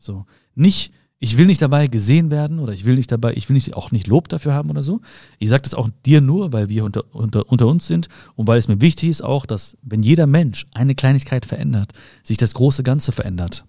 So. 0.00 0.26
Nicht, 0.54 0.92
ich 1.20 1.38
will 1.38 1.46
nicht 1.46 1.62
dabei 1.62 1.86
gesehen 1.86 2.30
werden 2.30 2.58
oder 2.58 2.72
ich 2.72 2.84
will 2.84 2.94
nicht 2.94 3.10
dabei, 3.10 3.32
ich 3.34 3.48
will 3.48 3.54
nicht, 3.54 3.74
auch 3.74 3.90
nicht 3.92 4.06
Lob 4.06 4.28
dafür 4.28 4.52
haben 4.52 4.70
oder 4.70 4.82
so. 4.82 5.00
Ich 5.38 5.48
sage 5.48 5.62
das 5.62 5.74
auch 5.74 5.88
dir 6.04 6.20
nur, 6.20 6.52
weil 6.52 6.68
wir 6.68 6.84
unter, 6.84 7.04
unter, 7.14 7.48
unter 7.48 7.66
uns 7.66 7.86
sind 7.86 8.08
und 8.34 8.46
weil 8.46 8.58
es 8.58 8.68
mir 8.68 8.80
wichtig 8.80 9.08
ist 9.08 9.22
auch, 9.22 9.46
dass 9.46 9.78
wenn 9.82 10.02
jeder 10.02 10.26
Mensch 10.26 10.66
eine 10.74 10.94
Kleinigkeit 10.94 11.46
verändert, 11.46 11.92
sich 12.22 12.36
das 12.36 12.54
große 12.54 12.82
Ganze 12.82 13.12
verändert. 13.12 13.64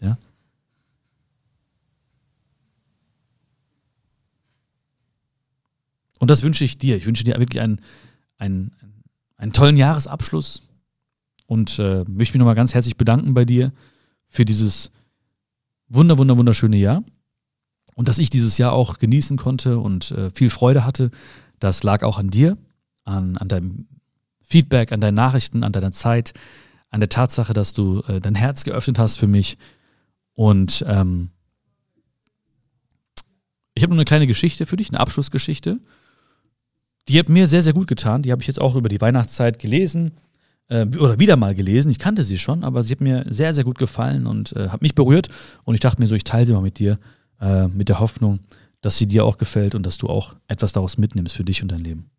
Ja, 0.00 0.18
Und 6.24 6.30
das 6.30 6.42
wünsche 6.42 6.64
ich 6.64 6.78
dir. 6.78 6.96
Ich 6.96 7.04
wünsche 7.04 7.22
dir 7.22 7.38
wirklich 7.38 7.60
einen, 7.60 7.82
einen, 8.38 8.70
einen 9.36 9.52
tollen 9.52 9.76
Jahresabschluss 9.76 10.62
und 11.46 11.78
äh, 11.78 12.02
möchte 12.08 12.32
mich 12.32 12.36
nochmal 12.36 12.54
ganz 12.54 12.72
herzlich 12.72 12.96
bedanken 12.96 13.34
bei 13.34 13.44
dir 13.44 13.74
für 14.30 14.46
dieses 14.46 14.90
wunder, 15.94 16.18
wunder, 16.18 16.36
wunderschöne 16.36 16.76
Jahr. 16.76 17.02
Und 17.94 18.08
dass 18.08 18.18
ich 18.18 18.30
dieses 18.30 18.58
Jahr 18.58 18.72
auch 18.72 18.98
genießen 18.98 19.36
konnte 19.36 19.78
und 19.78 20.10
äh, 20.10 20.30
viel 20.30 20.50
Freude 20.50 20.84
hatte, 20.84 21.10
das 21.60 21.82
lag 21.82 22.02
auch 22.02 22.18
an 22.18 22.28
dir, 22.28 22.58
an, 23.04 23.36
an 23.36 23.48
deinem 23.48 23.86
Feedback, 24.42 24.92
an 24.92 25.00
deinen 25.00 25.14
Nachrichten, 25.14 25.62
an 25.62 25.72
deiner 25.72 25.92
Zeit, 25.92 26.34
an 26.90 27.00
der 27.00 27.08
Tatsache, 27.08 27.54
dass 27.54 27.72
du 27.72 28.00
äh, 28.08 28.20
dein 28.20 28.34
Herz 28.34 28.64
geöffnet 28.64 28.98
hast 28.98 29.16
für 29.16 29.26
mich. 29.26 29.58
Und 30.34 30.84
ähm, 30.88 31.30
ich 33.74 33.82
habe 33.82 33.92
nur 33.92 33.98
eine 33.98 34.04
kleine 34.04 34.26
Geschichte 34.26 34.66
für 34.66 34.76
dich, 34.76 34.90
eine 34.90 35.00
Abschlussgeschichte. 35.00 35.80
Die 37.08 37.18
hat 37.18 37.28
mir 37.28 37.46
sehr, 37.46 37.62
sehr 37.62 37.72
gut 37.72 37.86
getan. 37.86 38.22
Die 38.22 38.32
habe 38.32 38.42
ich 38.42 38.48
jetzt 38.48 38.60
auch 38.60 38.76
über 38.76 38.88
die 38.88 39.00
Weihnachtszeit 39.00 39.58
gelesen 39.58 40.14
äh, 40.68 40.86
oder 40.86 41.18
wieder 41.18 41.36
mal 41.36 41.54
gelesen. 41.54 41.90
Ich 41.90 41.98
kannte 41.98 42.24
sie 42.24 42.38
schon, 42.38 42.64
aber 42.64 42.82
sie 42.82 42.92
hat 42.92 43.00
mir 43.00 43.24
sehr, 43.28 43.54
sehr 43.54 43.64
gut 43.64 43.78
gefallen 43.78 44.26
und 44.26 44.52
äh, 44.52 44.68
hat 44.68 44.82
mich 44.82 44.94
berührt. 44.94 45.28
Und 45.64 45.74
ich 45.74 45.80
dachte 45.80 46.00
mir 46.00 46.06
so, 46.06 46.14
ich 46.14 46.24
teile 46.24 46.46
sie 46.46 46.52
mal 46.52 46.62
mit 46.62 46.78
dir, 46.78 46.98
äh, 47.40 47.68
mit 47.68 47.88
der 47.88 48.00
Hoffnung, 48.00 48.40
dass 48.80 48.98
sie 48.98 49.06
dir 49.06 49.24
auch 49.24 49.38
gefällt 49.38 49.74
und 49.74 49.84
dass 49.84 49.98
du 49.98 50.08
auch 50.08 50.36
etwas 50.46 50.72
daraus 50.72 50.98
mitnimmst 50.98 51.34
für 51.34 51.44
dich 51.44 51.62
und 51.62 51.72
dein 51.72 51.80
Leben. 51.80 52.10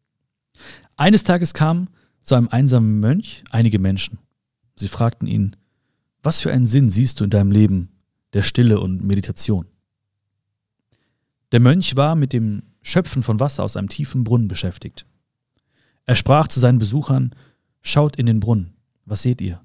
Eines 0.98 1.24
Tages 1.24 1.54
kamen 1.54 1.90
zu 2.22 2.36
einem 2.36 2.48
einsamen 2.50 3.00
Mönch 3.00 3.44
einige 3.52 3.80
Menschen. 3.80 4.20
Sie 4.76 4.88
fragten 4.88 5.28
ihn, 5.28 5.56
was 6.24 6.42
für 6.42 6.52
einen 6.52 6.68
Sinn 6.68 6.90
siehst 6.90 7.20
du 7.20 7.24
in 7.24 7.30
deinem 7.30 7.52
Leben 7.52 7.90
der 8.34 8.42
Stille 8.42 8.80
und 8.80 9.04
Meditation? 9.04 9.68
Der 11.52 11.60
Mönch 11.60 11.96
war 11.96 12.16
mit 12.16 12.34
dem 12.34 12.64
Schöpfen 12.82 13.24
von 13.24 13.40
Wasser 13.40 13.64
aus 13.64 13.78
einem 13.78 13.90
tiefen 13.90 14.24
Brunnen 14.24 14.48
beschäftigt. 14.48 15.06
Er 16.06 16.16
sprach 16.16 16.48
zu 16.48 16.60
seinen 16.60 16.80
Besuchern, 16.80 17.32
Schaut 17.88 18.16
in 18.16 18.26
den 18.26 18.40
Brunnen, 18.40 18.74
was 19.06 19.22
seht 19.22 19.42
ihr? 19.42 19.62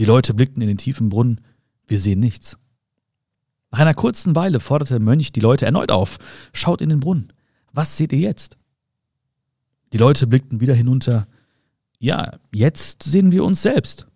Die 0.00 0.04
Leute 0.04 0.34
blickten 0.34 0.60
in 0.62 0.68
den 0.68 0.78
tiefen 0.78 1.10
Brunnen, 1.10 1.40
wir 1.86 1.96
sehen 1.96 2.18
nichts. 2.18 2.58
Nach 3.70 3.78
einer 3.78 3.94
kurzen 3.94 4.34
Weile 4.34 4.58
forderte 4.58 4.94
der 4.94 5.00
Mönch 5.00 5.30
die 5.30 5.38
Leute 5.38 5.64
erneut 5.64 5.92
auf, 5.92 6.18
Schaut 6.52 6.80
in 6.80 6.88
den 6.88 6.98
Brunnen, 6.98 7.32
was 7.72 7.96
seht 7.96 8.12
ihr 8.12 8.18
jetzt? 8.18 8.58
Die 9.92 9.98
Leute 9.98 10.26
blickten 10.26 10.60
wieder 10.60 10.74
hinunter, 10.74 11.28
ja, 12.00 12.36
jetzt 12.52 13.04
sehen 13.04 13.30
wir 13.30 13.44
uns 13.44 13.62
selbst. 13.62 14.08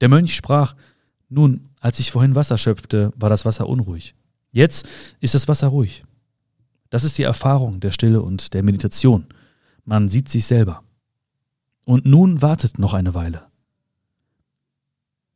Der 0.00 0.08
Mönch 0.08 0.36
sprach, 0.36 0.76
nun, 1.28 1.70
als 1.80 1.98
ich 1.98 2.12
vorhin 2.12 2.36
Wasser 2.36 2.56
schöpfte, 2.56 3.10
war 3.16 3.30
das 3.30 3.44
Wasser 3.44 3.68
unruhig. 3.68 4.14
Jetzt 4.52 4.88
ist 5.18 5.34
das 5.34 5.48
Wasser 5.48 5.66
ruhig. 5.66 6.04
Das 6.88 7.02
ist 7.02 7.18
die 7.18 7.24
Erfahrung 7.24 7.80
der 7.80 7.90
Stille 7.90 8.22
und 8.22 8.54
der 8.54 8.62
Meditation. 8.62 9.26
Man 9.84 10.08
sieht 10.08 10.28
sich 10.28 10.46
selber. 10.46 10.84
Und 11.90 12.06
nun 12.06 12.40
wartet 12.40 12.78
noch 12.78 12.94
eine 12.94 13.14
Weile. 13.14 13.42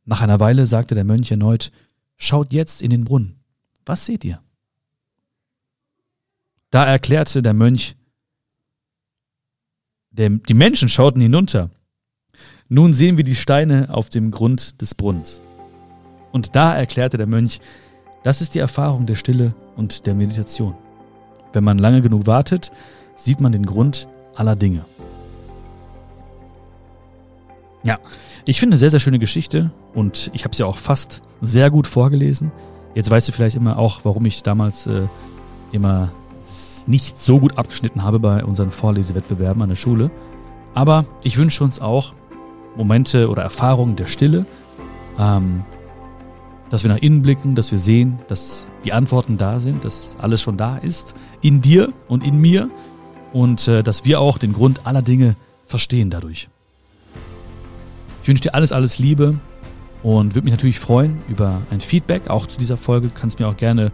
Nach 0.05 0.21
einer 0.21 0.39
Weile 0.39 0.65
sagte 0.65 0.95
der 0.95 1.03
Mönch 1.03 1.29
erneut, 1.29 1.69
Schaut 2.15 2.53
jetzt 2.53 2.81
in 2.81 2.91
den 2.91 3.03
Brunnen. 3.03 3.43
Was 3.85 4.05
seht 4.05 4.23
ihr? 4.23 4.41
Da 6.69 6.85
erklärte 6.85 7.41
der 7.41 7.53
Mönch, 7.53 7.97
der, 10.11 10.29
die 10.29 10.53
Menschen 10.53 10.87
schauten 10.87 11.21
hinunter. 11.21 11.71
Nun 12.69 12.93
sehen 12.93 13.17
wir 13.17 13.25
die 13.25 13.35
Steine 13.35 13.93
auf 13.93 14.07
dem 14.07 14.31
Grund 14.31 14.79
des 14.79 14.95
Brunnens. 14.95 15.41
Und 16.31 16.55
da 16.55 16.73
erklärte 16.73 17.17
der 17.17 17.27
Mönch, 17.27 17.59
das 18.23 18.39
ist 18.41 18.55
die 18.55 18.59
Erfahrung 18.59 19.05
der 19.05 19.15
Stille 19.15 19.53
und 19.75 20.05
der 20.07 20.15
Meditation. 20.15 20.73
Wenn 21.51 21.65
man 21.65 21.79
lange 21.79 22.01
genug 22.01 22.27
wartet, 22.27 22.71
sieht 23.17 23.41
man 23.41 23.51
den 23.51 23.65
Grund 23.65 24.07
aller 24.35 24.55
Dinge. 24.55 24.85
Ja, 27.85 27.99
ich 28.45 28.59
finde 28.59 28.73
eine 28.73 28.79
sehr, 28.79 28.89
sehr 28.89 28.99
schöne 28.99 29.19
Geschichte 29.19 29.69
und 29.93 30.31
ich 30.33 30.43
habe 30.43 30.55
sie 30.55 30.63
auch 30.63 30.77
fast 30.77 31.21
sehr 31.39 31.69
gut 31.69 31.85
vorgelesen. 31.85 32.51
Jetzt 32.95 33.11
weißt 33.11 33.27
du 33.27 33.31
vielleicht 33.31 33.55
immer 33.55 33.77
auch, 33.77 33.99
warum 34.03 34.25
ich 34.25 34.41
damals 34.41 34.87
äh, 34.87 35.03
immer 35.71 36.11
nicht 36.87 37.19
so 37.19 37.39
gut 37.39 37.59
abgeschnitten 37.59 38.03
habe 38.03 38.19
bei 38.19 38.43
unseren 38.43 38.71
Vorlesewettbewerben 38.71 39.61
an 39.61 39.69
der 39.69 39.75
Schule. 39.75 40.09
Aber 40.73 41.05
ich 41.21 41.37
wünsche 41.37 41.63
uns 41.63 41.79
auch 41.79 42.13
Momente 42.75 43.29
oder 43.29 43.43
Erfahrungen 43.43 43.95
der 43.95 44.07
Stille, 44.07 44.47
ähm, 45.19 45.63
dass 46.71 46.83
wir 46.83 46.89
nach 46.89 47.01
innen 47.01 47.21
blicken, 47.21 47.53
dass 47.53 47.71
wir 47.71 47.79
sehen, 47.79 48.17
dass 48.27 48.71
die 48.83 48.93
Antworten 48.93 49.37
da 49.37 49.59
sind, 49.59 49.85
dass 49.85 50.15
alles 50.19 50.41
schon 50.41 50.57
da 50.57 50.77
ist, 50.77 51.13
in 51.41 51.61
dir 51.61 51.93
und 52.07 52.23
in 52.23 52.39
mir 52.41 52.71
und 53.31 53.67
äh, 53.67 53.83
dass 53.83 54.05
wir 54.05 54.19
auch 54.19 54.39
den 54.39 54.53
Grund 54.53 54.87
aller 54.87 55.03
Dinge 55.03 55.35
verstehen 55.65 56.09
dadurch. 56.09 56.49
Ich 58.25 58.27
wünsche 58.27 58.41
dir 58.41 58.55
alles, 58.55 58.71
alles 58.71 58.97
Liebe 58.97 59.35
und 60.01 60.33
würde 60.33 60.45
mich 60.45 60.51
natürlich 60.51 60.79
freuen 60.79 61.19
über 61.27 61.61
ein 61.69 61.79
Feedback, 61.79 62.27
auch 62.27 62.47
zu 62.47 62.57
dieser 62.57 62.75
Folge. 62.75 63.09
Du 63.09 63.13
kannst 63.13 63.39
mir 63.39 63.47
auch 63.47 63.55
gerne 63.55 63.91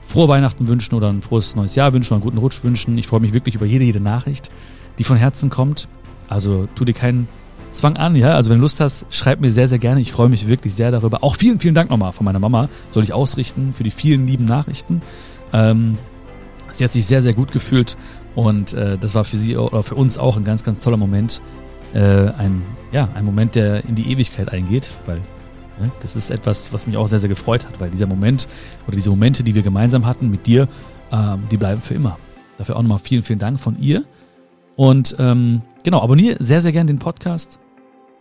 frohe 0.00 0.26
Weihnachten 0.26 0.66
wünschen 0.68 0.94
oder 0.94 1.10
ein 1.10 1.20
frohes 1.20 1.54
neues 1.54 1.74
Jahr 1.74 1.92
wünschen 1.92 2.14
oder 2.14 2.16
einen 2.16 2.22
guten 2.22 2.38
Rutsch 2.38 2.64
wünschen. 2.64 2.96
Ich 2.96 3.06
freue 3.06 3.20
mich 3.20 3.34
wirklich 3.34 3.56
über 3.56 3.66
jede, 3.66 3.84
jede 3.84 4.00
Nachricht, 4.00 4.48
die 4.98 5.04
von 5.04 5.18
Herzen 5.18 5.50
kommt. 5.50 5.86
Also 6.28 6.66
tu 6.74 6.86
dir 6.86 6.94
keinen 6.94 7.28
Zwang 7.70 7.98
an, 7.98 8.16
ja. 8.16 8.30
Also 8.30 8.48
wenn 8.48 8.56
du 8.56 8.62
Lust 8.62 8.80
hast, 8.80 9.04
schreib 9.10 9.42
mir 9.42 9.52
sehr, 9.52 9.68
sehr 9.68 9.78
gerne. 9.78 10.00
Ich 10.00 10.12
freue 10.12 10.30
mich 10.30 10.48
wirklich 10.48 10.74
sehr 10.74 10.90
darüber. 10.90 11.22
Auch 11.22 11.36
vielen, 11.36 11.60
vielen 11.60 11.74
Dank 11.74 11.90
nochmal 11.90 12.12
von 12.12 12.24
meiner 12.24 12.38
Mama. 12.38 12.70
Soll 12.90 13.02
ich 13.02 13.12
ausrichten 13.12 13.74
für 13.74 13.84
die 13.84 13.90
vielen 13.90 14.26
lieben 14.26 14.46
Nachrichten. 14.46 15.02
Ähm, 15.52 15.98
sie 16.72 16.84
hat 16.84 16.92
sich 16.92 17.04
sehr, 17.04 17.20
sehr 17.20 17.34
gut 17.34 17.52
gefühlt 17.52 17.98
und 18.34 18.72
äh, 18.72 18.96
das 18.96 19.14
war 19.14 19.24
für 19.24 19.36
sie 19.36 19.58
oder 19.58 19.82
für 19.82 19.94
uns 19.94 20.16
auch 20.16 20.38
ein 20.38 20.44
ganz, 20.44 20.64
ganz 20.64 20.80
toller 20.80 20.96
Moment. 20.96 21.42
Äh, 21.94 22.32
ein 22.36 22.62
ja, 22.94 23.08
ein 23.14 23.24
Moment, 23.24 23.56
der 23.56 23.84
in 23.84 23.96
die 23.96 24.12
Ewigkeit 24.12 24.52
eingeht, 24.52 24.92
weil 25.04 25.16
ne, 25.80 25.90
das 26.00 26.14
ist 26.14 26.30
etwas, 26.30 26.72
was 26.72 26.86
mich 26.86 26.96
auch 26.96 27.08
sehr, 27.08 27.18
sehr 27.18 27.28
gefreut 27.28 27.66
hat, 27.66 27.80
weil 27.80 27.90
dieser 27.90 28.06
Moment 28.06 28.46
oder 28.86 28.94
diese 28.94 29.10
Momente, 29.10 29.42
die 29.42 29.54
wir 29.54 29.62
gemeinsam 29.62 30.06
hatten 30.06 30.30
mit 30.30 30.46
dir, 30.46 30.68
ähm, 31.10 31.42
die 31.50 31.56
bleiben 31.56 31.82
für 31.82 31.94
immer. 31.94 32.16
Dafür 32.56 32.76
auch 32.76 32.82
nochmal 32.82 33.00
vielen, 33.00 33.24
vielen 33.24 33.40
Dank 33.40 33.58
von 33.58 33.76
ihr. 33.80 34.04
Und 34.76 35.16
ähm, 35.18 35.62
genau, 35.82 36.02
abonniere 36.02 36.42
sehr, 36.42 36.60
sehr 36.60 36.70
gerne 36.70 36.86
den 36.86 37.00
Podcast. 37.00 37.58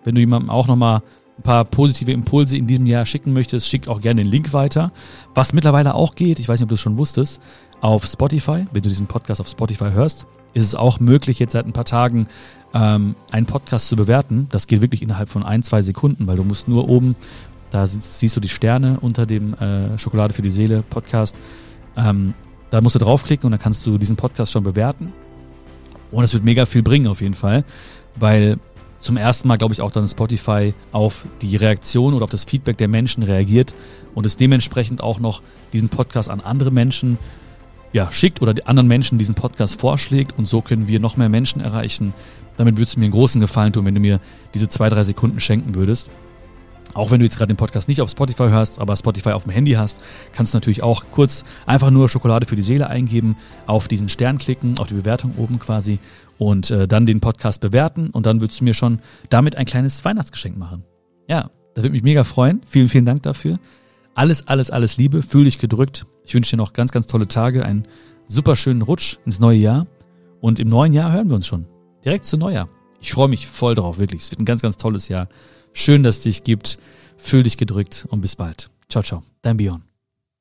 Wenn 0.03 0.15
du 0.15 0.21
jemandem 0.21 0.49
auch 0.49 0.67
nochmal 0.67 1.01
ein 1.38 1.43
paar 1.43 1.63
positive 1.65 2.12
Impulse 2.12 2.57
in 2.57 2.65
diesem 2.65 2.88
Jahr 2.88 3.05
schicken 3.05 3.31
möchtest, 3.31 3.69
schick 3.69 3.88
auch 3.88 4.01
gerne 4.01 4.23
den 4.23 4.31
Link 4.31 4.53
weiter. 4.53 4.91
Was 5.36 5.53
mittlerweile 5.53 5.93
auch 5.93 6.15
geht, 6.15 6.39
ich 6.39 6.47
weiß 6.47 6.59
nicht, 6.59 6.65
ob 6.65 6.69
du 6.69 6.75
es 6.75 6.81
schon 6.81 6.97
wusstest, 6.97 7.41
auf 7.79 8.05
Spotify, 8.05 8.65
wenn 8.71 8.81
du 8.81 8.89
diesen 8.89 9.07
Podcast 9.07 9.39
auf 9.39 9.47
Spotify 9.47 9.91
hörst, 9.91 10.25
ist 10.53 10.63
es 10.63 10.75
auch 10.75 10.99
möglich, 10.99 11.39
jetzt 11.39 11.53
seit 11.53 11.65
ein 11.65 11.73
paar 11.73 11.86
Tagen 11.86 12.27
ähm, 12.73 13.15
einen 13.31 13.45
Podcast 13.45 13.88
zu 13.88 13.95
bewerten. 13.95 14.47
Das 14.49 14.67
geht 14.67 14.81
wirklich 14.81 15.01
innerhalb 15.01 15.29
von 15.29 15.43
ein, 15.43 15.63
zwei 15.63 15.81
Sekunden, 15.81 16.27
weil 16.27 16.38
du 16.38 16.43
musst 16.43 16.67
nur 16.67 16.89
oben, 16.89 17.15
da 17.69 17.88
siehst 17.88 18.36
du 18.36 18.39
die 18.39 18.49
Sterne 18.49 18.99
unter 18.99 19.25
dem 19.25 19.53
äh, 19.55 19.97
Schokolade 19.97 20.33
für 20.33 20.41
die 20.41 20.51
Seele 20.51 20.83
Podcast. 20.88 21.39
Ähm, 21.97 22.33
da 22.69 22.81
musst 22.81 22.95
du 22.95 22.99
draufklicken 22.99 23.45
und 23.45 23.51
dann 23.51 23.59
kannst 23.59 23.86
du 23.86 23.97
diesen 23.97 24.15
Podcast 24.15 24.51
schon 24.51 24.63
bewerten. 24.63 25.13
Und 26.12 26.23
es 26.23 26.33
wird 26.33 26.43
mega 26.43 26.65
viel 26.65 26.83
bringen 26.83 27.07
auf 27.07 27.21
jeden 27.21 27.33
Fall, 27.33 27.63
weil 28.15 28.59
zum 28.99 29.17
ersten 29.17 29.47
Mal, 29.47 29.57
glaube 29.57 29.73
ich, 29.73 29.81
auch 29.81 29.91
dann 29.91 30.07
Spotify 30.07 30.73
auf 30.91 31.27
die 31.41 31.55
Reaktion 31.55 32.13
oder 32.13 32.23
auf 32.23 32.29
das 32.29 32.45
Feedback 32.45 32.77
der 32.77 32.88
Menschen 32.88 33.23
reagiert 33.23 33.75
und 34.15 34.25
es 34.25 34.38
dementsprechend 34.38 35.01
auch 35.01 35.19
noch 35.19 35.41
diesen 35.73 35.89
Podcast 35.89 36.29
an 36.29 36.39
andere 36.39 36.71
Menschen 36.71 37.17
ja, 37.91 38.12
schickt 38.12 38.41
oder 38.41 38.55
anderen 38.65 38.88
Menschen 38.88 39.19
diesen 39.19 39.36
Podcast 39.36 39.79
vorschlägt 39.79 40.38
und 40.38 40.45
so 40.45 40.62
können 40.62 40.88
wir 40.88 40.99
noch 40.99 41.17
mehr 41.17 41.29
Menschen 41.29 41.62
erreichen, 41.62 42.13
damit 42.58 42.78
würdest 42.78 42.96
du 42.96 43.00
mir 43.00 43.06
einen 43.06 43.13
großen 43.13 43.42
Gefallen 43.42 43.74
tun, 43.74 43.86
wenn 43.86 43.96
du 43.96 44.02
mir 44.02 44.20
diese 44.54 44.70
zwei, 44.70 44.89
drei 44.89 45.04
Sekunden 45.04 45.39
schenken 45.39 45.76
würdest. 45.76 46.10
Auch 46.94 47.10
wenn 47.10 47.20
du 47.20 47.26
jetzt 47.26 47.38
gerade 47.38 47.52
den 47.52 47.58
Podcast 47.58 47.88
nicht 47.88 48.02
auf 48.02 48.10
Spotify 48.10 48.50
hörst, 48.50 48.80
aber 48.80 48.96
Spotify 48.96 49.32
auf 49.32 49.44
dem 49.44 49.52
Handy 49.52 49.72
hast, 49.72 50.00
kannst 50.32 50.54
du 50.54 50.58
natürlich 50.58 50.84
auch 50.84 51.06
kurz 51.12 51.44
einfach 51.66 51.89
nur 51.89 52.08
Schokolade 52.08 52.46
für 52.46 52.56
die 52.56 52.62
Seele 52.62 52.88
eingeben, 52.88 53.36
auf 53.66 53.88
diesen 53.88 54.10
Stern 54.10 54.38
klicken, 54.38 54.78
auf 54.78 54.88
die 54.88 54.94
Bewertung 54.94 55.34
oben 55.38 55.58
quasi 55.58 56.00
und 56.38 56.70
äh, 56.70 56.88
dann 56.88 57.06
den 57.06 57.20
Podcast 57.20 57.62
bewerten 57.62 58.10
und 58.12 58.26
dann 58.26 58.42
würdest 58.42 58.60
du 58.60 58.66
mir 58.66 58.74
schon 58.74 59.00
damit 59.30 59.56
ein 59.56 59.66
kleines 59.66 60.06
Weihnachtsgeschenk 60.06 60.58
machen. 60.58 60.84
Ja, 61.28 61.50
das 61.74 61.84
würde 61.84 61.94
mich 61.94 62.04
mega 62.04 62.24
freuen. 62.24 62.62
Vielen, 62.68 62.89
vielen 62.89 63.06
Dank 63.06 63.24
dafür. 63.24 63.58
Alles, 64.13 64.48
alles, 64.48 64.70
alles 64.70 64.98
Liebe. 64.98 65.24
Fühl 65.24 65.46
dich 65.46 65.58
gedrückt. 65.58 66.06
Ich 66.26 66.36
wünsche 66.36 66.52
dir 66.52 66.58
noch 66.58 66.74
ganz, 66.74 66.92
ganz 66.92 67.08
tolle 67.08 67.28
Tage, 67.28 67.66
einen 67.66 67.88
super 68.28 68.56
schönen 68.56 68.84
Rutsch 68.84 69.18
ins 69.26 69.39
neue 69.39 69.58
Jahr 69.58 69.88
und 70.42 70.60
im 70.60 70.70
neuen 70.70 70.94
Jahr 70.94 71.12
hören 71.12 71.30
wir 71.30 71.36
uns 71.36 71.48
schon. 71.48 71.72
Direkt 72.06 72.26
zu 72.26 72.38
Neujahr. 72.38 72.70
Ich 73.00 73.13
freue 73.13 73.28
mich 73.28 73.48
voll 73.48 73.76
drauf, 73.76 73.98
wirklich. 73.98 74.24
Es 74.24 74.32
wird 74.32 74.39
ein 74.39 74.46
ganz, 74.46 74.62
ganz 74.62 74.78
tolles 74.78 75.08
Jahr. 75.08 75.28
Schön, 75.74 76.04
dass 76.04 76.18
es 76.18 76.24
dich 76.24 76.44
gibt. 76.44 76.78
Fühl 77.18 77.44
dich 77.44 77.58
gedrückt 77.58 78.06
und 78.10 78.22
bis 78.22 78.36
bald. 78.36 78.70
Ciao, 78.89 79.04
ciao. 79.04 79.24
Dein 79.42 79.58
Bion. 79.58 79.92